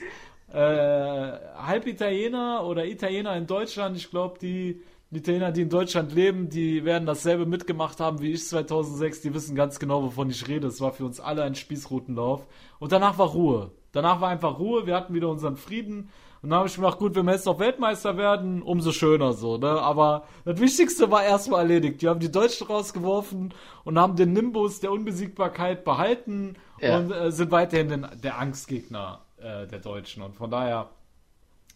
[0.51, 6.49] äh, Halbitaliener oder Italiener in Deutschland, ich glaube, die, die Italiener, die in Deutschland leben,
[6.49, 9.21] die werden dasselbe mitgemacht haben wie ich 2006.
[9.21, 10.67] Die wissen ganz genau, wovon ich rede.
[10.67, 12.45] Es war für uns alle ein Spießrutenlauf.
[12.77, 13.71] Und danach war Ruhe.
[13.91, 14.85] Danach war einfach Ruhe.
[14.85, 16.09] Wir hatten wieder unseren Frieden.
[16.41, 19.33] Und dann habe ich mir gedacht, gut, wenn wir jetzt noch Weltmeister werden, umso schöner
[19.33, 19.67] so, ne?
[19.81, 22.01] Aber das Wichtigste war erstmal erledigt.
[22.01, 23.53] Die haben die Deutschen rausgeworfen
[23.83, 26.97] und haben den Nimbus der Unbesiegbarkeit behalten Ja.
[26.97, 30.23] und äh, sind weiterhin den, der Angstgegner äh, der Deutschen.
[30.23, 30.91] Und von daher,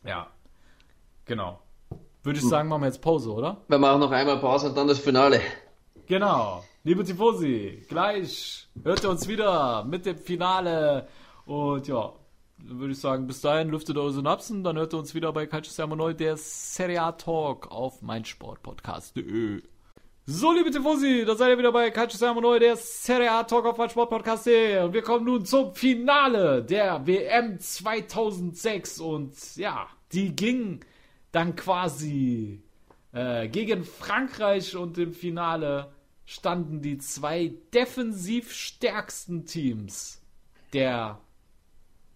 [0.05, 0.27] ja,
[1.25, 1.59] genau.
[2.23, 3.57] Würde ich sagen, machen wir jetzt Pause, oder?
[3.67, 5.41] wir machen noch einmal Pause und dann das Finale.
[6.07, 6.63] Genau.
[6.85, 11.07] Liebe Tifosi, gleich hört ihr uns wieder mit dem Finale.
[11.45, 12.13] Und ja,
[12.57, 15.47] dann würde ich sagen, bis dahin lüftet eure Synapsen, dann hört ihr uns wieder bei
[15.47, 19.61] Calcio Neu, der Serie A Talk auf meinsportpodcast.de.
[20.25, 23.77] So, liebe Tifosi, da seid ihr wieder bei Calcio Neu, der Serie A Talk auf
[23.77, 24.83] meinsportpodcast.de.
[24.83, 29.01] Und wir kommen nun zum Finale der WM 2006.
[29.01, 30.79] Und ja, die ging
[31.33, 32.63] dann quasi
[33.11, 35.91] äh, gegen Frankreich und im Finale
[36.25, 40.21] standen die zwei defensiv stärksten Teams
[40.71, 41.19] der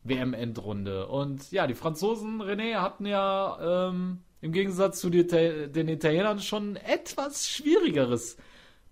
[0.03, 1.07] WM-Endrunde.
[1.07, 6.77] Und ja, die Franzosen, René, hatten ja ähm, im Gegensatz zu Ita- den Italienern schon
[6.77, 8.38] etwas schwierigeres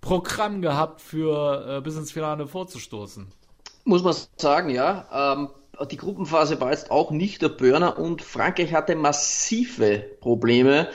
[0.01, 3.27] Programm gehabt, für äh, bis ins Finale vorzustoßen.
[3.85, 5.33] Muss man sagen, ja.
[5.33, 5.49] Ähm,
[5.89, 10.89] die Gruppenphase war jetzt auch nicht der Burner und Frankreich hatte massive Probleme,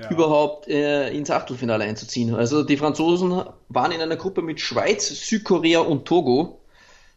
[0.00, 0.10] ja.
[0.10, 2.34] überhaupt äh, ins Achtelfinale einzuziehen.
[2.34, 6.60] Also die Franzosen waren in einer Gruppe mit Schweiz, Südkorea und Togo.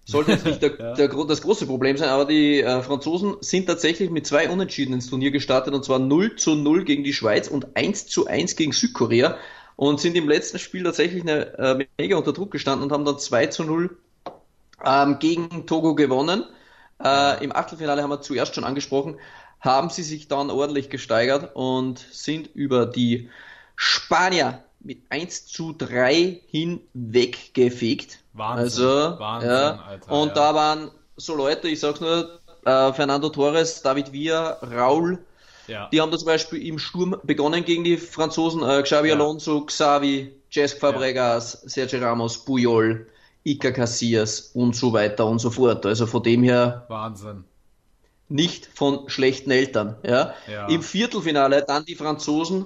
[0.06, 0.94] Sollte jetzt nicht der, ja.
[0.94, 5.10] der, das große Problem sein, aber die äh, Franzosen sind tatsächlich mit zwei Unentschieden ins
[5.10, 8.72] Turnier gestartet und zwar 0 zu 0 gegen die Schweiz und 1 zu 1 gegen
[8.72, 9.38] Südkorea
[9.76, 13.20] und sind im letzten Spiel tatsächlich eine, äh, mega unter Druck gestanden und haben dann
[13.20, 13.96] 2 zu 0
[14.84, 16.46] ähm, gegen Togo gewonnen.
[17.04, 19.18] Äh, Im Achtelfinale haben wir zuerst schon angesprochen,
[19.60, 23.30] haben sie sich dann ordentlich gesteigert und sind über die
[23.76, 28.20] Spanier mit 1 zu 3 hinweggefegt.
[28.34, 28.64] Wahnsinn.
[28.64, 29.84] Also, Wahnsinn, ja.
[29.88, 30.34] Alter, und ja.
[30.34, 35.20] da waren so Leute, ich sag's nur, äh, Fernando Torres, David Villa, Raul,
[35.68, 35.88] ja.
[35.92, 39.12] die haben zum Beispiel im Sturm begonnen gegen die Franzosen, äh, Xavi.
[39.12, 43.08] Alonso, Xavi, Cesc Fabregas, Sergio Ramos, Puyol,
[43.44, 45.86] Iker Casillas und so weiter und so fort.
[45.86, 47.44] Also von dem her Wahnsinn.
[48.30, 49.96] nicht von schlechten Eltern.
[50.04, 50.34] Ja?
[50.52, 50.68] Ja.
[50.68, 52.66] Im Viertelfinale dann die Franzosen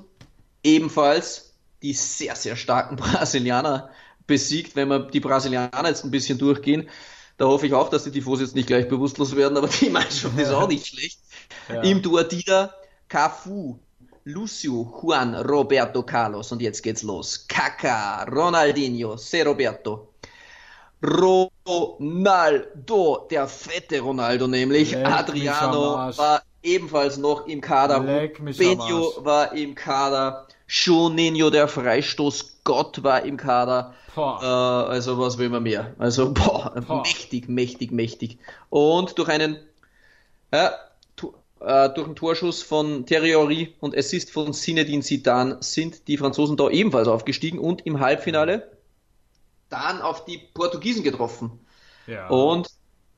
[0.63, 3.89] ebenfalls die sehr, sehr starken Brasilianer
[4.27, 4.75] besiegt.
[4.75, 6.89] Wenn wir die Brasilianer jetzt ein bisschen durchgehen,
[7.37, 10.37] da hoffe ich auch, dass die Tifos jetzt nicht gleich bewusstlos werden, aber die Mannschaft
[10.39, 11.19] ist auch nicht schlecht.
[11.69, 11.81] Ja.
[11.81, 12.73] Im Duatida
[13.07, 13.77] Cafu,
[14.23, 17.45] Lucio, Juan, Roberto Carlos und jetzt geht's los.
[17.47, 20.13] Kaká, Ronaldinho, Se Roberto,
[21.67, 24.91] Ronaldo, der fette Ronaldo nämlich.
[24.91, 27.99] Leck Adriano war ebenfalls noch im Kader.
[27.99, 30.47] Benio war im Kader.
[30.67, 33.93] Juninho, der Freistoßgott, war im Kader.
[34.17, 35.93] Äh, also was will man mehr?
[35.99, 37.01] Also boah, Boah.
[37.01, 38.39] mächtig, mächtig, mächtig.
[38.69, 39.57] Und durch einen
[41.15, 46.57] tu, äh, durch einen Torschuss von Terriori und Assist von Zinedine Zidane sind die Franzosen
[46.57, 48.74] da ebenfalls aufgestiegen und im Halbfinale
[49.69, 51.59] dann auf die Portugiesen getroffen.
[52.07, 52.27] ja.
[52.29, 52.69] Und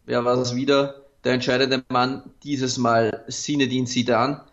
[0.05, 1.03] wer war es wieder?
[1.23, 4.43] Der entscheidende Mann dieses Mal Zinedine Zidane.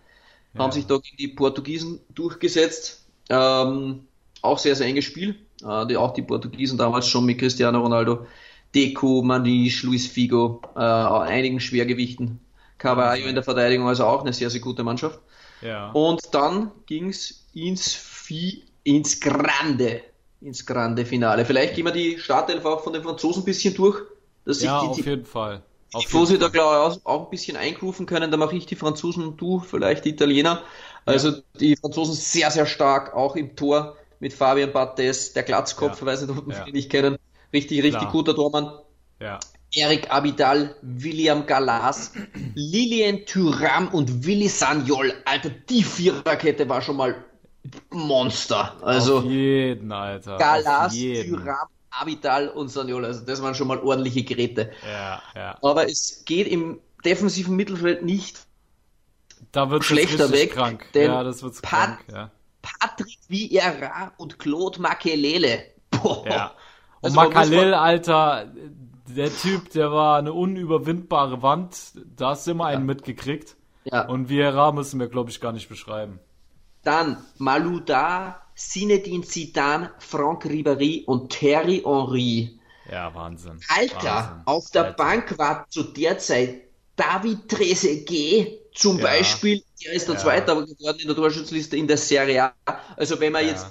[0.57, 3.05] Haben sich da gegen die Portugiesen durchgesetzt.
[3.29, 4.07] Ähm,
[4.43, 5.37] auch sehr, sehr enges Spiel.
[5.67, 8.27] Äh, die, auch die Portugiesen damals schon mit Cristiano Ronaldo,
[8.75, 12.41] Deco, Maniche, Luis Figo, äh, einigen Schwergewichten.
[12.79, 15.19] Carvalho in der Verteidigung, also auch eine sehr, sehr gute Mannschaft.
[15.63, 15.91] ja.
[15.93, 20.03] Und dann ging's ins Fi, ins Grande,
[20.45, 21.45] ins Grande Finale.
[21.45, 24.03] Vielleicht gehen wir die Startelf auch von den Franzosen ein bisschen durch,
[24.45, 25.63] dass ja, die, auf die, jeden Fall.
[25.93, 28.31] Auf die jeden da glaube ich auch, ein bisschen eingrooven können.
[28.31, 30.63] Da mache ich die Franzosen und du vielleicht die Italiener.
[31.07, 36.07] Also die Franzosen sehr, sehr stark, auch im Tor mit Fabian Barthez, der Glatzkopf, Ja.
[36.07, 36.67] weiß nicht, ob Ja.
[36.67, 37.19] nicht kennen.
[37.53, 38.13] Richtig, richtig Klar.
[38.13, 38.73] guter Tormann.
[39.21, 39.39] Ja.
[39.77, 42.13] Eric Abidal, William Gallas,
[42.55, 45.13] Lilian Thuram und Willi Sagnol.
[45.25, 47.25] Alter, die Viererkette war schon mal
[47.91, 48.77] Monster.
[48.83, 50.89] Also auf jeden, Alter.
[50.93, 51.39] Jeden.
[51.39, 53.05] Thuram, Abidal und Sagnol.
[53.05, 54.71] Also das waren schon mal ordentliche Geräte.
[54.87, 55.59] Ja, ja.
[55.63, 58.47] Aber es geht im defensiven Mittelfeld nicht
[59.53, 60.87] Da wird schlechter weg, krank.
[60.95, 62.31] denn Ja, das wird's Pat- krank, ja.
[62.63, 65.65] Patrick Vieira und Claude Makelele.
[65.91, 66.25] Boah.
[66.27, 66.53] Ja.
[67.03, 68.51] Und Also mal- Alter,
[69.07, 71.77] der Typ, der war eine unüberwindbare Wand.
[72.17, 73.57] Da hast du immer einen mitgekriegt.
[73.85, 74.07] Ja.
[74.09, 76.21] Und Vieira müssen wir, glaube ich, gar nicht beschreiben.
[76.85, 82.59] Dann Malouda, Zinedine Zidane, Franck Ribéry und Thierry Henry.
[82.91, 83.59] Ja, Wahnsinn.
[83.69, 84.43] Alter, Wahnsinn.
[84.45, 84.97] auf der Alter.
[84.97, 86.63] Bank war zu der Zeit
[86.97, 89.05] David Trezeguet zum Ja.
[89.05, 90.21] Beispiel, der ist der Ja.
[90.21, 92.53] Zweite geworden in der Torschützenliste in der Serie A.
[92.97, 93.51] Also wenn man Ja.
[93.53, 93.67] jetzt,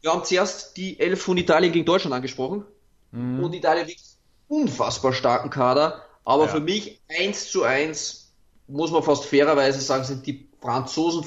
[0.00, 2.64] wir haben zuerst die Elf von Italien gegen Deutschland angesprochen
[3.12, 3.44] Mhm.
[3.44, 4.16] und Italien wirklich
[4.48, 6.50] unfassbar starken Kader, aber Ja.
[6.50, 8.32] für mich eins zu eins
[8.66, 11.24] muss man fast fairerweise sagen, sind die Franzosen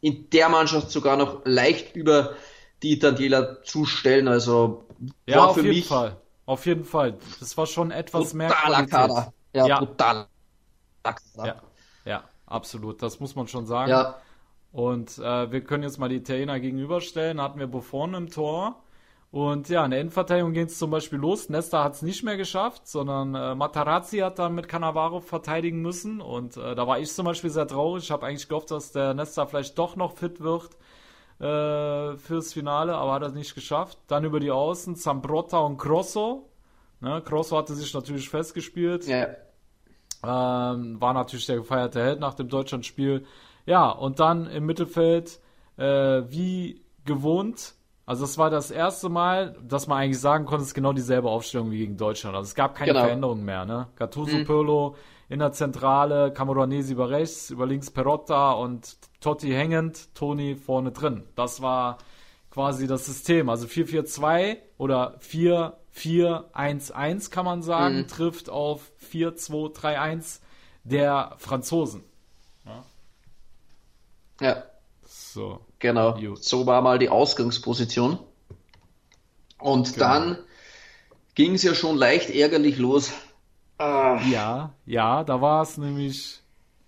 [0.00, 2.34] in der Mannschaft sogar noch leicht über
[2.82, 4.28] die Italiener zu stellen.
[4.28, 4.86] Also
[5.26, 6.16] Ja, war auf für jeden mich Fall.
[6.44, 7.18] Auf jeden Fall.
[7.40, 8.86] Das war schon etwas mehr brutaler.
[8.86, 9.32] Kader.
[9.52, 9.78] Ja, Ja.
[9.78, 10.28] brutaler
[11.02, 11.46] Kader.
[11.46, 11.62] Ja,
[12.04, 13.02] ja, absolut.
[13.02, 13.90] Das muss man schon sagen.
[13.90, 14.16] Ja.
[14.72, 17.40] Und äh, wir können jetzt mal die Italiener gegenüberstellen.
[17.40, 18.82] Hatten wir Buffon im Tor.
[19.30, 21.48] Und ja, in der Innenverteidigung ging es zum Beispiel los.
[21.48, 26.20] Nesta hat es nicht mehr geschafft, sondern äh, Matarazzi hat dann mit Cannavaro verteidigen müssen.
[26.20, 28.04] Und äh, da war ich zum Beispiel sehr traurig.
[28.04, 30.70] Ich habe eigentlich gehofft, dass der Nesta vielleicht doch noch fit wird
[31.38, 33.98] äh, fürs Finale, aber hat er nicht geschafft.
[34.06, 36.48] Dann über die Außen Zambrotta und Grosso.
[37.00, 39.06] Ne, Grosso hatte sich natürlich festgespielt.
[39.06, 39.28] Ja.
[40.24, 43.26] Ähm, war natürlich der gefeierte Held nach dem Deutschlandspiel.
[43.66, 45.40] Ja, und dann im Mittelfeld,
[45.76, 47.75] äh, wie gewohnt,
[48.06, 51.28] also es war das erste Mal, dass man eigentlich sagen konnte, es ist genau dieselbe
[51.28, 52.36] Aufstellung wie gegen Deutschland.
[52.36, 53.04] Also es gab keine Genau.
[53.04, 53.64] Veränderungen mehr.
[53.66, 53.88] Ne?
[53.96, 54.44] Gattuso, Mhm.
[54.44, 54.94] Pirlo
[55.28, 61.24] in der Zentrale, Camoranesi über rechts, über links Perotta und Totti hängend, Toni vorne drin.
[61.34, 61.98] Das war
[62.50, 63.48] quasi das System.
[63.50, 68.06] Also 4-4-2 oder 4-4-1-1 kann man sagen, Mhm.
[68.06, 70.40] trifft auf 4-2-3-1
[70.84, 72.04] der Franzosen.
[74.40, 74.62] Ja,
[75.04, 75.60] So.
[75.86, 76.14] Genau.
[76.14, 76.42] Gut.
[76.44, 78.18] So war mal die Ausgangsposition.
[79.58, 80.06] Und Genau.
[80.06, 80.38] dann
[81.34, 83.12] ging es ja schon leicht ärgerlich los.
[83.78, 86.40] Ah, Ja, ja, da war es nämlich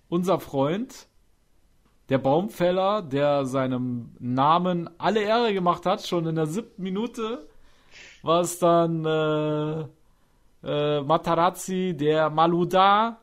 [0.09, 1.07] unser Freund,
[2.09, 7.47] der Baumfäller, der seinem Namen alle Ehre gemacht hat, schon in der siebten Minute
[8.23, 9.85] war es dann äh,
[10.63, 13.19] äh, Matarazzi, der Maluda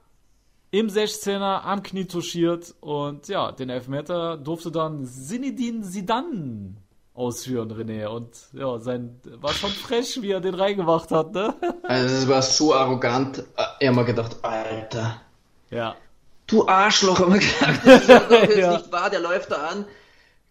[0.70, 6.74] im 16er am Knie touchiert und ja, den Elfmeter durfte dann Zinedine Zidane
[7.14, 8.06] ausführen, René.
[8.06, 11.55] Und ja, sein war schon frech, wie er den reingemacht hat, ne?
[11.84, 13.44] also es war so arrogant.
[13.80, 15.20] Ich habe mir gedacht, Alter,
[15.70, 15.97] ja.
[16.47, 17.80] du Arschloch, haben wir gedacht.
[17.84, 18.76] Das ist doch jetzt Ja.
[18.76, 19.09] nicht wahr.
[19.09, 19.86] Der läuft da an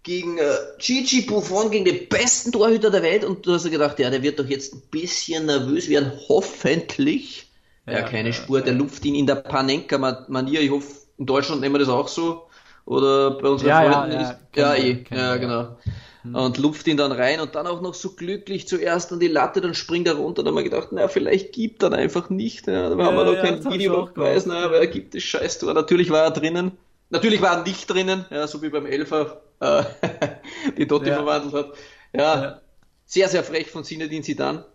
[0.02, 3.26] gegen äh, Gigi Buffon, gegen den besten Torhüter der Welt.
[3.26, 7.45] Und du hast dir gedacht, ja, der wird doch jetzt ein bisschen nervös werden, hoffentlich.
[7.88, 8.62] Ja, Ja, keine ja, Spur.
[8.62, 10.62] Der luft ihn in der Panenka-Manier.
[10.62, 10.88] Ich hoffe,
[11.18, 12.48] in Deutschland nehmen wir das auch so.
[12.86, 14.12] Oder bei unseren Ja, ja, Freunden.
[14.14, 15.04] ja, ist- ja, eh.
[15.12, 15.78] ja, genau.
[16.24, 19.62] Und luft ihn dann rein und dann auch noch so glücklich zuerst an die Latte,
[19.62, 20.42] dann springt er runter.
[20.42, 22.66] Dann haben wir gedacht, na, vielleicht gibt er einfach nicht.
[22.66, 25.22] Ja, da haben wir noch ja, kein Videobeweis, auch na, gehofft, aber er gibt das
[25.22, 25.74] Scheißtor.
[25.76, 26.72] Natürlich war er drinnen.
[27.12, 29.84] Natürlich war er nicht drinnen, ja, so wie beim Elfer, äh,
[30.78, 31.18] die Totti Ja.
[31.18, 31.74] verwandelt hat.
[32.14, 32.62] Ja, Ja.
[33.06, 34.66] sehr, sehr frech von Zinedine Zidane.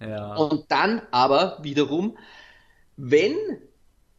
[0.00, 0.34] Ja.
[0.34, 2.18] Und dann aber wiederum,
[2.96, 3.36] wenn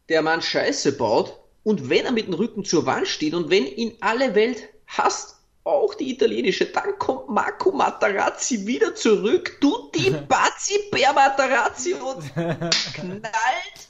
[0.08, 3.66] der Mann Scheiße baut und wenn er mit dem Rücken zur Wand steht und wenn
[3.66, 10.10] ihn alle Welt hasst, auch die italienische, dann kommt Marco Materazzi wieder zurück, tut die
[10.28, 12.34] Bazzi per Materazzi und
[12.94, 13.88] knallt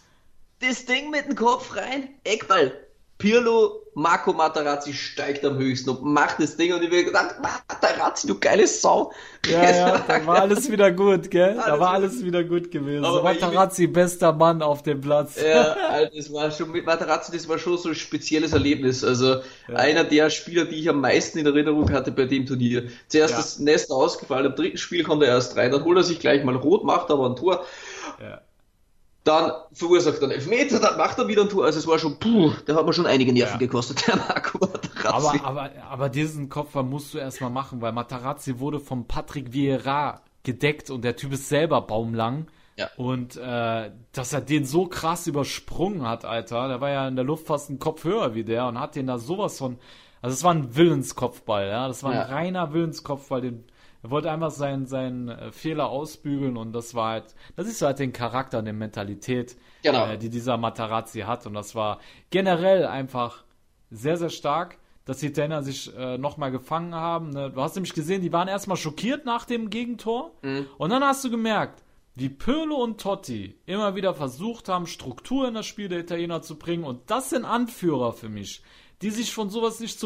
[0.61, 2.09] das Ding mit dem Kopf rein.
[2.25, 2.73] Eckball.
[3.19, 8.27] Pirlo, Marco Materazzi steigt am höchsten und macht das Ding und ich mir gedacht, Materazzi,
[8.29, 9.13] du geile Sau.
[9.47, 11.55] Ja, ja, da war alles wieder gut, gell?
[11.57, 13.05] Da Alles war wieder- alles wieder gut gewesen.
[13.05, 15.35] Aber Matarazzi, bester Mann auf dem Platz.
[15.43, 19.03] Ja, Alter, das war schon mit Materazzi, das war schon so ein spezielles Erlebnis.
[19.03, 19.41] Also
[19.75, 22.85] einer der Spieler, die ich am meisten in Erinnerung hatte bei dem Turnier.
[23.09, 23.37] Zuerst Ja.
[23.39, 26.45] das Nest ausgefallen, im dritten Spiel kommt er erst rein, dann holt er sich gleich
[26.45, 27.65] mal rot, macht aber ein Tor,
[28.21, 28.41] Ja.
[29.25, 31.65] Dann verursacht er einen Elfmeter, dann macht er wieder ein Tor.
[31.65, 33.59] Also es war schon, puh, der hat mir schon einige Nerven Ja.
[33.59, 35.41] gekostet, der Marco Materazzi.
[35.45, 40.23] Aber, aber, aber diesen Kopfball musst du erstmal machen, weil Matarazzi wurde vom Patrick Vieira
[40.45, 42.47] gedeckt und der Typ ist selber baumlang.
[42.77, 42.89] Ja.
[42.97, 47.25] Und äh, dass er den so krass übersprungen hat, Alter, der war ja in der
[47.25, 49.79] Luft fast einen Kopf höher wie der und hat den da sowas von.
[50.23, 51.89] Also es war ein Willenskopfball, ja.
[51.89, 52.23] Das war ein Ja.
[52.27, 53.41] reiner Willenskopfball.
[53.41, 53.65] Den,
[54.03, 57.99] er wollte einfach seinen, seinen äh, Fehler ausbügeln und das war halt, das ist halt
[57.99, 60.07] den Charakter und die Mentalität, Genau.
[60.07, 61.47] äh, die dieser Matarazzi hat.
[61.47, 61.99] Und das war
[62.31, 63.45] generell einfach
[63.91, 67.31] sehr, sehr stark, dass die Italiener sich äh, nochmal gefangen haben.
[67.31, 67.51] Ne?
[67.51, 70.33] Du hast nämlich gesehen, die waren erstmal schockiert nach dem Gegentor.
[70.77, 71.83] Und dann hast du gemerkt,
[72.15, 76.59] wie Pirlo und Totti immer wieder versucht haben, Struktur in das Spiel der Italiener zu
[76.59, 76.85] bringen.
[76.85, 78.63] Und das sind Anführer für mich,
[79.01, 79.99] die sich von sowas nicht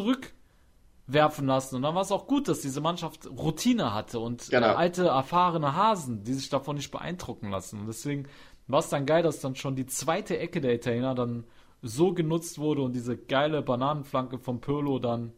[1.06, 1.76] zurückwerfen lassen.
[1.76, 4.68] Und dann war es auch gut, dass diese Mannschaft Routine hatte und Genau.
[4.68, 7.80] äh, alte, erfahrene Hasen, die sich davon nicht beeindrucken lassen.
[7.80, 8.28] Und deswegen
[8.68, 11.44] war es dann geil, dass dann schon die zweite Ecke der Italiener dann
[11.82, 15.32] so genutzt wurde und diese geile Bananenflanke von Pirlo dann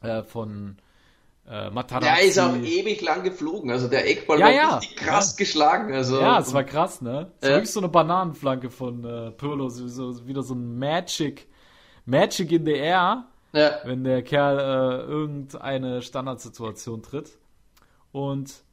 [0.00, 0.76] äh, von
[1.48, 2.04] äh, Matarazzi.
[2.04, 4.76] Der ist auch ewig lang geflogen, also der Eckball Ja, war ja.
[4.78, 5.92] richtig krass geschlagen.
[5.92, 7.32] Also, Ja, es war krass, ne?
[7.40, 7.56] Es war Ja.
[7.56, 11.48] wirklich so eine Bananenflanke von äh, Pirlo, so, so, wieder so ein Magic,
[12.06, 13.78] Magic in the Air, ja.
[13.84, 17.38] wenn der Kerl äh, irgendeine Standardsituation tritt.
[18.12, 18.64] Und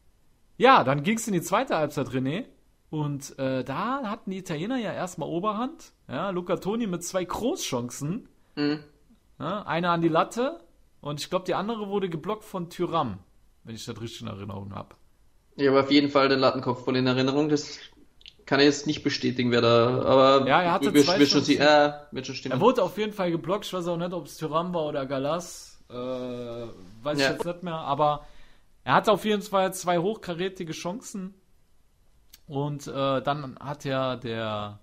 [0.58, 2.46] ja, dann ging es in die zweite Halbzeit, René.
[2.90, 5.92] Und äh, da hatten die Italiener ja erstmal Oberhand.
[6.08, 8.30] Ja, Luca Toni mit zwei Großchancen.
[8.56, 8.80] Mhm.
[9.40, 10.62] Ja, eine an die Latte
[11.02, 13.20] und ich glaube, die andere wurde geblockt von Tyram,
[13.64, 14.96] wenn ich das richtig in Erinnerung habe.
[15.56, 17.50] Ich habe auf jeden Fall den Lattenkopfball in Erinnerung.
[17.50, 17.80] Das
[18.48, 20.02] kann ich jetzt nicht bestätigen, wer da.
[20.02, 22.54] Aber Ja, er hatte wird, zwei wird schon, sie- äh, wird schon stimmen.
[22.54, 23.66] Er wurde auf jeden Fall geblockt.
[23.66, 25.84] Ich weiß auch nicht, ob es Tyram war oder Galas.
[25.90, 27.32] Äh, weiß ich Ja.
[27.34, 27.76] jetzt nicht mehr.
[27.76, 28.26] Aber
[28.84, 31.36] er hatte auf jeden Fall zwei hochkarätige Chancen.
[32.48, 34.80] Und äh, dann hat ja der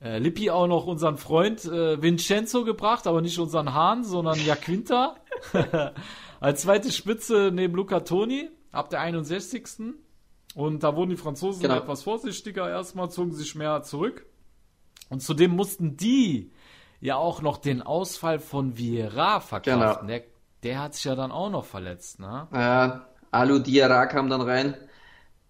[0.00, 5.16] äh, Lippi auch noch unseren Freund äh, Vincenzo gebracht, aber nicht unseren Hahn, sondern Jaquinta.
[6.40, 9.64] Als zweite Spitze neben Luca Toni ab der 61.
[10.54, 11.76] Und da wurden die Franzosen Genau.
[11.76, 14.26] etwas vorsichtiger erstmal, zogen sich mehr zurück.
[15.10, 16.50] Und zudem mussten die
[17.00, 20.06] ja auch noch den Ausfall von Vieira verkraften.
[20.08, 20.18] Genau.
[20.18, 20.22] Der,
[20.64, 22.48] der hat sich ja dann auch noch verletzt, ne?
[22.52, 24.74] Ja, Alu Diarra kam dann rein.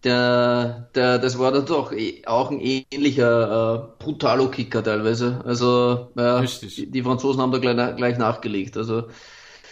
[0.04, 5.40] Der, der, das war dann doch eh- auch ein ähnlicher äh, Brutalo-Kicker teilweise.
[5.44, 6.76] Also Richtig.
[6.76, 8.76] Die, die Franzosen haben da gleich, gleich nachgelegt.
[8.76, 9.08] Also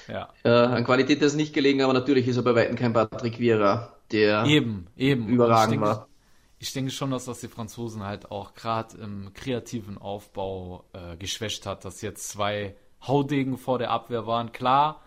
[0.08, 0.28] Ja.
[0.42, 3.95] Äh, an Qualität ist nicht gelegen, aber natürlich ist er bei Weitem kein Patrick Vieira,
[4.12, 5.28] der eben, eben.
[5.28, 6.08] überragend ich denke, war.
[6.58, 11.66] Ich denke schon, dass das die Franzosen halt auch gerade im kreativen Aufbau äh, geschwächt
[11.66, 12.76] hat, dass jetzt zwei
[13.06, 14.52] Haudegen vor der Abwehr waren.
[14.52, 15.02] Klar,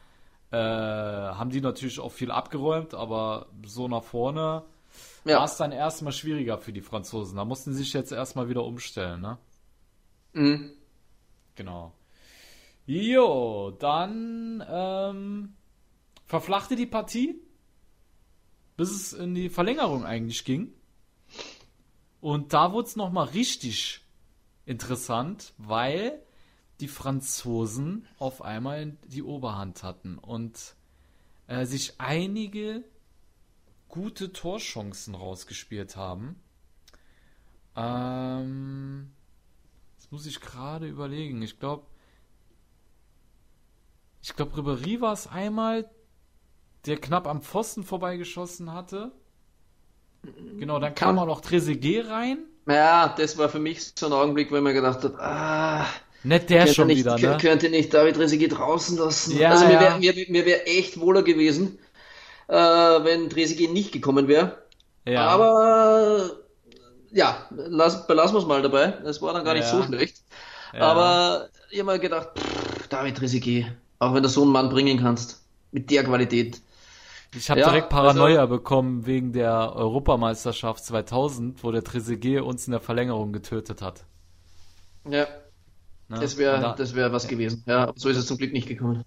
[0.52, 4.64] äh, haben die natürlich auch viel abgeräumt, aber so nach vorne
[5.26, 5.38] Ja.
[5.38, 7.38] war es dann erstmal schwieriger für die Franzosen.
[7.38, 9.38] Da mussten sie sich jetzt erstmal wieder umstellen, ne?
[10.34, 10.72] Mhm.
[11.56, 11.94] Genau.
[12.86, 15.54] Jo, dann ähm,
[16.26, 17.40] verflachte die Partie,
[18.80, 20.72] bis es in die Verlängerung eigentlich ging.
[22.22, 24.06] Und da wurde es nochmal richtig
[24.66, 26.24] interessant, weil
[26.80, 30.76] die Franzosen auf einmal die Oberhand hatten und
[31.48, 32.86] äh, sich einige
[33.90, 36.42] gute Torchancen rausgespielt haben.
[37.76, 39.12] Ähm,
[39.98, 41.42] das muss ich gerade überlegen.
[41.42, 41.86] Ich glaube,
[44.22, 45.92] ich glaube, Ribéry war es einmal,
[46.86, 49.12] der knapp am Pfosten vorbeigeschossen hatte.
[50.58, 52.40] Genau, dann kam auch noch Trezeguet rein.
[52.68, 55.86] Ja, das war für mich so ein Augenblick, wo ich mir gedacht habe, ah,
[56.24, 57.38] Nicht der schon nicht, wieder, ne?
[57.38, 59.38] könnte nicht David Trezeguet draußen lassen.
[59.38, 59.80] Ja, also mir ja.
[59.80, 61.80] wäre mir, mir wär echt wohler gewesen,
[62.48, 64.58] äh, wenn Trezeguet nicht gekommen wäre.
[65.06, 66.32] Ja, Aber
[67.12, 68.94] ja, lass, belassen wir es mal dabei.
[69.06, 70.22] Es war dann gar nicht so schlecht.
[70.74, 73.66] Aber ich habe mir gedacht, pff, David Trezeguet,
[74.00, 75.42] auch wenn du so einen Mann bringen kannst,
[75.72, 76.62] mit der Qualität.
[77.36, 82.68] Ich habe ja, direkt Paranoia also- bekommen wegen der Europameisterschaft 2000, wo der Trezeguet uns
[82.68, 84.06] in der Verlängerung getötet hat.
[85.10, 85.28] Ja,
[86.12, 86.20] Ne?
[86.22, 87.64] das wäre da- das wär was gewesen.
[87.68, 89.04] Ja, so ist es zum Glück nicht gekommen.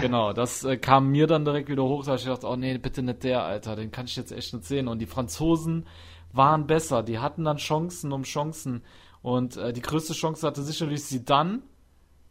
[0.00, 3.02] Genau, das äh, kam mir dann direkt wieder hoch, da ich gedacht, oh nee, bitte
[3.02, 4.88] nicht der, Alter, den kann ich jetzt echt nicht sehen.
[4.88, 5.86] Und die Franzosen
[6.32, 8.82] waren besser, die hatten dann Chancen um Chancen.
[9.20, 11.60] Und äh, die größte Chance hatte sicherlich Zidane,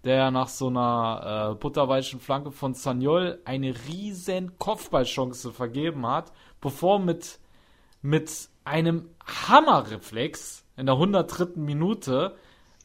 [0.03, 6.99] der nach so einer äh, butterweichen Flanke von Sagnol eine riesen Kopfballchance vergeben hat, bevor
[6.99, 7.39] mit,
[8.01, 8.31] mit
[8.63, 11.47] einem Hammerreflex in der 103.
[11.59, 12.35] Minute,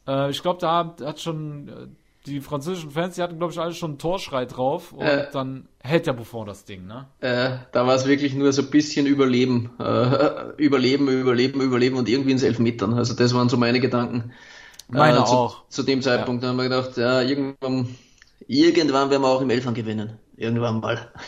[0.07, 1.87] äh, ich glaube, da hat, hat schon äh,
[2.25, 5.27] die französischen Fans, die hatten, glaube ich, alle schon einen Torschrei drauf und Äh.
[5.33, 7.07] dann hält der Buffon das Ding, ne?
[7.19, 9.71] Äh, da war es wirklich nur so ein bisschen Überleben.
[9.79, 12.93] Äh, überleben, Überleben, Überleben und irgendwie ins Elfmetern.
[12.93, 14.31] Also das waren so meine Gedanken.
[14.93, 15.67] Meine äh, zu, auch.
[15.69, 17.95] Zu dem Zeitpunkt da haben wir gedacht, ja, irgendwann,
[18.47, 20.19] irgendwann werden wir auch im Elfern gewinnen.
[20.37, 21.11] Irgendwann mal.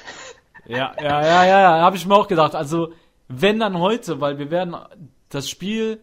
[0.68, 2.56] Ja, ja, ja, ja, ja, habe ich mir auch gedacht.
[2.56, 2.92] Also,
[3.28, 4.76] wenn dann heute, weil wir werden
[5.30, 6.00] das Spiel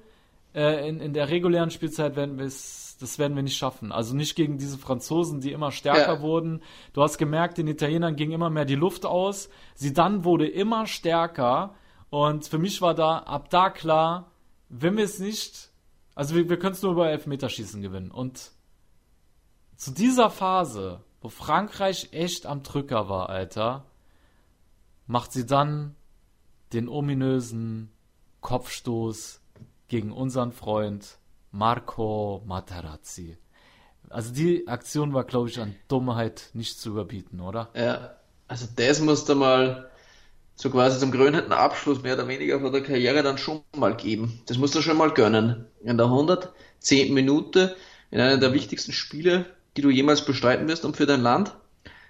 [0.55, 3.91] äh, in, in der regulären Spielzeit werden wir es, das werden wir nicht schaffen.
[3.91, 6.21] Also nicht gegen diese Franzosen, die immer stärker Ja.
[6.21, 6.63] wurden.
[6.93, 9.49] Du hast gemerkt, den Italienern ging immer mehr die Luft aus.
[9.75, 11.75] Sie dann wurde immer stärker.
[12.11, 14.31] Und für mich war da ab da klar,
[14.69, 15.71] wenn wir es nicht,
[16.15, 18.11] also wir, wir können es nur über Elfmeterschießen gewinnen.
[18.11, 18.53] Und
[19.77, 23.85] zu dieser Phase, wo Frankreich echt am Drücker war, Alter,
[25.07, 25.95] macht sie dann
[26.73, 27.91] den ominösen
[28.41, 29.41] Kopfstoß
[29.89, 31.19] gegen unseren Freund
[31.51, 33.39] Marco Materazzi.
[34.09, 37.71] Also die Aktion war, glaube ich, an Dummheit nicht zu überbieten, oder?
[37.75, 38.17] Ja,
[38.49, 39.91] also das musst du mal
[40.55, 44.41] so quasi zum krönenden Abschluss mehr oder weniger von der Karriere dann schon mal geben.
[44.47, 45.67] Das musst du schon mal gönnen.
[45.83, 47.13] In der 110.
[47.13, 47.77] Minute,
[48.11, 49.47] in einer der wichtigsten Spiele,
[49.77, 51.55] die du jemals bestreiten wirst und für dein Land.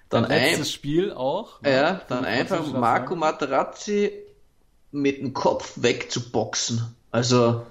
[0.09, 1.59] Dann ein, Spiel auch.
[1.65, 3.15] ja, dann einfach Marco.
[3.15, 4.11] Materazzi
[4.91, 6.95] mit dem Kopf wegzuboxen.
[7.09, 7.65] Also,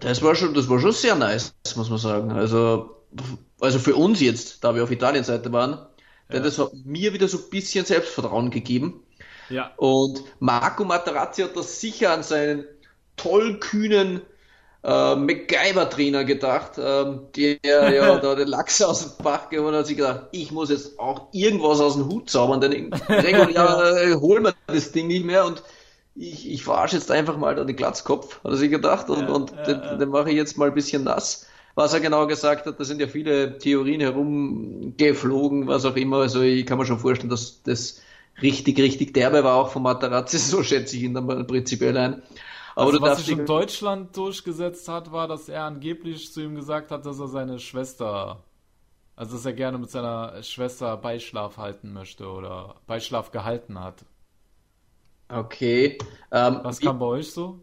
[0.00, 2.30] das war schon, das war schon sehr nice, muss man sagen.
[2.32, 2.96] Also,
[3.58, 5.78] also für uns jetzt, da wir auf Italienseite waren,
[6.30, 9.02] denn das hat mir wieder so ein bisschen Selbstvertrauen gegeben.
[9.50, 9.72] Ja.
[9.76, 12.64] Und Marco Materazzi hat das sicher an seinen
[13.16, 14.22] tollkühnen
[14.82, 19.96] äh, MacGyver-Trainer gedacht, ähm, der ja da den Lachs aus dem Bach geholt hat, sich
[19.96, 24.54] gedacht, ich muss jetzt auch irgendwas aus dem Hut zaubern, denn regulär äh, holen wir
[24.68, 25.62] das Ding nicht mehr und
[26.14, 29.28] ich, ich verarsche jetzt einfach mal da den Glatzkopf, hat er sich gedacht, und, Ja,
[29.28, 29.96] und ja, den, ja.
[29.96, 31.46] den mache ich jetzt mal ein bisschen nass.
[31.74, 36.20] Was er genau gesagt hat, da sind ja viele Theorien herumgeflogen, was auch immer.
[36.20, 38.00] Also ich kann mir schon vorstellen, dass das
[38.42, 42.22] richtig, richtig derbe war auch von Materazzi, so schätze ich ihn dann mal prinzipiell ein.
[42.74, 46.90] Aber Also was sich in Deutschland durchgesetzt hat, war, dass er angeblich zu ihm gesagt
[46.90, 48.44] hat, dass er seine Schwester,
[49.16, 54.04] also dass er gerne mit seiner Schwester Beischlaf halten möchte oder Beischlaf gehalten hat.
[55.28, 55.98] Okay.
[56.30, 57.60] Ähm, Was kam bei euch so?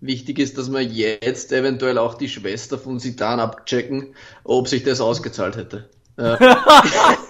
[0.00, 4.14] wichtig ist, dass wir jetzt eventuell auch die Schwester von Sidan abchecken,
[4.44, 5.90] ob sich das ausgezahlt hätte.
[6.18, 6.38] Ja.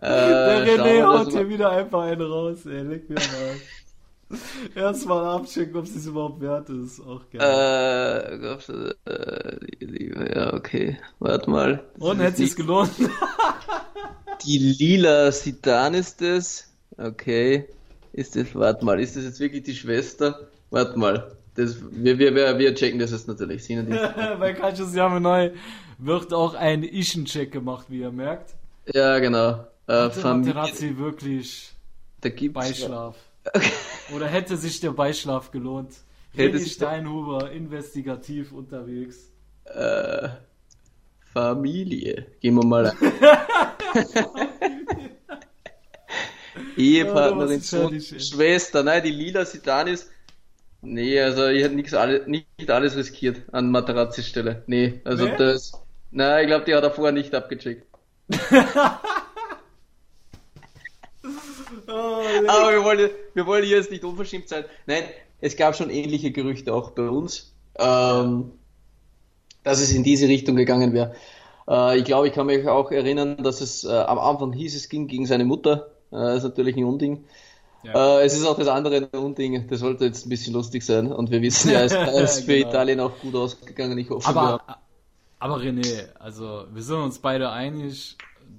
[0.00, 3.56] Der Äh, René haut hier wieder einfach einen raus, ey, leg mir mal.
[4.74, 7.00] Erstmal abchecken, ob es überhaupt wert ist.
[7.00, 7.40] Auch geil.
[7.40, 8.34] Äh,
[9.06, 10.98] äh, ja, okay.
[11.18, 11.82] Warte mal.
[11.98, 12.90] Und hätte es gelohnt?
[14.44, 16.70] Die lila Sitan ist das.
[16.96, 17.66] Okay.
[18.12, 20.48] Ist das, warte mal, ist das jetzt wirklich die Schwester?
[20.70, 21.32] Warte mal.
[21.54, 23.66] Das, wir, wir, wir, wir checken das jetzt natürlich.
[24.38, 25.50] Bei Kalcius Jahre neu
[25.98, 28.54] wird auch ein Ischen-Check gemacht, wie ihr merkt.
[28.92, 29.66] Ja, genau.
[29.88, 31.72] Äh, Materazzi wirklich
[32.20, 33.16] da gibt's Beischlaf.
[33.50, 33.70] Okay.
[34.14, 35.94] Oder hätte sich der Beischlaf gelohnt?
[36.36, 39.32] René Steinhuber, investigativ unterwegs.
[39.64, 40.28] Äh,
[41.32, 42.26] Familie.
[42.40, 42.92] Gehen wir mal.
[46.76, 50.10] Ehepartnerin, oh, Schwester, nein, die lila Sitanis.
[50.80, 54.62] Nee, also ich hätte nichts alle, nicht alles riskiert an Materazzi Stelle.
[54.66, 55.36] Nee, also nee?
[55.36, 55.72] das.
[56.10, 57.86] Nein, ich glaube, die hat er vorher nicht abgecheckt.
[61.88, 64.64] oh, Aber wir wollen, wir wollen hier jetzt nicht unverschämt sein.
[64.86, 65.04] Nein,
[65.40, 68.52] es gab schon ähnliche Gerüchte auch bei uns, ähm,
[69.64, 71.14] dass es in diese Richtung gegangen wäre.
[71.68, 74.88] Äh, ich glaube, ich kann mich auch erinnern, dass es äh, am Anfang hieß, es
[74.88, 75.90] ging gegen seine Mutter.
[76.10, 77.24] Äh, das ist natürlich ein Unding.
[77.84, 78.18] Ja.
[78.18, 79.68] Äh, es ist auch das andere Unding.
[79.68, 81.12] Das sollte jetzt ein bisschen lustig sein.
[81.12, 81.92] Und wir wissen ja, es
[82.38, 82.68] ist für genau.
[82.68, 83.98] Italien auch gut ausgegangen.
[83.98, 84.60] Ich hoffe, aber,
[85.38, 88.16] aber René, also wir sind uns beide einig,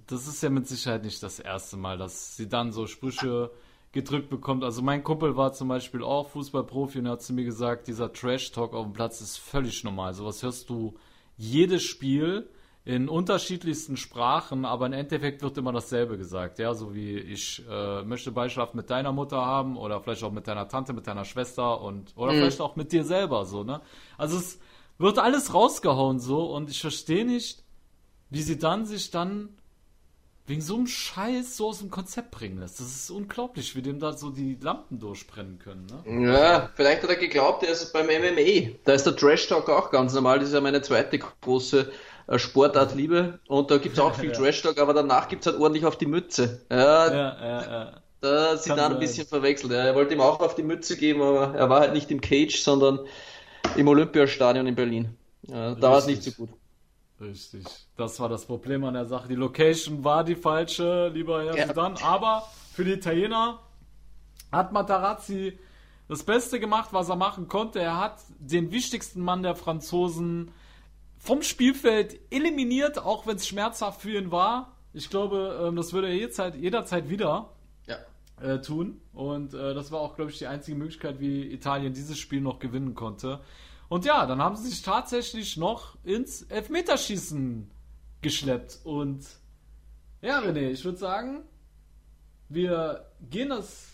[0.07, 3.51] das ist ja mit Sicherheit nicht das erste Mal, dass sie dann so Sprüche
[3.91, 4.63] gedrückt bekommt.
[4.63, 8.13] Also mein Kumpel war zum Beispiel auch Fußballprofi und er hat zu mir gesagt, dieser
[8.13, 10.13] Trash-Talk auf dem Platz ist völlig normal.
[10.13, 10.95] Sowas hörst du
[11.37, 12.49] jedes Spiel
[12.85, 16.59] in unterschiedlichsten Sprachen, aber im Endeffekt wird immer dasselbe gesagt.
[16.59, 20.47] Ja, so wie ich äh, möchte Beischlaf mit deiner Mutter haben oder vielleicht auch mit
[20.47, 22.37] deiner Tante, mit deiner Schwester und oder mhm.
[22.37, 23.81] vielleicht auch mit dir selber so, ne?
[24.17, 24.59] Also es
[24.97, 27.63] wird alles rausgehauen so und ich verstehe nicht,
[28.29, 29.58] wie sie dann sich dann
[30.49, 32.79] wegen so einem Scheiß so aus dem Konzept bringen lässt.
[32.79, 35.85] Das ist unglaublich, wie dem da so die Lampen durchbrennen können.
[36.05, 36.33] Ne?
[36.33, 38.71] Ja, vielleicht hat er geglaubt, er ist beim MMA.
[38.83, 40.39] Da ist der Trash Talk auch ganz normal.
[40.39, 41.91] Das ist ja meine zweite große
[42.27, 43.39] äh, Sportart Liebe.
[43.47, 44.35] Und da gibt es auch viel ja.
[44.35, 46.65] Trash Talk, aber danach gibt es halt ordentlich auf die Mütze.
[46.71, 47.61] Ja, ja, ja.
[47.61, 48.01] ja.
[48.21, 49.71] Da sind dann ein bisschen verwechselt.
[49.71, 52.59] Er wollte ihm auch auf die Mütze geben, aber er war halt nicht im Cage,
[52.59, 52.99] sondern
[53.77, 55.15] im Olympiastadion in Berlin.
[55.43, 56.49] Ja, da war es nicht so gut.
[57.21, 57.65] Richtig.
[57.97, 59.27] Das war das Problem an der Sache.
[59.27, 61.67] Die Location war die falsche, lieber Herr ja.
[61.67, 61.95] Sudan.
[62.01, 63.59] Aber für die Italiener
[64.51, 65.59] hat Matarazzi
[66.07, 67.79] das Beste gemacht, was er machen konnte.
[67.79, 70.51] Er hat den wichtigsten Mann der Franzosen
[71.17, 74.75] vom Spielfeld eliminiert, auch wenn es schmerzhaft für ihn war.
[74.93, 77.49] Ich glaube, ähm, das würde er jederzeit, jederzeit wieder
[77.85, 77.97] ja.
[78.41, 79.01] äh, tun.
[79.13, 82.59] Und äh, das war auch, glaube ich, die einzige Möglichkeit, wie Italien dieses Spiel noch
[82.59, 83.41] gewinnen konnte.
[83.89, 87.69] Und ja, dann haben sie sich tatsächlich noch ins Elfmeterschießen
[88.21, 88.79] geschleppt.
[88.83, 89.25] Und
[90.21, 91.43] ja, René, ich würde sagen,
[92.49, 93.87] wir gehen das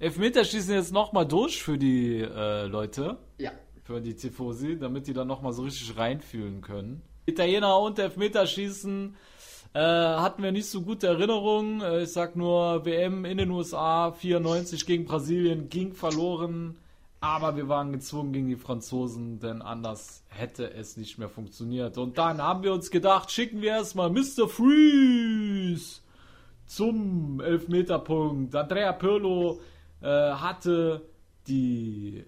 [0.00, 3.18] Elfmeterschießen jetzt nochmal durch für die äh, Leute.
[3.38, 3.52] Ja.
[3.84, 7.02] Für die Tifosi, damit die dann nochmal so richtig reinfühlen können.
[7.24, 9.14] Italiener und Elfmeterschießen
[9.74, 11.80] äh, hatten wir nicht so gute Erinnerungen.
[11.80, 16.76] Äh, ich sag nur, WM in den USA 94 gegen Brasilien ging verloren.
[17.22, 21.96] Aber wir waren gezwungen gegen die Franzosen, denn anders hätte es nicht mehr funktioniert.
[21.96, 24.48] Und dann haben wir uns gedacht, schicken wir erstmal Mr.
[24.48, 26.00] Freeze
[26.66, 28.56] zum Elfmeterpunkt.
[28.56, 29.60] Andrea Pirlo
[30.00, 31.06] äh, hatte
[31.46, 32.24] die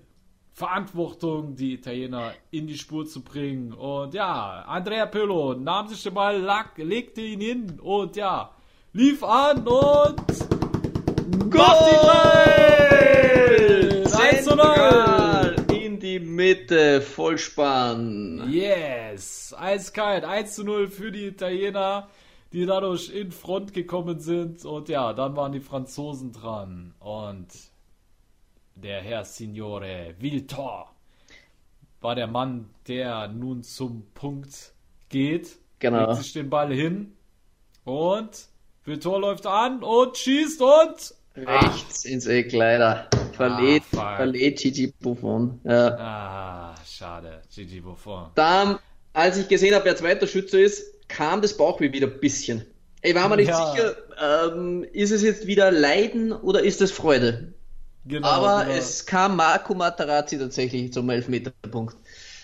[0.53, 3.73] Verantwortung, die Italiener in die Spur zu bringen.
[3.73, 8.53] Und ja, Andrea Pirlo nahm sich den Ball, lag, legte ihn hin und ja,
[8.93, 10.21] lief an und
[11.53, 12.94] macht ihn rein!
[14.65, 15.79] 1 zu 0!
[15.79, 18.51] In die Mitte, Vollspann.
[18.51, 22.09] Yes, eiskalt, 1 zu 0 für die Italiener,
[22.53, 24.65] die dadurch in Front gekommen sind.
[24.65, 26.95] Und ja, dann waren die Franzosen dran.
[27.01, 27.49] Und
[28.75, 30.95] der Herr Signore Viltor
[32.01, 34.75] war der Mann, der nun zum Punkt
[35.09, 35.59] geht.
[35.79, 36.07] Genau.
[36.07, 37.17] Legt sich den Ball hin
[37.85, 38.49] und
[38.85, 42.11] Viltor läuft an und schießt und rechts Ach.
[42.11, 43.09] ins Eck leider.
[43.33, 45.61] Verlädt, ah, verlädt Gigi Buffon.
[45.65, 45.97] Ja.
[45.99, 48.31] Ah, schade, Gigi Buffon.
[48.35, 48.79] Dann,
[49.13, 52.65] als ich gesehen habe, wer zweiter Schütze ist, kam das Bauchweh wieder ein bisschen.
[53.03, 53.73] Ich war mir nicht ja.
[53.73, 57.53] sicher, ähm, ist es jetzt wieder Leiden oder ist es Freude?
[58.07, 58.77] Genau, Aber genau.
[58.77, 61.97] es kam Marco Materazzi tatsächlich zum Elfmeterpunkt.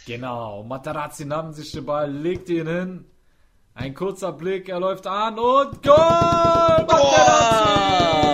[0.07, 3.05] Genau, Materazzi nahm sich den Ball, legte ihn hin.
[3.75, 6.87] Ein kurzer Blick, er läuft an und Goal!
[6.89, 8.11] Materazzi!
[8.23, 8.30] War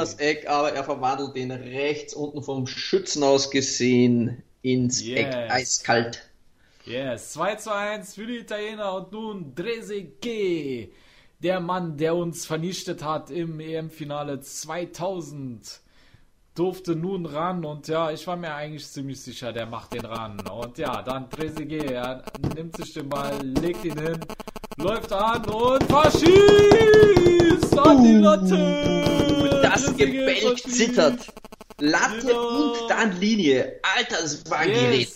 [0.00, 5.18] das Eck, aber er verwandelt ihn rechts unten vom Schützen aus gesehen ins yes.
[5.18, 6.30] Eck, eiskalt.
[6.84, 10.90] Yes, 2 zu 1 für die Italiener und nun Dresege
[11.42, 15.80] der Mann, der uns vernichtet hat im EM-Finale 2000,
[16.54, 20.38] durfte nun ran und ja, ich war mir eigentlich ziemlich sicher, der macht den ran.
[20.48, 22.24] Und ja, dann Trezeguet, er
[22.54, 24.20] nimmt sich den Ball, legt ihn hin,
[24.76, 28.99] läuft an und verschießt an die Latte.
[30.06, 30.76] Verschießt.
[30.76, 31.26] zittert.
[31.78, 32.72] Latte Genau.
[32.72, 33.80] und dann Linie.
[33.96, 34.80] Alter, das war ein Yes.
[34.80, 35.08] Gerät.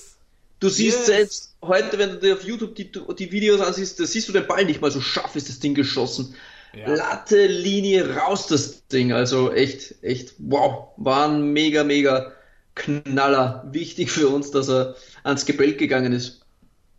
[0.61, 1.07] Du siehst Yes.
[1.07, 4.47] selbst heute, wenn du dir auf YouTube die, die Videos ansiehst, da siehst du den
[4.47, 6.35] Ball nicht mal so scharf ist das Ding geschossen.
[6.75, 6.93] Ja.
[6.95, 9.13] Latte, Linie, raus das Ding.
[9.13, 10.89] Also echt, echt, wow.
[10.97, 12.33] War ein mega, mega
[12.75, 13.69] Knaller.
[13.71, 16.41] Wichtig für uns, dass er ans Gebälk gegangen ist.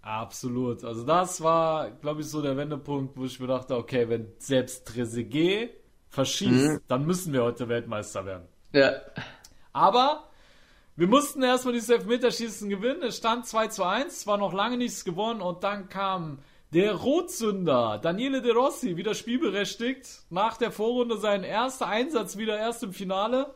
[0.01, 0.83] Absolut.
[0.83, 4.85] Also das war, glaube ich, so der Wendepunkt, wo ich mir dachte, okay, wenn selbst
[4.85, 5.71] Trezeguet
[6.15, 6.81] verschießt, Mhm.
[6.87, 8.47] dann müssen wir heute Weltmeister werden.
[8.73, 8.93] Ja.
[9.73, 10.23] Aber
[10.95, 13.03] wir mussten erstmal dieses Elfmeterschießen gewinnen.
[13.03, 16.39] Es stand 2 zu 1, war noch lange nichts gewonnen und dann kam
[16.73, 20.07] der Rotsünder Daniele De Rossi wieder spielberechtigt.
[20.29, 23.53] Nach der Vorrunde sein erster Einsatz wieder erst im Finale.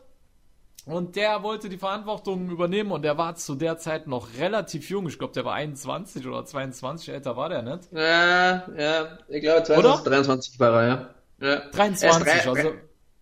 [0.86, 5.06] Und der wollte die Verantwortung übernehmen und der war zu der Zeit noch relativ jung.
[5.08, 7.92] Ich glaube, der war 21 oder 22, älter war der nicht.
[7.92, 9.96] Ja, ja, ich glaube Oder?
[9.96, 11.08] 2023 war er, ja.
[11.40, 11.68] Ja.
[11.70, 12.74] 23, Er ist drei- also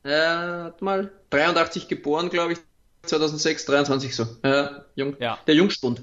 [0.05, 1.11] Ja, mal.
[1.31, 2.59] 83 geboren, glaube ich.
[3.05, 4.27] 2006, 23 so.
[4.45, 5.17] Ja, jung.
[5.21, 5.39] Ja.
[5.47, 6.03] Der Jungspund.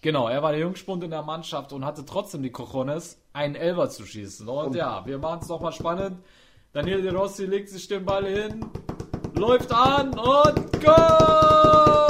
[0.00, 3.88] Genau, er war der Jungspund in der Mannschaft und hatte trotzdem die Cojones, einen Elfer
[3.90, 4.48] zu schießen.
[4.48, 6.18] Und ja, wir machen es nochmal spannend.
[6.72, 8.64] Daniel De Rossi legt sich den Ball hin,
[9.34, 12.02] läuft an und Goal!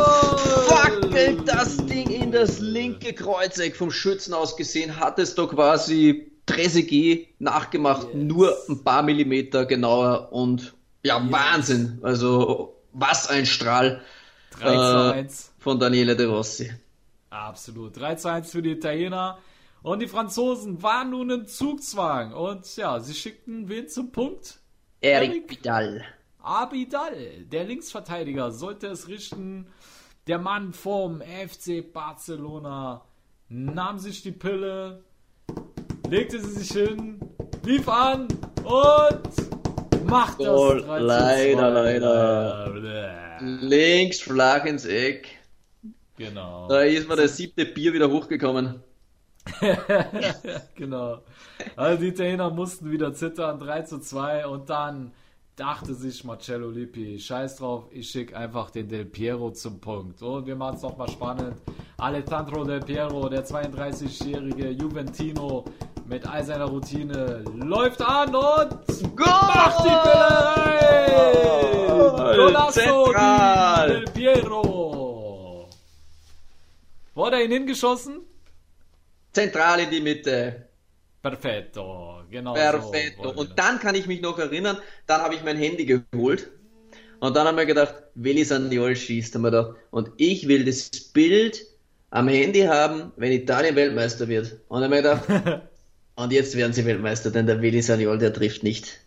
[0.69, 6.32] Wackelt das Ding in das linke Kreuzeck vom Schützen aus gesehen, hat es da quasi
[6.47, 11.98] Trezeguet nachgemacht, nur ein paar Millimeter genauer und ja, Wahnsinn.
[12.02, 14.02] Also, was ein Strahl
[14.51, 15.52] 3 zu äh, 1.
[15.59, 16.70] von Daniele De Rossi.
[17.31, 17.97] Absolut.
[17.97, 19.39] 3 zu 1 für die Italiener.
[19.82, 22.32] Und die Franzosen waren nun im Zugzwang.
[22.32, 24.60] Und ja, sie schickten wen zum Punkt?
[25.01, 26.05] Eric Eric.
[26.39, 29.69] Abidal, der Linksverteidiger, sollte es richten.
[30.27, 33.05] Der Mann vom FC Barcelona
[33.48, 35.05] nahm sich die Pille,
[36.13, 37.19] legte sie sich hin,
[37.65, 38.29] lief an
[38.65, 40.83] und macht das Goal.
[40.83, 41.99] 3 zu Leider, 2.
[41.99, 43.39] leider.
[43.41, 45.27] Links flach ins Eck.
[46.19, 46.69] Genau.
[46.69, 48.83] Da ist mir der siebte Bier wieder hochgekommen.
[50.75, 51.23] genau.
[51.77, 55.13] Also die Italiener mussten wieder zittern, 3 zu 2 und dann
[55.57, 60.21] dachte sich Marcello Lippi, scheiß drauf, ich schicke einfach den Del Piero zum Punkt.
[60.21, 61.57] Und wir machen es nochmal spannend.
[61.97, 65.65] Alessandro Del Piero, der 32-jährige Juventino
[66.13, 68.71] mit all seiner Routine, läuft an und
[69.17, 70.53] macht die Bälle
[72.19, 72.37] rein!
[72.37, 73.13] Golasso
[73.89, 75.71] Del Piero!
[77.15, 78.21] Wo hat er ihn hingeschossen?
[79.33, 80.69] Zentral in die Mitte.
[81.23, 83.23] Perfetto, genau Perfetto.
[83.23, 83.35] so.
[83.35, 84.77] Und dann kann ich mich noch erinnern,
[85.07, 86.51] dann habe ich mein Handy geholt
[87.21, 89.77] und dann haben wir gedacht, Willi Saniol schießt, haben wir gedacht.
[89.91, 91.65] Und ich will das Bild
[92.11, 94.59] am Handy haben, wenn Italien Weltmeister wird.
[94.69, 95.63] Und dann haben wir gedacht,
[96.17, 99.01] und jetzt werden sie Weltmeister, denn der Willi Saniol, der trifft nicht.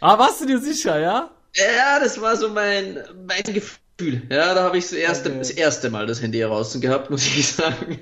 [0.00, 1.30] Ah, warst du dir sicher, ja?
[1.56, 4.22] Ja, das war so mein, mein Gefühl.
[4.30, 5.38] Ja, da habe ich das erste, Okay.
[5.38, 7.98] das erste Mal das Handy heraus gehabt, muss ich sagen.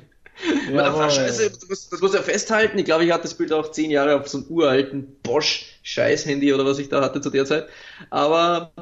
[0.68, 2.78] Aber das war scheiße, das muss, das muss er festhalten.
[2.78, 6.66] Ich glaube, ich hatte das Bild auch zehn Jahre auf so einem uralten Bosch-Scheiß-Handy oder
[6.66, 7.68] was ich da hatte zu der Zeit.
[8.10, 8.72] Aber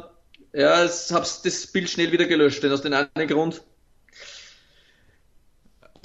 [0.52, 3.62] ja, ich hab's das Bild schnell wieder gelöscht, denn aus dem einen Grund.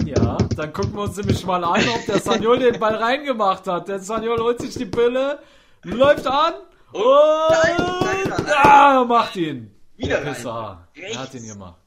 [0.04, 3.88] Ja, dann gucken wir uns nämlich mal an, ob der Saniol den Ball reingemacht hat.
[3.88, 5.38] Der Saniol holt sich die Pille,
[5.84, 6.54] läuft an
[6.92, 7.02] und
[7.50, 8.44] nein.
[8.62, 9.70] ah, macht ihn.
[9.96, 10.30] Wieder Der.
[10.32, 10.88] Pisser.
[10.94, 11.34] Er hat Rechts.
[11.34, 11.78] ihn gemacht.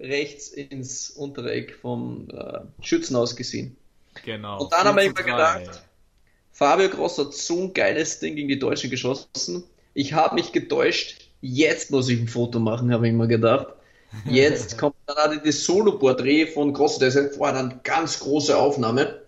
[0.00, 3.76] Rechts ins untere Eck vom äh, Schützen aus gesehen.
[4.24, 4.62] Genau.
[4.62, 5.30] Und dann haben wir 4 immer zu 3.
[5.64, 5.82] gedacht,
[6.52, 9.64] Fabio Gross hat so ein geiles Ding gegen die Deutschen geschossen.
[9.94, 11.28] Ich habe mich getäuscht.
[11.40, 13.68] Jetzt muss ich ein Foto machen, habe ich immer gedacht.
[14.24, 16.98] Jetzt kommt dann auch das Solo-Porträt von Gross.
[16.98, 19.20] Der ist ja vorher eine ganz große Aufnahme.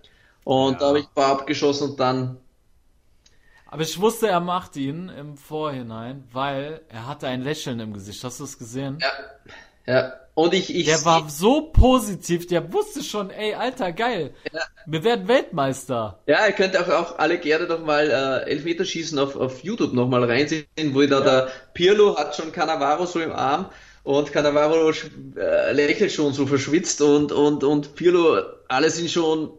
[0.44, 0.78] Und Ja.
[0.78, 2.38] da habe ich ein paar abgeschossen und dann.
[3.66, 8.24] Aber ich wusste, er macht ihn im Vorhinein, weil er hatte ein Lächeln im Gesicht.
[8.24, 8.98] Hast du es gesehen?
[9.00, 9.12] Ja.
[9.86, 10.12] Ja.
[10.34, 10.74] Und ich.
[10.74, 14.34] ich Der war so positiv, der wusste schon, ey, Alter, geil.
[14.52, 14.60] Ja.
[14.86, 16.18] Wir werden Weltmeister.
[16.26, 20.08] Ja, ihr könnt auch, auch alle gerne noch mal äh, Elfmeterschießen auf, auf YouTube noch
[20.08, 23.66] mal reinsehen, wo da der Pirlo hat schon Cannavaro so im Arm
[24.02, 24.92] und Cannavaro
[25.36, 29.50] äh, lächelt schon so verschwitzt und, und, und Pirlo, alle sind schon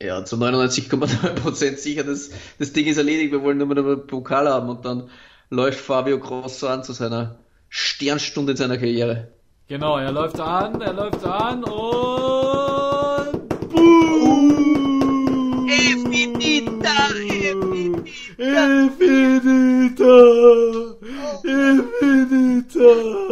[0.00, 4.48] ja, zu 99,9% sicher, das, das Ding ist erledigt, wir wollen nur mal einen Pokal
[4.48, 5.10] haben und dann
[5.50, 9.26] läuft Fabio Grosso an zu seiner Sternstunde in seiner Karriere.
[9.66, 15.68] Genau, er läuft an, er läuft an und boom!
[15.68, 18.04] Efinita, Elfmeter!
[18.38, 20.14] Infinita!
[21.42, 22.28] Infinita!
[22.68, 23.27] Rechts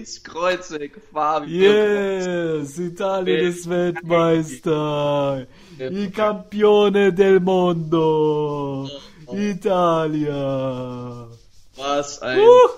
[0.00, 1.48] ins Kreuzeck, Fabio.
[1.48, 5.46] Yes, Italien ist Weltmeister.
[5.78, 8.88] I campione del mondo.
[9.32, 11.28] Italia.
[11.76, 12.68] Was ein Uh.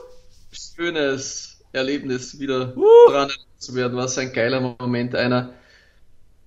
[0.50, 3.10] schönes Erlebnis, wieder Uh.
[3.10, 3.96] dran zu werden.
[3.96, 5.14] Was ein geiler Moment.
[5.14, 5.52] Einer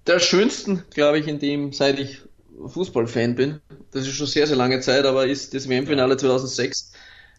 [0.08, 2.20] der schönsten, glaube ich, in dem, seit ich
[2.68, 3.62] Fußballfan bin.
[3.92, 6.92] Das ist schon sehr, sehr lange Zeit, aber ist das WM-Finale 2006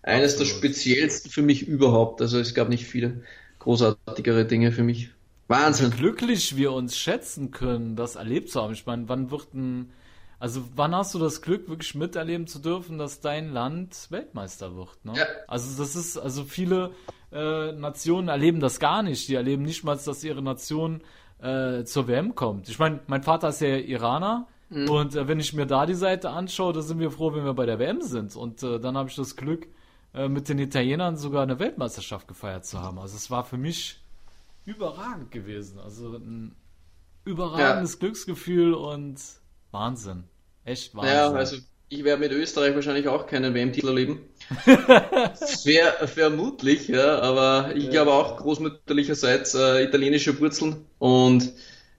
[0.06, 2.22] eines der speziellsten für mich überhaupt.
[2.22, 3.22] Also es gab nicht viele
[3.58, 5.10] großartigere Dinge für mich.
[5.48, 5.90] Wahnsinn.
[5.90, 8.72] glücklich wir uns schätzen können, das erlebt zu haben.
[8.72, 9.92] Ich meine, wann wird ein,
[10.40, 15.04] also wann hast du das Glück, wirklich miterleben zu dürfen, dass dein Land Weltmeister wird?
[15.04, 15.12] Ne?
[15.16, 15.24] Ja.
[15.46, 16.92] Also das ist, also viele
[17.32, 19.28] äh, Nationen erleben das gar nicht.
[19.28, 21.02] Die erleben nicht mal, dass ihre Nation
[21.40, 22.68] äh, zur WM kommt.
[22.68, 24.48] Ich meine, mein Vater ist ja Iraner.
[24.68, 27.54] Und äh, wenn ich mir da die Seite anschaue, da sind wir froh, wenn wir
[27.54, 28.34] bei der WM sind.
[28.34, 29.68] Und äh, dann habe ich das Glück,
[30.16, 32.98] äh, mit den Italienern sogar eine Weltmeisterschaft gefeiert zu haben.
[32.98, 34.00] Also es war für mich
[34.64, 35.78] überragend gewesen.
[35.78, 36.56] Also ein
[37.24, 39.20] überragendes Glücksgefühl und
[39.70, 40.24] Wahnsinn.
[40.64, 41.14] Echt Wahnsinn.
[41.14, 41.56] Ja, also
[41.88, 44.20] ich werde mit Österreich wahrscheinlich auch keinen WM-Titel erleben.
[44.64, 51.52] Ver, vermutlich, ja, aber ich glaube auch großmütterlicherseits äh, italienische Wurzeln und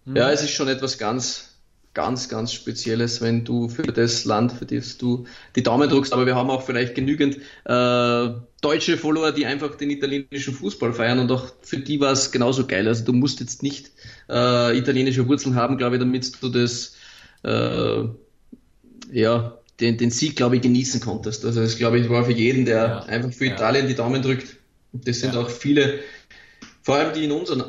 [0.05, 1.56] ja, es ist schon etwas ganz,
[1.97, 5.25] ganz, ganz Spezielles, wenn du für das Land, für das du
[5.55, 8.29] die Daumen drückst, aber wir haben auch vielleicht genügend äh,
[8.61, 12.67] deutsche Follower, die einfach den italienischen Fußball feiern und auch für die war es genauso
[12.67, 12.87] geil.
[12.87, 13.89] Also du musst jetzt nicht
[14.29, 16.93] äh, italienische Wurzeln haben, glaube ich, damit du das
[17.43, 18.03] äh,
[19.11, 21.45] ja, den, den Sieg, glaube ich, genießen konntest.
[21.45, 22.99] Also das, glaube ich, war für jeden, der Ja.
[23.05, 23.53] einfach für Ja.
[23.53, 24.57] Italien die Daumen drückt.
[24.93, 25.41] Und das sind Ja.
[25.41, 26.01] auch viele,
[26.83, 27.63] vor allem die in unserem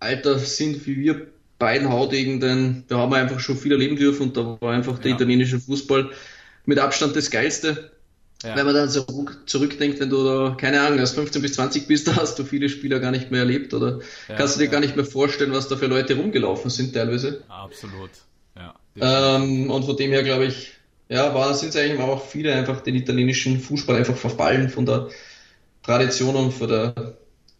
[0.00, 1.28] Alter sind, wie wir
[1.60, 4.98] beiden Hautigen, denn da haben wir einfach schon viel erleben dürfen und da war einfach
[4.98, 5.16] der Ja.
[5.16, 6.10] italienische Fußball
[6.66, 7.92] mit Abstand das Geilste.
[8.42, 8.56] Ja.
[8.56, 9.04] Wenn man dann so
[9.44, 12.68] zurückdenkt, wenn du da, keine Ahnung, als 15 bis 20 bist, da hast du viele
[12.68, 15.68] Spieler gar nicht mehr erlebt oder Ja, kannst du dir gar nicht mehr vorstellen, was
[15.68, 17.44] da für Leute rumgelaufen sind teilweise.
[17.48, 18.10] Absolut.
[18.56, 18.74] Ja.
[19.36, 20.72] Ähm, und von dem her glaube ich,
[21.10, 25.08] ja, war, sind es eigentlich auch viele einfach den italienischen Fußball einfach verfallen von der
[25.82, 26.94] Tradition und von der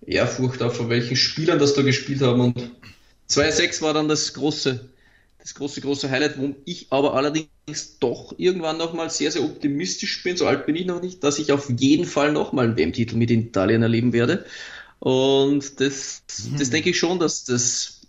[0.06, 2.40] Ehrfurcht auch von welchen Spielern das da gespielt haben.
[2.40, 2.70] Und
[3.30, 4.90] 2-6 war dann das große,
[5.38, 10.36] das große, große Highlight, wo ich aber allerdings doch irgendwann nochmal sehr, sehr optimistisch bin,
[10.36, 13.30] so alt bin ich noch nicht, dass ich auf jeden Fall nochmal einen WM-Titel mit
[13.30, 14.44] Italien erleben werde.
[14.98, 16.24] Und das,
[16.58, 18.00] das denke ich schon, dass das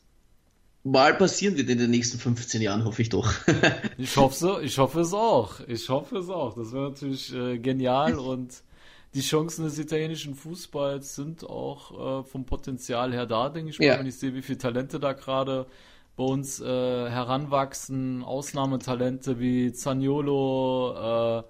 [0.84, 3.34] mal passieren wird in den nächsten 15 Jahren, hoffe ich doch.
[3.98, 5.60] Ich hoffe so, ich hoffe es auch.
[5.68, 6.56] Ich hoffe es auch.
[6.56, 8.64] Das wäre natürlich äh, genial und
[9.14, 13.86] die Chancen des italienischen Fußballs sind auch äh, vom Potenzial her da, denke ich mal,
[13.86, 14.00] Ja.
[14.00, 15.66] wenn ich sehe, wie viele Talente da gerade
[16.16, 21.44] bei uns äh, heranwachsen, Ausnahmetalente wie Zaniolo, äh,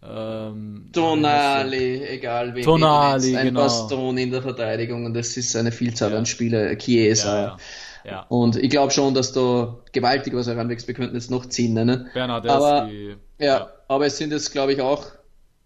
[0.00, 3.62] ähm, Tonali, egal wen Tonali, ein genau.
[3.62, 6.18] Baston in der Verteidigung und das ist eine Vielzahl Ja.
[6.18, 7.42] an Spielern, Chiesa.
[7.42, 7.56] ja,
[8.04, 8.26] ja.
[8.28, 10.86] Und ich glaube schon, dass da gewaltig was heranwächst.
[10.86, 12.08] Wir könnten jetzt noch zehn nennen.
[12.14, 15.04] Bernardeschi, Ja, aber es sind jetzt, glaube ich, auch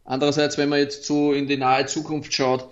[0.05, 2.69] andererseits, wenn man jetzt so in die nahe Zukunft schaut,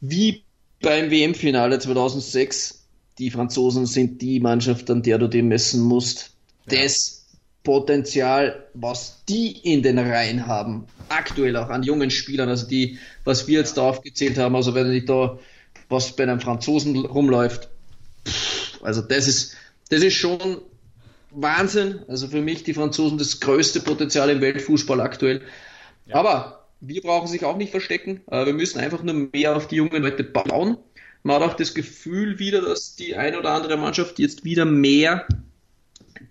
[0.00, 0.44] wie
[0.80, 2.84] beim WM-Finale 2006,
[3.18, 6.30] die Franzosen sind die Mannschaft, an der du dir messen musst.
[6.66, 7.26] Das
[7.62, 13.46] Potenzial, was die in den Reihen haben, aktuell auch an jungen Spielern, also die, was
[13.46, 15.38] wir jetzt da aufgezählt haben, also wenn ich da,
[15.88, 17.68] was bei einem Franzosen rumläuft,
[18.26, 19.56] pff, also das ist,
[19.90, 20.58] das ist schon
[21.30, 22.00] Wahnsinn.
[22.08, 25.42] Also für mich die Franzosen das größte Potenzial im Weltfußball aktuell.
[26.10, 28.20] Aber wir brauchen sich auch nicht verstecken.
[28.30, 30.76] Äh, Wir müssen einfach nur mehr auf die jungen Leute bauen.
[31.22, 35.26] Man hat auch das Gefühl wieder, dass die eine oder andere Mannschaft jetzt wieder mehr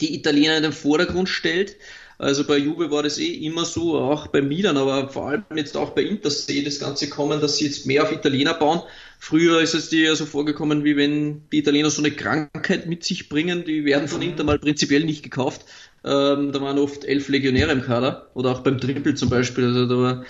[0.01, 1.77] die Italiener in den Vordergrund stellt.
[2.17, 5.75] Also bei Juve war das eh immer so, auch bei Milan, aber vor allem jetzt
[5.75, 8.81] auch bei Inter sehe das Ganze kommen, dass sie jetzt mehr auf Italiener bauen.
[9.17, 13.03] Früher ist es dir ja so vorgekommen, wie wenn die Italiener so eine Krankheit mit
[13.03, 15.65] sich bringen, die werden von Inter mal prinzipiell nicht gekauft.
[16.03, 19.85] Ähm, da waren oft elf Legionäre im Kader oder auch beim Triple zum Beispiel, also
[19.87, 20.25] da war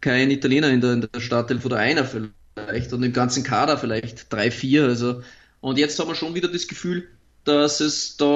[0.00, 4.32] kein Italiener in der, in der Startelf oder einer vielleicht und im ganzen Kader vielleicht
[4.32, 4.84] drei, vier.
[4.84, 5.22] Also
[5.60, 7.08] und jetzt haben wir schon wieder das Gefühl,
[7.44, 8.26] dass es da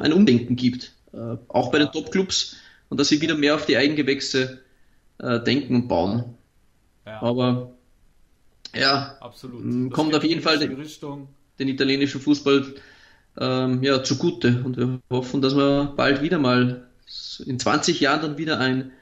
[0.00, 2.56] ein Umdenken gibt, äh, auch bei den Top-Clubs
[2.88, 4.60] und dass sie wieder mehr auf die Eigengewächse
[5.18, 6.36] äh, denken und bauen.
[7.06, 7.74] Ja, Aber
[8.74, 9.62] ja, absolut.
[9.62, 11.28] m, Das kommt auf jeden Fall Richtung.
[11.58, 12.74] den italienischen Fußball
[13.38, 16.86] ähm, ja, zugute und wir hoffen, dass wir bald wieder mal
[17.44, 18.92] in 20 Jahren dann wieder ein,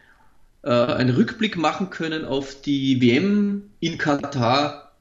[0.63, 4.93] äh, einen Rückblick machen können auf die WM in Katar.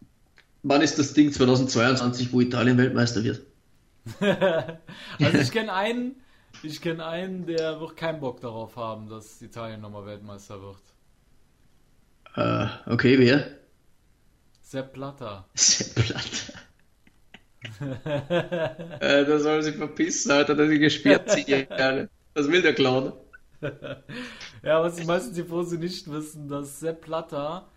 [0.63, 3.41] Wann ist das Ding 2022, wo Italien Weltmeister wird?
[5.19, 6.15] Also ich kenne einen,
[6.63, 10.77] ich kenne einen, der wird keinen Bock darauf haben, dass Italien nochmal Weltmeister wird.
[12.35, 13.45] Äh, okay, wer?
[14.61, 15.45] Sepp Blatter.
[15.55, 16.58] Sepp Blatter.
[18.99, 21.67] äh, da soll sich verpissen, Alter, dass ich gesperrt ziehe.
[22.33, 23.13] Was will der Clown?
[24.63, 27.67] ja, was die meisten Tifosi nicht wissen, dass Sepp Blatter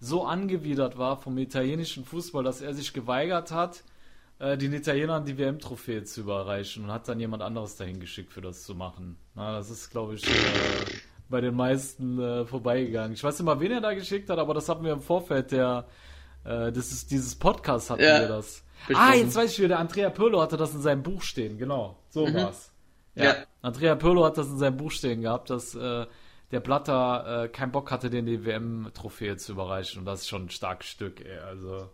[0.00, 3.84] so angewidert war vom italienischen Fußball, dass er sich geweigert hat,
[4.38, 8.40] äh, den Italienern die WM-Trophäe zu überreichen und hat dann jemand anderes dahin geschickt, für
[8.40, 9.16] das zu machen.
[9.34, 10.32] Na, das ist, glaube ich, äh,
[11.28, 13.12] bei den meisten äh, vorbeigegangen.
[13.12, 15.52] Ich weiß nicht mal, wen er da geschickt hat, aber das hatten wir im Vorfeld
[15.52, 15.86] der,
[16.44, 18.64] äh, das ist, dieses Podcast hatten ja, wir das.
[18.94, 21.98] Ah, jetzt weiß ich wieder, Andrea Pirlo hatte das in seinem Buch stehen, genau.
[22.10, 22.34] So mhm.
[22.34, 22.72] war's.
[23.14, 23.24] Ja.
[23.24, 23.34] ja.
[23.62, 26.06] Andrea Pirlo hat das in seinem Buch stehen gehabt, dass äh,
[26.50, 30.00] der Blatter äh, keinen Bock hatte, den die WM-Trophäe zu überreichen.
[30.00, 31.38] Und das ist schon ein starkes Stück, ey.
[31.38, 31.90] Also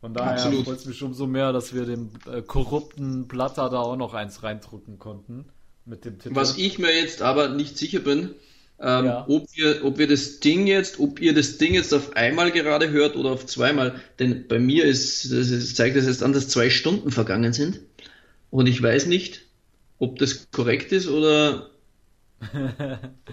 [0.00, 3.96] von daher freut es mich umso mehr, dass wir dem äh, korrupten Blatter da auch
[3.96, 5.46] noch eins reindrücken konnten.
[5.84, 6.34] Mit dem Titel.
[6.36, 8.34] Was ich mir jetzt aber nicht sicher bin,
[8.82, 9.24] ähm, ja.
[9.28, 12.90] ob, wir, ob wir das Ding jetzt, ob ihr das Ding jetzt auf einmal gerade
[12.90, 14.00] hört oder auf zweimal.
[14.18, 17.80] Denn bei mir ist, das ist, zeigt das jetzt an, dass zwei Stunden vergangen sind.
[18.50, 19.42] Und ich weiß nicht,
[19.98, 21.70] ob das korrekt ist oder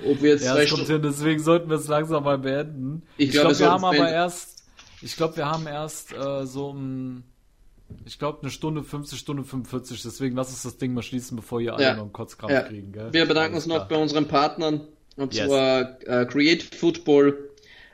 [0.05, 0.85] ob wir jetzt ja, zwei Stunden.
[0.85, 3.03] Hin, deswegen sollten wir es langsam mal beenden.
[3.17, 4.65] Ich, ich glaube, glaub, wir haben aber erst,
[5.01, 7.23] ich glaube, wir haben erst äh, so um,
[8.03, 10.01] ich glaube, eine Stunde 50, Stunde 45.
[10.03, 11.95] Deswegen lass uns das Ding mal schließen, bevor ihr alle ja.
[11.95, 12.63] noch einen Kotzkrampf ja.
[12.63, 12.91] kriegen.
[12.91, 13.13] Gell?
[13.13, 13.83] Wir bedanken Alles uns klar.
[13.83, 14.81] noch bei unseren Partnern
[15.17, 15.45] und yes.
[15.47, 17.49] zwar äh, Create Football,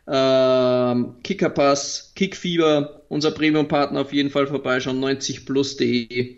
[0.08, 6.36] ähm, Kickerpass, Kickfieber, unser Premium-Partner auf jeden Fall vorbeischauen, 90plus.de.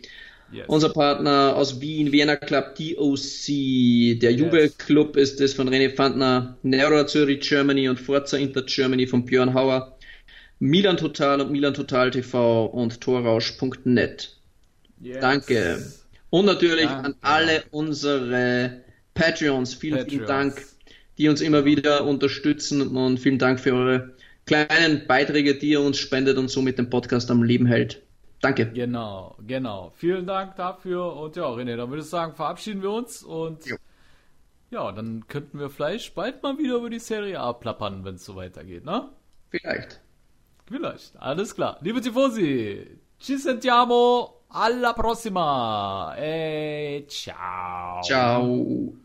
[0.52, 0.66] Yes.
[0.68, 5.32] Unser Partner aus Wien, Vienna Club DOC, der Jubelclub yes.
[5.32, 9.98] ist es von René Fandner, Nero Zürich Germany und Forza Inter Germany von Björn Hauer,
[10.60, 14.38] Milan Total und Milan Total TV und Torrausch.net.
[15.02, 15.18] Yes.
[15.20, 15.84] Danke.
[16.30, 17.06] Und natürlich Danke.
[17.06, 18.82] an alle unsere
[19.16, 19.74] Patreons.
[19.74, 20.14] Vielen, Patreons.
[20.14, 20.75] vielen Dank
[21.18, 24.14] die uns immer wieder unterstützen und vielen Dank für eure
[24.46, 28.02] kleinen Beiträge, die ihr uns spendet und somit den Podcast am Leben hält.
[28.42, 28.72] Danke.
[28.72, 29.92] Genau, genau.
[29.96, 33.78] Vielen Dank dafür und ja, René, dann würde ich sagen, verabschieden wir uns und jo.
[34.70, 38.26] ja, dann könnten wir vielleicht bald mal wieder über die Serie A plappern, wenn es
[38.26, 39.10] so weitergeht, ne?
[39.50, 40.02] Vielleicht.
[40.68, 41.78] Vielleicht, alles klar.
[41.82, 48.02] Liebe Tifosi, ci sentiamo alla prossima e ciao.
[48.04, 49.05] Ciao.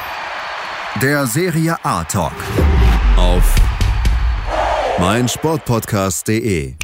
[0.99, 2.33] Der Serie A Talk.
[3.15, 3.55] Auf
[4.99, 6.75] meinsportpodcast.de